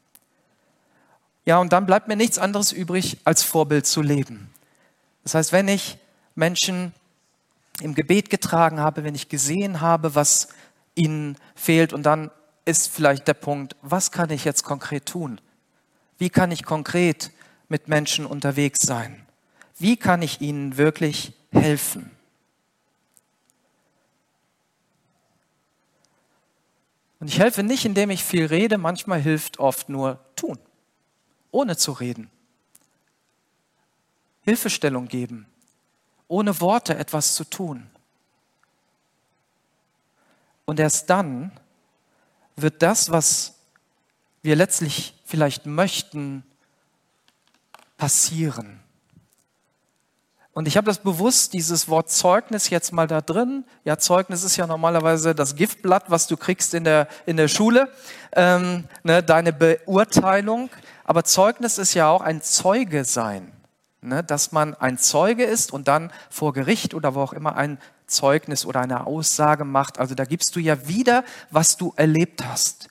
Ja, 1.45 1.59
und 1.59 1.71
dann 1.71 1.85
bleibt 1.85 2.07
mir 2.07 2.15
nichts 2.15 2.39
anderes 2.39 2.71
übrig, 2.71 3.19
als 3.23 3.43
Vorbild 3.43 3.85
zu 3.85 4.01
leben. 4.01 4.49
Das 5.23 5.35
heißt, 5.35 5.51
wenn 5.51 5.67
ich 5.67 5.99
Menschen 6.33 6.93
im 7.81 7.93
Gebet 7.93 8.31
getragen 8.31 8.79
habe, 8.79 9.03
wenn 9.03 9.15
ich 9.15 9.29
gesehen 9.29 9.79
habe, 9.79 10.15
was 10.15 10.49
ihnen 10.95 11.37
fehlt 11.55 11.93
und 11.93 12.03
dann 12.03 12.31
ist 12.69 12.87
vielleicht 12.87 13.27
der 13.27 13.33
Punkt, 13.33 13.75
was 13.81 14.11
kann 14.11 14.29
ich 14.29 14.45
jetzt 14.45 14.63
konkret 14.63 15.07
tun? 15.07 15.41
Wie 16.17 16.29
kann 16.29 16.51
ich 16.51 16.63
konkret 16.63 17.31
mit 17.67 17.87
Menschen 17.87 18.25
unterwegs 18.25 18.81
sein? 18.81 19.25
Wie 19.77 19.97
kann 19.97 20.21
ich 20.21 20.41
ihnen 20.41 20.77
wirklich 20.77 21.33
helfen? 21.51 22.11
Und 27.19 27.27
ich 27.27 27.39
helfe 27.39 27.63
nicht, 27.63 27.85
indem 27.85 28.09
ich 28.11 28.23
viel 28.23 28.45
rede, 28.45 28.77
manchmal 28.77 29.19
hilft 29.19 29.59
oft 29.59 29.89
nur 29.89 30.19
tun, 30.35 30.57
ohne 31.51 31.75
zu 31.75 31.91
reden. 31.91 32.29
Hilfestellung 34.41 35.07
geben, 35.07 35.45
ohne 36.27 36.61
Worte 36.61 36.97
etwas 36.97 37.35
zu 37.35 37.43
tun. 37.43 37.89
Und 40.65 40.79
erst 40.79 41.09
dann 41.09 41.51
wird 42.61 42.81
das, 42.81 43.11
was 43.11 43.55
wir 44.41 44.55
letztlich 44.55 45.13
vielleicht 45.25 45.65
möchten, 45.65 46.43
passieren. 47.97 48.79
Und 50.53 50.67
ich 50.67 50.75
habe 50.77 50.87
das 50.87 50.99
bewusst, 50.99 51.53
dieses 51.53 51.87
Wort 51.87 52.09
Zeugnis 52.09 52.69
jetzt 52.69 52.91
mal 52.91 53.07
da 53.07 53.21
drin. 53.21 53.63
Ja, 53.85 53.97
Zeugnis 53.97 54.43
ist 54.43 54.57
ja 54.57 54.67
normalerweise 54.67 55.35
das 55.35 55.55
Giftblatt, 55.55 56.09
was 56.09 56.27
du 56.27 56.35
kriegst 56.35 56.73
in 56.73 56.83
der, 56.83 57.07
in 57.25 57.37
der 57.37 57.47
Schule, 57.47 57.89
ähm, 58.33 58.85
ne, 59.03 59.23
deine 59.23 59.53
Beurteilung. 59.53 60.69
Aber 61.05 61.23
Zeugnis 61.23 61.77
ist 61.77 61.93
ja 61.93 62.09
auch 62.09 62.21
ein 62.21 62.41
Zeuge 62.41 63.05
sein. 63.05 63.51
ne, 64.01 64.23
dass 64.23 64.51
man 64.51 64.75
ein 64.75 64.97
Zeuge 64.97 65.43
ist 65.43 65.71
und 65.71 65.87
dann 65.87 66.11
vor 66.29 66.53
Gericht 66.53 66.93
oder 66.93 67.15
wo 67.15 67.21
auch 67.21 67.33
immer 67.33 67.55
ein 67.55 67.77
Zeugnis 68.09 68.65
oder 68.65 68.81
eine 68.81 69.07
Aussage 69.07 69.65
macht. 69.65 69.99
Also 69.99 70.15
da 70.15 70.25
gibst 70.25 70.55
du 70.55 70.59
ja 70.59 70.87
wieder, 70.87 71.23
was 71.51 71.77
du 71.77 71.93
erlebt 71.95 72.45
hast. 72.45 72.89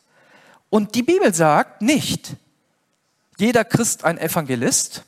Und 0.70 0.94
die 0.94 1.02
Bibel 1.02 1.32
sagt 1.34 1.82
nicht, 1.82 2.36
jeder 3.38 3.64
Christ 3.64 4.04
ein 4.04 4.18
Evangelist, 4.18 5.04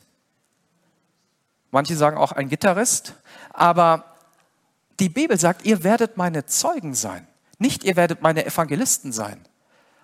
manche 1.69 1.95
sagen 1.95 2.17
auch 2.17 2.31
ein 2.31 2.49
Gitarrist, 2.49 3.13
aber 3.51 4.05
die 4.99 5.09
Bibel 5.09 5.39
sagt, 5.39 5.65
ihr 5.65 5.83
werdet 5.83 6.17
meine 6.17 6.45
Zeugen 6.45 6.95
sein, 6.95 7.27
nicht 7.59 7.83
ihr 7.83 7.95
werdet 7.95 8.21
meine 8.21 8.45
Evangelisten 8.45 9.11
sein. 9.11 9.45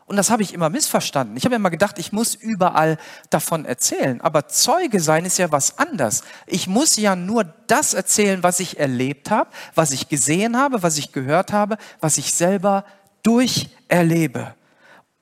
Und 0.08 0.16
das 0.16 0.30
habe 0.30 0.42
ich 0.42 0.54
immer 0.54 0.70
missverstanden. 0.70 1.36
Ich 1.36 1.44
habe 1.44 1.56
immer 1.56 1.70
gedacht, 1.70 2.00
ich 2.00 2.14
muss 2.14 2.34
überall 2.34 2.98
davon 3.30 3.66
erzählen. 3.66 4.22
Aber 4.22 4.48
Zeuge 4.48 5.02
sein 5.02 5.26
ist 5.26 5.38
ja 5.38 5.52
was 5.52 5.78
anderes. 5.78 6.24
Ich 6.46 6.68
muss 6.68 6.96
ja 6.96 7.18
nur 7.18 7.44
das 7.44 7.94
erzählen, 7.94 8.42
was 8.42 8.62
ich 8.62 8.80
erlebt 8.80 9.30
habe, 9.30 9.50
was 9.76 9.92
ich 9.92 10.08
gesehen 10.08 10.58
habe, 10.58 10.82
was 10.82 10.98
ich 10.98 11.12
gehört 11.12 11.52
habe, 11.52 11.78
was 12.00 12.18
ich 12.18 12.34
selber 12.34 12.86
durcherlebe. 13.22 14.56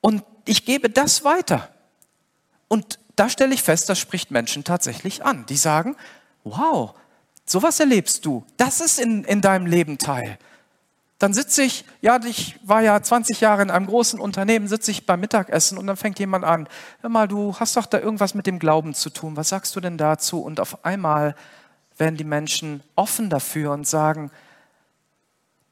Und 0.00 0.22
ich 0.44 0.64
gebe 0.64 0.88
das 0.88 1.24
weiter. 1.24 1.68
Und 2.68 3.00
da 3.16 3.28
stelle 3.28 3.54
ich 3.54 3.64
fest, 3.64 3.88
das 3.88 3.98
spricht 3.98 4.30
Menschen 4.30 4.62
tatsächlich 4.62 5.24
an. 5.24 5.46
Die 5.46 5.56
sagen, 5.56 5.96
wow, 6.44 6.94
sowas 7.44 7.80
erlebst 7.80 8.24
du. 8.24 8.46
Das 8.56 8.80
ist 8.80 9.00
in, 9.00 9.24
in 9.24 9.40
deinem 9.40 9.66
Leben 9.66 9.98
Teil. 9.98 10.38
Dann 11.18 11.32
sitze 11.32 11.62
ich, 11.62 11.84
ja, 12.02 12.20
ich 12.24 12.58
war 12.62 12.82
ja 12.82 13.02
20 13.02 13.40
Jahre 13.40 13.62
in 13.62 13.70
einem 13.70 13.86
großen 13.86 14.20
Unternehmen, 14.20 14.68
sitze 14.68 14.90
ich 14.90 15.06
beim 15.06 15.20
Mittagessen 15.20 15.78
und 15.78 15.86
dann 15.86 15.96
fängt 15.96 16.18
jemand 16.18 16.44
an, 16.44 16.68
hör 17.00 17.08
mal, 17.08 17.26
du 17.26 17.58
hast 17.58 17.76
doch 17.76 17.86
da 17.86 17.98
irgendwas 17.98 18.34
mit 18.34 18.46
dem 18.46 18.58
Glauben 18.58 18.92
zu 18.92 19.08
tun, 19.08 19.36
was 19.36 19.48
sagst 19.48 19.74
du 19.76 19.80
denn 19.80 19.96
dazu? 19.96 20.42
Und 20.42 20.60
auf 20.60 20.84
einmal 20.84 21.34
werden 21.96 22.18
die 22.18 22.24
Menschen 22.24 22.82
offen 22.96 23.30
dafür 23.30 23.72
und 23.72 23.86
sagen, 23.86 24.30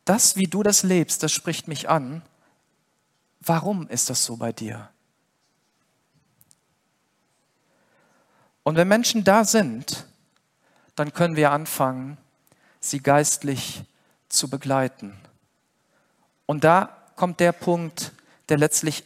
das, 0.07 0.37
wie 0.37 0.47
du 0.47 0.63
das 0.63 0.83
lebst, 0.83 1.23
das 1.23 1.33
spricht 1.33 1.69
mich 1.69 1.89
an. 1.91 2.23
Warum 3.41 3.87
ist 3.89 4.09
das 4.09 4.25
so 4.25 4.37
bei 4.37 4.53
dir? 4.53 4.89
Und 8.63 8.77
wenn 8.77 8.89
Menschen 8.89 9.25
da 9.25 9.45
sind, 9.45 10.07
dann 10.97 11.13
können 11.13 11.37
wir 11.37 11.51
anfangen, 11.51 12.17
sie 12.81 13.01
geistlich 13.01 13.85
zu 14.29 14.49
begleiten. 14.49 15.19
Und 16.47 16.65
da 16.65 16.97
kommt 17.17 17.41
der 17.41 17.53
Punkt, 17.53 18.13
der 18.49 18.59
letztlich 18.59 19.05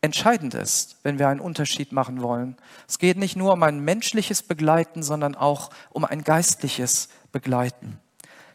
entscheidend 0.00 0.54
ist, 0.54 0.96
wenn 1.02 1.18
wir 1.18 1.28
einen 1.28 1.40
Unterschied 1.40 1.92
machen 1.92 2.22
wollen. 2.22 2.56
Es 2.86 2.98
geht 2.98 3.16
nicht 3.16 3.36
nur 3.36 3.52
um 3.52 3.62
ein 3.62 3.80
menschliches 3.80 4.42
Begleiten, 4.42 5.02
sondern 5.02 5.34
auch 5.34 5.70
um 5.90 6.04
ein 6.04 6.22
geistliches 6.22 7.08
Begleiten. 7.32 7.98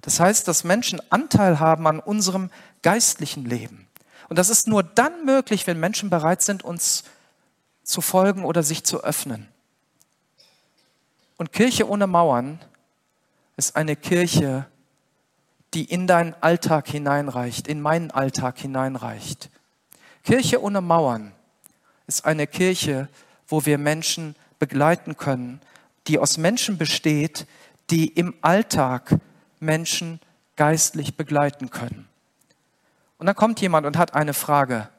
Das 0.01 0.19
heißt, 0.19 0.47
dass 0.47 0.63
Menschen 0.63 1.01
Anteil 1.09 1.59
haben 1.59 1.87
an 1.87 1.99
unserem 1.99 2.49
geistlichen 2.81 3.45
Leben. 3.45 3.87
Und 4.29 4.39
das 4.39 4.49
ist 4.49 4.67
nur 4.67 4.83
dann 4.83 5.25
möglich, 5.25 5.67
wenn 5.67 5.79
Menschen 5.79 6.09
bereit 6.09 6.41
sind, 6.41 6.63
uns 6.63 7.03
zu 7.83 8.01
folgen 8.01 8.45
oder 8.45 8.63
sich 8.63 8.83
zu 8.83 9.03
öffnen. 9.03 9.47
Und 11.37 11.51
Kirche 11.51 11.89
ohne 11.89 12.07
Mauern 12.07 12.59
ist 13.57 13.75
eine 13.75 13.95
Kirche, 13.95 14.65
die 15.73 15.85
in 15.85 16.07
deinen 16.07 16.35
Alltag 16.41 16.87
hineinreicht, 16.87 17.67
in 17.67 17.81
meinen 17.81 18.11
Alltag 18.11 18.59
hineinreicht. 18.59 19.49
Kirche 20.23 20.61
ohne 20.61 20.81
Mauern 20.81 21.33
ist 22.07 22.25
eine 22.25 22.47
Kirche, 22.47 23.09
wo 23.47 23.65
wir 23.65 23.77
Menschen 23.77 24.35
begleiten 24.59 25.17
können, 25.17 25.61
die 26.07 26.19
aus 26.19 26.37
Menschen 26.37 26.77
besteht, 26.77 27.47
die 27.89 28.07
im 28.07 28.33
Alltag 28.41 29.19
Menschen 29.59 30.19
geistlich 30.55 31.15
begleiten 31.15 31.69
können. 31.69 32.07
Und 33.17 33.27
dann 33.27 33.35
kommt 33.35 33.61
jemand 33.61 33.85
und 33.85 33.97
hat 33.97 34.13
eine 34.13 34.33
Frage. 34.33 34.89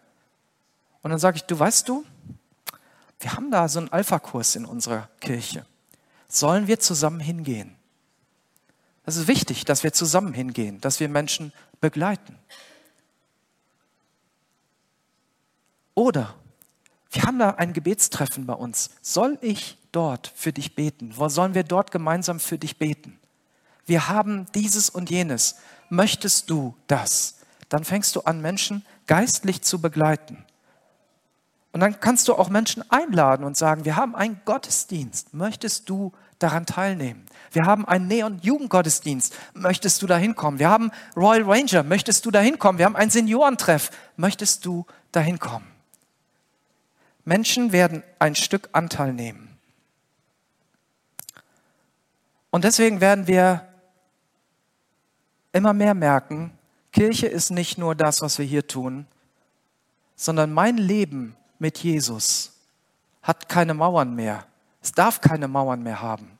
Und 1.02 1.10
dann 1.10 1.18
sage 1.18 1.36
ich, 1.36 1.44
du 1.44 1.58
weißt 1.58 1.88
du, 1.88 2.04
wir 3.20 3.32
haben 3.34 3.50
da 3.50 3.68
so 3.68 3.78
einen 3.78 3.92
Alpha-Kurs 3.92 4.56
in 4.56 4.64
unserer 4.64 5.08
Kirche. 5.20 5.64
Sollen 6.28 6.66
wir 6.66 6.80
zusammen 6.80 7.20
hingehen? 7.20 7.76
Es 9.06 9.16
ist 9.16 9.28
wichtig, 9.28 9.64
dass 9.64 9.82
wir 9.82 9.92
zusammen 9.92 10.32
hingehen, 10.32 10.80
dass 10.80 11.00
wir 11.00 11.08
Menschen 11.08 11.52
begleiten. 11.80 12.38
Oder 15.94 16.34
wir 17.10 17.22
haben 17.22 17.38
da 17.38 17.50
ein 17.50 17.72
Gebetstreffen 17.72 18.46
bei 18.46 18.54
uns. 18.54 18.90
Soll 19.02 19.38
ich 19.40 19.78
dort 19.92 20.32
für 20.34 20.52
dich 20.52 20.74
beten? 20.74 21.12
Wo 21.16 21.28
sollen 21.28 21.54
wir 21.54 21.62
dort 21.62 21.92
gemeinsam 21.92 22.40
für 22.40 22.58
dich 22.58 22.78
beten? 22.78 23.18
Wir 23.86 24.08
haben 24.08 24.46
dieses 24.54 24.90
und 24.90 25.10
jenes. 25.10 25.56
Möchtest 25.90 26.50
du 26.50 26.74
das? 26.86 27.36
Dann 27.68 27.84
fängst 27.84 28.16
du 28.16 28.22
an, 28.22 28.40
Menschen 28.40 28.84
geistlich 29.06 29.62
zu 29.62 29.80
begleiten. 29.80 30.44
Und 31.72 31.80
dann 31.80 32.00
kannst 32.00 32.28
du 32.28 32.34
auch 32.34 32.48
Menschen 32.48 32.88
einladen 32.90 33.44
und 33.44 33.56
sagen, 33.56 33.84
wir 33.84 33.96
haben 33.96 34.14
einen 34.14 34.40
Gottesdienst. 34.44 35.34
Möchtest 35.34 35.88
du 35.88 36.12
daran 36.38 36.66
teilnehmen? 36.66 37.26
Wir 37.52 37.64
haben 37.64 37.86
einen 37.86 38.08
Neon-Jugendgottesdienst. 38.08 39.36
Möchtest 39.54 40.02
du 40.02 40.06
da 40.06 40.16
hinkommen? 40.16 40.58
Wir 40.58 40.68
haben 40.68 40.90
Royal 41.16 41.42
Ranger. 41.42 41.82
Möchtest 41.82 42.26
du 42.26 42.30
da 42.30 42.40
hinkommen? 42.40 42.78
Wir 42.78 42.86
haben 42.86 42.96
einen 42.96 43.10
Seniorentreff. 43.10 43.90
Möchtest 44.16 44.66
du 44.66 44.86
da 45.12 45.20
hinkommen? 45.20 45.68
Menschen 47.24 47.72
werden 47.72 48.02
ein 48.18 48.34
Stück 48.34 48.68
Anteil 48.72 49.12
nehmen. 49.12 49.56
Und 52.50 52.64
deswegen 52.64 53.00
werden 53.00 53.26
wir 53.26 53.66
immer 55.52 55.72
mehr 55.72 55.94
merken, 55.94 56.56
Kirche 56.92 57.26
ist 57.26 57.50
nicht 57.50 57.78
nur 57.78 57.94
das, 57.94 58.20
was 58.20 58.38
wir 58.38 58.44
hier 58.44 58.66
tun, 58.66 59.06
sondern 60.14 60.52
mein 60.52 60.76
Leben 60.76 61.36
mit 61.58 61.78
Jesus 61.78 62.52
hat 63.22 63.48
keine 63.48 63.74
Mauern 63.74 64.14
mehr. 64.14 64.46
Es 64.84 64.92
darf 64.92 65.20
keine 65.20 65.48
Mauern 65.48 65.82
mehr 65.82 66.00
haben 66.00 66.38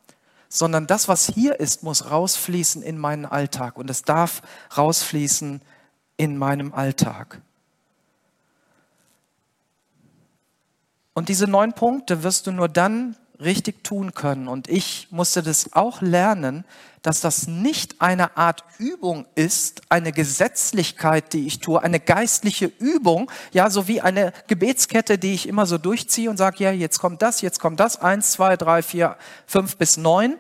sondern 0.55 0.87
das, 0.87 1.09
was 1.09 1.27
hier 1.27 1.59
ist, 1.59 1.83
muss 1.83 2.13
rausfließen 2.13 2.81
in 2.81 2.97
meinen 2.97 3.27
Alltag 3.27 3.77
und 3.77 3.91
es 3.91 4.03
darf 4.03 4.41
rausfließen 4.77 5.61
in 6.17 6.39
meinem 6.39 6.73
Alltag. 6.73 7.41
Und 11.13 11.29
diese 11.29 11.49
neun 11.49 11.73
Punkte 11.73 12.23
wirst 12.23 12.47
du 12.47 12.53
nur 12.53 12.69
dann 12.69 13.17
richtig 13.41 13.83
tun 13.83 14.15
können. 14.15 14.47
Und 14.47 14.69
ich 14.69 15.09
musste 15.11 15.43
das 15.43 15.73
auch 15.73 16.01
lernen, 16.03 16.65
dass 17.05 17.21
das 17.21 17.47
nicht 17.47 18.01
eine 18.01 18.39
Art 18.39 18.65
Übung 18.79 19.27
ist, 19.35 19.83
eine 19.91 20.11
Gesetzlichkeit, 20.11 21.35
die 21.35 21.47
ich 21.47 21.61
tue, 21.61 21.83
eine 21.83 22.01
geistliche 22.01 22.73
Übung, 22.79 23.31
ja, 23.53 23.69
so 23.69 23.89
wie 23.89 24.01
eine 24.01 24.33
Gebetskette, 24.47 25.19
die 25.19 25.35
ich 25.35 25.47
immer 25.47 25.67
so 25.67 25.77
durchziehe 25.77 26.31
und 26.31 26.39
sage, 26.39 26.65
ja, 26.65 26.73
jetzt 26.73 27.01
kommt 27.01 27.21
das, 27.21 27.43
jetzt 27.43 27.61
kommt 27.61 27.79
das, 27.79 28.01
eins, 28.01 28.33
zwei, 28.33 28.57
drei, 28.57 28.83
vier, 28.83 29.19
fünf 29.47 29.77
bis 29.77 29.99
neun, 29.99 30.39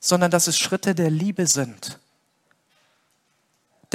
sondern 0.00 0.30
dass 0.30 0.48
es 0.48 0.58
Schritte 0.58 0.94
der 0.94 1.08
Liebe 1.08 1.46
sind. 1.46 1.98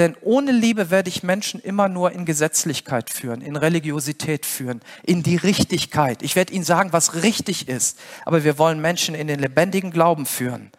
Denn 0.00 0.16
ohne 0.22 0.50
Liebe 0.50 0.90
werde 0.90 1.08
ich 1.08 1.22
Menschen 1.22 1.60
immer 1.60 1.88
nur 1.88 2.10
in 2.10 2.24
Gesetzlichkeit 2.24 3.10
führen, 3.10 3.42
in 3.42 3.54
Religiosität 3.54 4.44
führen, 4.44 4.80
in 5.04 5.22
die 5.22 5.36
Richtigkeit. 5.36 6.22
Ich 6.22 6.34
werde 6.34 6.52
ihnen 6.52 6.64
sagen, 6.64 6.92
was 6.92 7.22
richtig 7.22 7.68
ist. 7.68 7.96
Aber 8.24 8.42
wir 8.42 8.58
wollen 8.58 8.80
Menschen 8.80 9.14
in 9.14 9.28
den 9.28 9.38
lebendigen 9.38 9.92
Glauben 9.92 10.26
führen. 10.26 10.72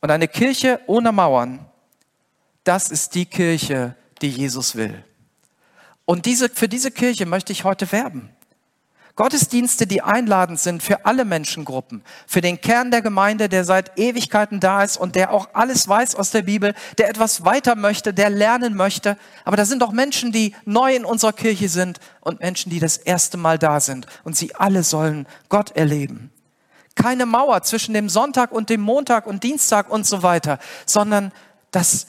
Und 0.00 0.10
eine 0.10 0.28
Kirche 0.28 0.80
ohne 0.86 1.12
Mauern, 1.12 1.66
das 2.64 2.90
ist 2.90 3.14
die 3.14 3.26
Kirche, 3.26 3.96
die 4.22 4.30
Jesus 4.30 4.74
will. 4.76 5.04
Und 6.04 6.26
diese, 6.26 6.48
für 6.48 6.68
diese 6.68 6.90
Kirche 6.90 7.26
möchte 7.26 7.52
ich 7.52 7.64
heute 7.64 7.90
werben. 7.92 8.30
Gottesdienste, 9.16 9.86
die 9.86 10.00
einladend 10.00 10.58
sind 10.58 10.82
für 10.82 11.04
alle 11.04 11.24
Menschengruppen, 11.24 12.02
für 12.26 12.40
den 12.40 12.60
Kern 12.60 12.90
der 12.90 13.02
Gemeinde, 13.02 13.50
der 13.50 13.64
seit 13.64 13.98
Ewigkeiten 13.98 14.60
da 14.60 14.82
ist 14.82 14.96
und 14.96 15.14
der 15.14 15.32
auch 15.32 15.50
alles 15.52 15.86
weiß 15.86 16.14
aus 16.14 16.30
der 16.30 16.42
Bibel, 16.42 16.74
der 16.96 17.10
etwas 17.10 17.44
weiter 17.44 17.74
möchte, 17.74 18.14
der 18.14 18.30
lernen 18.30 18.74
möchte. 18.74 19.18
Aber 19.44 19.58
da 19.58 19.66
sind 19.66 19.82
auch 19.82 19.92
Menschen, 19.92 20.32
die 20.32 20.54
neu 20.64 20.94
in 20.94 21.04
unserer 21.04 21.34
Kirche 21.34 21.68
sind 21.68 21.98
und 22.20 22.40
Menschen, 22.40 22.70
die 22.70 22.78
das 22.78 22.96
erste 22.96 23.36
Mal 23.36 23.58
da 23.58 23.80
sind. 23.80 24.06
Und 24.24 24.36
sie 24.36 24.54
alle 24.54 24.84
sollen 24.84 25.26
Gott 25.50 25.76
erleben. 25.76 26.32
Keine 26.94 27.26
Mauer 27.26 27.62
zwischen 27.62 27.94
dem 27.94 28.08
Sonntag 28.08 28.52
und 28.52 28.70
dem 28.70 28.80
Montag 28.80 29.26
und 29.26 29.42
Dienstag 29.42 29.90
und 29.90 30.06
so 30.06 30.22
weiter, 30.22 30.58
sondern 30.86 31.32
dass 31.70 32.08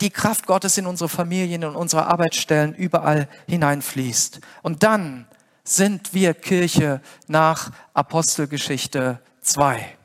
die 0.00 0.10
Kraft 0.10 0.46
Gottes 0.46 0.78
in 0.78 0.86
unsere 0.86 1.08
Familien, 1.08 1.62
in 1.62 1.68
unsere 1.68 2.06
Arbeitsstellen 2.06 2.74
überall 2.74 3.28
hineinfließt. 3.48 4.40
Und 4.62 4.82
dann 4.82 5.26
sind 5.62 6.14
wir 6.14 6.32
Kirche 6.32 7.00
nach 7.26 7.70
Apostelgeschichte 7.92 9.20
2. 9.42 9.96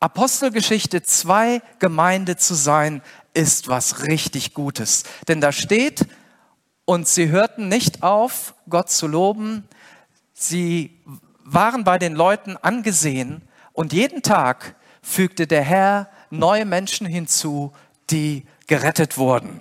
Apostelgeschichte 0.00 1.02
2 1.02 1.62
Gemeinde 1.78 2.36
zu 2.36 2.54
sein, 2.54 3.02
ist 3.32 3.68
was 3.68 4.06
richtig 4.06 4.52
Gutes. 4.52 5.04
Denn 5.26 5.40
da 5.40 5.50
steht, 5.50 6.06
und 6.84 7.08
sie 7.08 7.28
hörten 7.28 7.68
nicht 7.68 8.02
auf, 8.02 8.54
Gott 8.68 8.90
zu 8.90 9.06
loben. 9.06 9.66
Sie 10.34 11.00
waren 11.44 11.84
bei 11.84 11.98
den 11.98 12.14
Leuten 12.14 12.56
angesehen 12.56 13.42
Und 13.72 13.92
jeden 13.92 14.22
Tag 14.22 14.76
fügte 15.02 15.46
der 15.46 15.62
Herr 15.62 16.08
neue 16.30 16.64
Menschen 16.64 17.06
hinzu, 17.06 17.72
die 18.10 18.46
gerettet 18.66 19.18
wurden. 19.18 19.60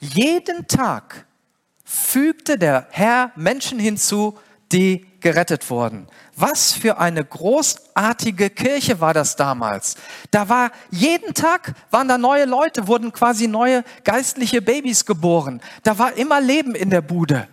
Jeden 0.00 0.66
Tag 0.66 1.26
fügte 1.84 2.58
der 2.58 2.86
Herr 2.90 3.32
Menschen 3.36 3.78
hinzu, 3.78 4.38
die 4.72 5.06
gerettet 5.20 5.68
wurden. 5.70 6.06
Was 6.36 6.72
für 6.72 6.98
eine 6.98 7.24
großartige 7.24 8.50
Kirche 8.50 9.00
war 9.00 9.14
das 9.14 9.34
damals. 9.36 9.96
Da 10.30 10.48
war 10.48 10.70
jeden 10.90 11.34
Tag 11.34 11.74
waren 11.90 12.06
da 12.06 12.18
neue 12.18 12.44
Leute, 12.44 12.86
wurden 12.86 13.12
quasi 13.12 13.48
neue 13.48 13.82
geistliche 14.04 14.62
Babys 14.62 15.04
geboren. 15.04 15.60
Da 15.82 15.98
war 15.98 16.12
immer 16.16 16.40
Leben 16.40 16.74
in 16.74 16.90
der 16.90 17.00
Bude. 17.00 17.48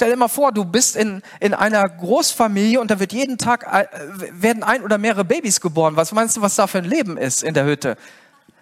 Stell 0.00 0.12
dir 0.12 0.16
mal 0.16 0.28
vor, 0.28 0.50
du 0.50 0.64
bist 0.64 0.96
in, 0.96 1.20
in 1.40 1.52
einer 1.52 1.86
Großfamilie 1.86 2.80
und 2.80 2.90
da 2.90 2.98
wird 3.00 3.12
jeden 3.12 3.36
Tag, 3.36 3.66
äh, 3.70 3.86
werden 4.32 4.62
ein 4.62 4.82
oder 4.82 4.96
mehrere 4.96 5.26
Babys 5.26 5.60
geboren. 5.60 5.94
Was 5.94 6.12
meinst 6.12 6.38
du, 6.38 6.40
was 6.40 6.56
da 6.56 6.66
für 6.66 6.78
ein 6.78 6.86
Leben 6.86 7.18
ist 7.18 7.42
in 7.42 7.52
der 7.52 7.66
Hütte? 7.66 7.98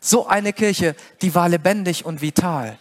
So 0.00 0.26
eine 0.26 0.52
Kirche, 0.52 0.96
die 1.22 1.36
war 1.36 1.48
lebendig 1.48 2.04
und 2.04 2.22
vital. 2.22 2.76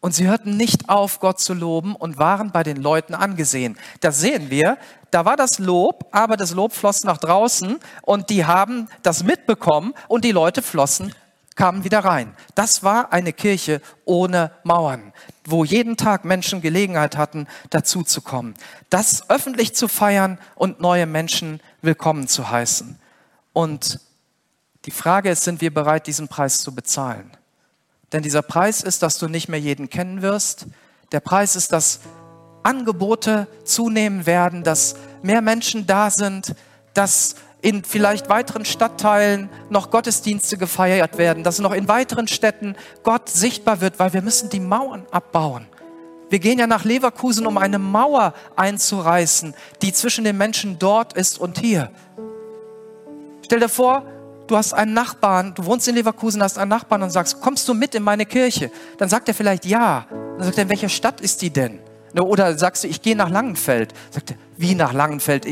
Und 0.00 0.14
sie 0.14 0.26
hörten 0.26 0.56
nicht 0.56 0.88
auf, 0.88 1.20
Gott 1.20 1.38
zu 1.38 1.52
loben 1.52 1.94
und 1.94 2.16
waren 2.16 2.50
bei 2.50 2.62
den 2.62 2.78
Leuten 2.78 3.14
angesehen. 3.14 3.76
Das 4.00 4.18
sehen 4.18 4.48
wir. 4.48 4.78
Da 5.10 5.26
war 5.26 5.36
das 5.36 5.58
Lob, 5.58 6.06
aber 6.12 6.38
das 6.38 6.52
Lob 6.52 6.72
floss 6.72 7.04
nach 7.04 7.18
draußen 7.18 7.78
und 8.00 8.30
die 8.30 8.46
haben 8.46 8.88
das 9.02 9.22
mitbekommen 9.22 9.92
und 10.08 10.24
die 10.24 10.32
Leute 10.32 10.62
flossen, 10.62 11.14
kamen 11.56 11.84
wieder 11.84 11.98
rein. 11.98 12.34
Das 12.54 12.82
war 12.82 13.12
eine 13.12 13.34
Kirche 13.34 13.82
ohne 14.06 14.50
Mauern, 14.64 15.12
wo 15.50 15.64
jeden 15.64 15.96
Tag 15.96 16.24
Menschen 16.24 16.60
Gelegenheit 16.60 17.16
hatten, 17.16 17.46
dazuzukommen. 17.70 18.54
Das 18.90 19.30
öffentlich 19.30 19.74
zu 19.74 19.88
feiern 19.88 20.38
und 20.54 20.80
neue 20.80 21.06
Menschen 21.06 21.60
willkommen 21.82 22.28
zu 22.28 22.50
heißen. 22.50 22.98
Und 23.52 24.00
die 24.84 24.90
Frage 24.90 25.30
ist, 25.30 25.44
sind 25.44 25.60
wir 25.60 25.72
bereit, 25.72 26.06
diesen 26.06 26.28
Preis 26.28 26.58
zu 26.58 26.74
bezahlen? 26.74 27.30
Denn 28.12 28.22
dieser 28.22 28.42
Preis 28.42 28.82
ist, 28.82 29.02
dass 29.02 29.18
du 29.18 29.28
nicht 29.28 29.48
mehr 29.48 29.60
jeden 29.60 29.90
kennen 29.90 30.22
wirst. 30.22 30.66
Der 31.12 31.20
Preis 31.20 31.56
ist, 31.56 31.72
dass 31.72 32.00
Angebote 32.62 33.46
zunehmen 33.64 34.26
werden, 34.26 34.62
dass 34.62 34.96
mehr 35.22 35.42
Menschen 35.42 35.86
da 35.86 36.10
sind, 36.10 36.54
dass 36.94 37.36
in 37.62 37.84
vielleicht 37.84 38.28
weiteren 38.28 38.64
Stadtteilen 38.64 39.48
noch 39.70 39.90
Gottesdienste 39.90 40.58
gefeiert 40.58 41.18
werden, 41.18 41.42
dass 41.42 41.58
noch 41.58 41.72
in 41.72 41.88
weiteren 41.88 42.28
Städten 42.28 42.76
Gott 43.02 43.28
sichtbar 43.28 43.80
wird, 43.80 43.98
weil 43.98 44.12
wir 44.12 44.22
müssen 44.22 44.50
die 44.50 44.60
Mauern 44.60 45.06
abbauen. 45.10 45.66
Wir 46.28 46.38
gehen 46.40 46.58
ja 46.58 46.66
nach 46.66 46.84
Leverkusen, 46.84 47.46
um 47.46 47.56
eine 47.56 47.78
Mauer 47.78 48.34
einzureißen, 48.56 49.54
die 49.82 49.92
zwischen 49.92 50.24
den 50.24 50.36
Menschen 50.36 50.78
dort 50.78 51.12
ist 51.12 51.38
und 51.38 51.58
hier. 51.58 51.90
Stell 53.44 53.60
dir 53.60 53.68
vor, 53.68 54.04
du 54.48 54.56
hast 54.56 54.72
einen 54.72 54.92
Nachbarn, 54.92 55.54
du 55.54 55.64
wohnst 55.66 55.86
in 55.86 55.94
Leverkusen, 55.94 56.42
hast 56.42 56.58
einen 56.58 56.70
Nachbarn 56.70 57.02
und 57.04 57.10
sagst, 57.10 57.40
kommst 57.40 57.68
du 57.68 57.74
mit 57.74 57.94
in 57.94 58.02
meine 58.02 58.26
Kirche? 58.26 58.72
Dann 58.98 59.08
sagt 59.08 59.28
er 59.28 59.34
vielleicht 59.34 59.64
ja. 59.64 60.06
Dann 60.10 60.44
sagt 60.44 60.58
er, 60.58 60.64
in 60.64 60.68
welcher 60.68 60.88
Stadt 60.88 61.20
ist 61.20 61.42
die 61.42 61.50
denn? 61.50 61.78
Oder 62.14 62.56
sagst 62.58 62.82
du, 62.82 62.88
ich 62.88 63.02
gehe 63.02 63.14
nach 63.14 63.30
Langenfeld. 63.30 63.92
Sagt 64.10 64.32
er, 64.32 64.36
wie 64.56 64.74
nach 64.74 64.92
Langenfeld? 64.92 65.46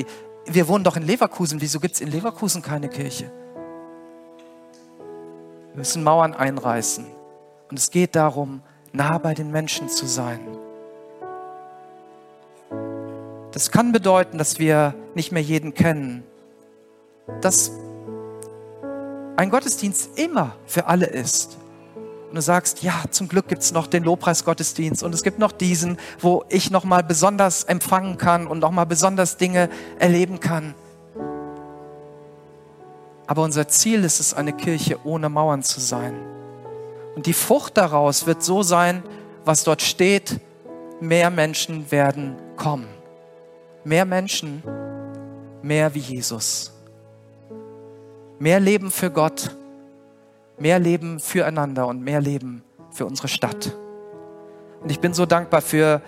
Wir 0.46 0.68
wohnen 0.68 0.84
doch 0.84 0.96
in 0.96 1.02
Leverkusen. 1.04 1.60
Wieso 1.60 1.80
gibt 1.80 1.94
es 1.94 2.00
in 2.00 2.10
Leverkusen 2.10 2.62
keine 2.62 2.88
Kirche? 2.88 3.30
Wir 5.70 5.78
müssen 5.78 6.04
Mauern 6.04 6.34
einreißen. 6.34 7.06
Und 7.70 7.78
es 7.78 7.90
geht 7.90 8.14
darum, 8.14 8.62
nah 8.92 9.18
bei 9.18 9.34
den 9.34 9.50
Menschen 9.50 9.88
zu 9.88 10.06
sein. 10.06 10.40
Das 13.52 13.70
kann 13.70 13.92
bedeuten, 13.92 14.36
dass 14.38 14.58
wir 14.58 14.94
nicht 15.14 15.32
mehr 15.32 15.42
jeden 15.42 15.74
kennen. 15.74 16.24
Das 17.40 17.72
ein 19.36 19.50
Gottesdienst 19.50 20.18
immer 20.18 20.54
für 20.66 20.86
alle 20.86 21.06
ist. 21.06 21.58
Und 22.34 22.38
du 22.38 22.42
sagst, 22.42 22.82
ja, 22.82 23.04
zum 23.12 23.28
Glück 23.28 23.46
gibt 23.46 23.62
es 23.62 23.70
noch 23.70 23.86
den 23.86 24.02
Lobpreisgottesdienst 24.02 25.04
und 25.04 25.14
es 25.14 25.22
gibt 25.22 25.38
noch 25.38 25.52
diesen, 25.52 25.98
wo 26.18 26.42
ich 26.48 26.68
nochmal 26.68 27.04
besonders 27.04 27.62
empfangen 27.62 28.18
kann 28.18 28.48
und 28.48 28.58
nochmal 28.58 28.86
besonders 28.86 29.36
Dinge 29.36 29.68
erleben 30.00 30.40
kann. 30.40 30.74
Aber 33.28 33.42
unser 33.42 33.68
Ziel 33.68 34.02
ist 34.02 34.18
es, 34.18 34.34
eine 34.34 34.52
Kirche 34.52 34.98
ohne 35.04 35.28
Mauern 35.28 35.62
zu 35.62 35.78
sein. 35.78 36.16
Und 37.14 37.26
die 37.26 37.34
Frucht 37.34 37.76
daraus 37.76 38.26
wird 38.26 38.42
so 38.42 38.64
sein, 38.64 39.04
was 39.44 39.62
dort 39.62 39.82
steht, 39.82 40.40
mehr 40.98 41.30
Menschen 41.30 41.88
werden 41.92 42.34
kommen. 42.56 42.88
Mehr 43.84 44.06
Menschen, 44.06 44.64
mehr 45.62 45.94
wie 45.94 46.00
Jesus. 46.00 46.72
Mehr 48.40 48.58
Leben 48.58 48.90
für 48.90 49.12
Gott, 49.12 49.54
mehr 50.58 50.78
Leben 50.78 51.20
füreinander 51.20 51.86
und 51.86 52.02
mehr 52.02 52.20
Leben 52.20 52.62
für 52.90 53.06
unsere 53.06 53.28
Stadt. 53.28 53.76
Und 54.82 54.90
ich 54.90 55.00
bin 55.00 55.14
so 55.14 55.26
dankbar 55.26 55.62
für 55.62 56.02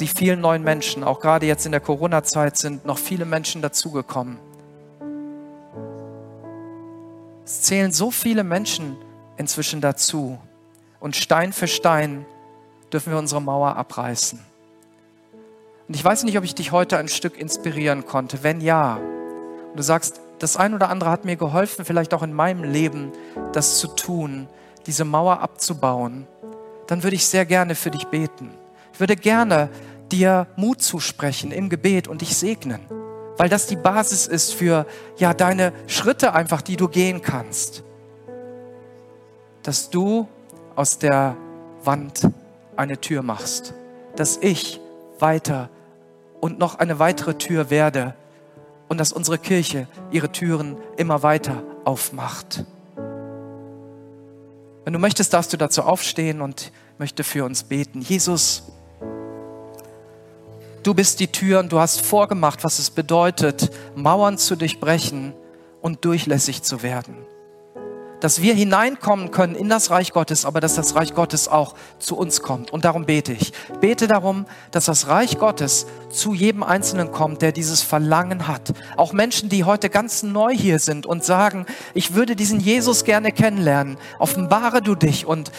die 0.00 0.08
vielen 0.08 0.40
neuen 0.40 0.62
Menschen. 0.62 1.04
Auch 1.04 1.20
gerade 1.20 1.46
jetzt 1.46 1.66
in 1.66 1.72
der 1.72 1.80
Corona-Zeit 1.80 2.56
sind 2.56 2.86
noch 2.86 2.98
viele 2.98 3.24
Menschen 3.24 3.60
dazugekommen. 3.62 4.38
Es 7.44 7.62
zählen 7.62 7.92
so 7.92 8.10
viele 8.10 8.44
Menschen 8.44 8.96
inzwischen 9.36 9.80
dazu. 9.80 10.38
Und 10.98 11.14
Stein 11.14 11.52
für 11.52 11.68
Stein 11.68 12.24
dürfen 12.92 13.12
wir 13.12 13.18
unsere 13.18 13.42
Mauer 13.42 13.76
abreißen. 13.76 14.40
Und 15.88 15.94
ich 15.94 16.02
weiß 16.02 16.24
nicht, 16.24 16.38
ob 16.38 16.44
ich 16.44 16.54
dich 16.54 16.72
heute 16.72 16.96
ein 16.96 17.08
Stück 17.08 17.36
inspirieren 17.36 18.06
konnte. 18.06 18.42
Wenn 18.42 18.62
ja, 18.62 18.96
und 18.96 19.76
du 19.76 19.82
sagst, 19.82 20.21
das 20.42 20.56
ein 20.56 20.74
oder 20.74 20.88
andere 20.88 21.10
hat 21.10 21.24
mir 21.24 21.36
geholfen, 21.36 21.84
vielleicht 21.84 22.12
auch 22.14 22.22
in 22.22 22.32
meinem 22.32 22.64
Leben 22.64 23.12
das 23.52 23.78
zu 23.78 23.86
tun, 23.86 24.48
diese 24.86 25.04
Mauer 25.04 25.40
abzubauen, 25.40 26.26
dann 26.88 27.04
würde 27.04 27.14
ich 27.14 27.26
sehr 27.26 27.46
gerne 27.46 27.76
für 27.76 27.92
dich 27.92 28.08
beten. 28.08 28.50
Ich 28.92 28.98
würde 28.98 29.14
gerne 29.14 29.70
dir 30.10 30.48
Mut 30.56 30.82
zusprechen 30.82 31.52
im 31.52 31.70
Gebet 31.70 32.08
und 32.08 32.22
dich 32.22 32.36
segnen, 32.36 32.80
weil 33.36 33.48
das 33.48 33.66
die 33.66 33.76
Basis 33.76 34.26
ist 34.26 34.52
für 34.52 34.84
ja 35.16 35.32
deine 35.32 35.72
Schritte 35.86 36.34
einfach, 36.34 36.60
die 36.60 36.76
du 36.76 36.88
gehen 36.88 37.22
kannst. 37.22 37.84
Dass 39.62 39.90
du 39.90 40.26
aus 40.74 40.98
der 40.98 41.36
Wand 41.84 42.28
eine 42.74 43.00
Tür 43.00 43.22
machst, 43.22 43.74
dass 44.16 44.38
ich 44.38 44.80
weiter 45.20 45.70
und 46.40 46.58
noch 46.58 46.80
eine 46.80 46.98
weitere 46.98 47.34
Tür 47.34 47.70
werde, 47.70 48.16
und 48.92 48.98
dass 48.98 49.10
unsere 49.10 49.38
Kirche 49.38 49.88
ihre 50.10 50.30
Türen 50.30 50.76
immer 50.98 51.22
weiter 51.22 51.62
aufmacht. 51.86 52.66
Wenn 54.84 54.92
du 54.92 54.98
möchtest, 54.98 55.32
darfst 55.32 55.50
du 55.50 55.56
dazu 55.56 55.82
aufstehen 55.82 56.42
und 56.42 56.72
möchte 56.98 57.24
für 57.24 57.46
uns 57.46 57.64
beten. 57.64 58.02
Jesus, 58.02 58.64
du 60.82 60.92
bist 60.92 61.20
die 61.20 61.28
Tür 61.28 61.60
und 61.60 61.72
du 61.72 61.80
hast 61.80 62.02
vorgemacht, 62.02 62.64
was 62.64 62.78
es 62.78 62.90
bedeutet, 62.90 63.70
Mauern 63.96 64.36
zu 64.36 64.56
durchbrechen 64.56 65.32
und 65.80 66.04
durchlässig 66.04 66.62
zu 66.62 66.82
werden 66.82 67.16
dass 68.22 68.40
wir 68.40 68.54
hineinkommen 68.54 69.32
können 69.32 69.56
in 69.56 69.68
das 69.68 69.90
Reich 69.90 70.12
Gottes, 70.12 70.44
aber 70.44 70.60
dass 70.60 70.76
das 70.76 70.94
Reich 70.94 71.12
Gottes 71.12 71.48
auch 71.48 71.74
zu 71.98 72.16
uns 72.16 72.40
kommt. 72.40 72.72
Und 72.72 72.84
darum 72.84 73.04
bete 73.04 73.32
ich. 73.32 73.52
Bete 73.80 74.06
darum, 74.06 74.46
dass 74.70 74.84
das 74.84 75.08
Reich 75.08 75.38
Gottes 75.38 75.86
zu 76.08 76.32
jedem 76.32 76.62
Einzelnen 76.62 77.10
kommt, 77.10 77.42
der 77.42 77.50
dieses 77.50 77.82
Verlangen 77.82 78.46
hat. 78.46 78.74
Auch 78.96 79.12
Menschen, 79.12 79.48
die 79.48 79.64
heute 79.64 79.90
ganz 79.90 80.22
neu 80.22 80.54
hier 80.54 80.78
sind 80.78 81.04
und 81.04 81.24
sagen, 81.24 81.66
ich 81.94 82.14
würde 82.14 82.36
diesen 82.36 82.60
Jesus 82.60 83.02
gerne 83.02 83.32
kennenlernen. 83.32 83.98
Offenbare 84.20 84.82
du 84.82 84.94
dich 84.94 85.26
und 85.26 85.50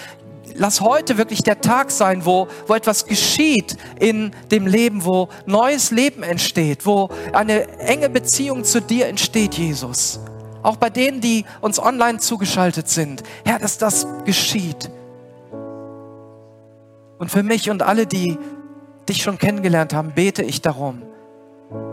lass 0.55 0.79
heute 0.79 1.17
wirklich 1.17 1.43
der 1.43 1.59
Tag 1.59 1.91
sein, 1.91 2.25
wo, 2.25 2.47
wo 2.67 2.75
etwas 2.75 3.07
geschieht 3.07 3.75
in 3.99 4.31
dem 4.51 4.67
Leben, 4.67 5.03
wo 5.03 5.27
neues 5.45 5.91
Leben 5.91 6.23
entsteht, 6.23 6.85
wo 6.85 7.09
eine 7.33 7.67
enge 7.79 8.09
Beziehung 8.09 8.63
zu 8.63 8.81
dir 8.81 9.07
entsteht, 9.07 9.55
Jesus 9.55 10.21
auch 10.63 10.77
bei 10.77 10.89
denen, 10.89 11.21
die 11.21 11.45
uns 11.61 11.79
online 11.79 12.19
zugeschaltet 12.19 12.89
sind. 12.89 13.23
Herr, 13.45 13.59
dass 13.59 13.77
das 13.77 14.07
geschieht. 14.25 14.89
Und 17.19 17.29
für 17.29 17.43
mich 17.43 17.69
und 17.69 17.83
alle, 17.83 18.07
die 18.07 18.37
dich 19.07 19.21
schon 19.21 19.37
kennengelernt 19.37 19.93
haben, 19.93 20.11
bete 20.13 20.43
ich 20.43 20.61
darum, 20.61 21.03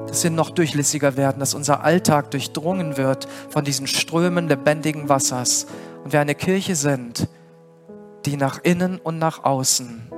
dass 0.07 0.25
wir 0.25 0.31
noch 0.31 0.51
durchlässiger 0.51 1.17
werden, 1.17 1.41
dass 1.41 1.55
unser 1.55 1.85
Alltag 1.85 2.31
durchdrungen 2.31 2.97
wird 2.97 3.29
von 3.49 3.65
diesen 3.65 3.87
Strömen 3.87 4.49
lebendigen 4.49 5.09
Wassers 5.09 5.67
und 6.05 6.13
wir 6.13 6.21
eine 6.21 6.35
Kirche 6.35 6.75
sind, 6.75 7.29
die 8.27 8.37
nach 8.37 8.61
innen 8.63 8.99
und 8.99 9.19
nach 9.19 9.45
außen 9.45 10.11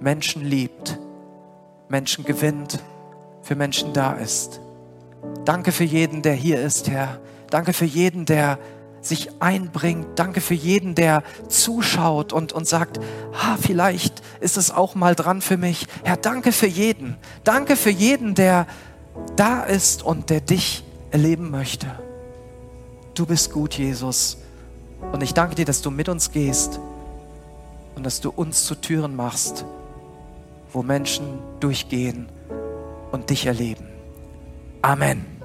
Menschen 0.00 0.44
liebt, 0.44 0.98
Menschen 1.88 2.24
gewinnt, 2.24 2.78
für 3.42 3.54
Menschen 3.54 3.92
da 3.92 4.12
ist. 4.12 4.60
Danke 5.44 5.72
für 5.72 5.84
jeden, 5.84 6.22
der 6.22 6.34
hier 6.34 6.60
ist, 6.60 6.88
Herr. 6.88 7.20
Danke 7.50 7.72
für 7.72 7.84
jeden, 7.84 8.24
der 8.24 8.58
sich 9.00 9.30
einbringt. 9.40 10.18
Danke 10.18 10.40
für 10.40 10.54
jeden, 10.54 10.94
der 10.94 11.22
zuschaut 11.48 12.32
und, 12.32 12.52
und 12.52 12.66
sagt, 12.66 12.98
ha, 13.32 13.56
vielleicht 13.60 14.22
ist 14.40 14.56
es 14.56 14.70
auch 14.70 14.94
mal 14.94 15.14
dran 15.14 15.40
für 15.40 15.56
mich. 15.56 15.86
Herr, 16.04 16.16
danke 16.16 16.52
für 16.52 16.66
jeden. 16.66 17.16
Danke 17.44 17.76
für 17.76 17.90
jeden, 17.90 18.34
der 18.34 18.66
da 19.36 19.62
ist 19.62 20.02
und 20.02 20.30
der 20.30 20.40
dich 20.40 20.84
erleben 21.10 21.50
möchte. 21.50 21.86
Du 23.14 23.26
bist 23.26 23.52
gut, 23.52 23.74
Jesus. 23.74 24.38
Und 25.12 25.22
ich 25.22 25.34
danke 25.34 25.54
dir, 25.54 25.64
dass 25.64 25.82
du 25.82 25.90
mit 25.90 26.08
uns 26.08 26.32
gehst 26.32 26.80
und 27.94 28.04
dass 28.04 28.20
du 28.20 28.30
uns 28.30 28.64
zu 28.64 28.74
Türen 28.74 29.16
machst, 29.16 29.64
wo 30.72 30.82
Menschen 30.82 31.38
durchgehen 31.60 32.28
und 33.10 33.30
dich 33.30 33.46
erleben. 33.46 33.86
Amen. 34.82 35.37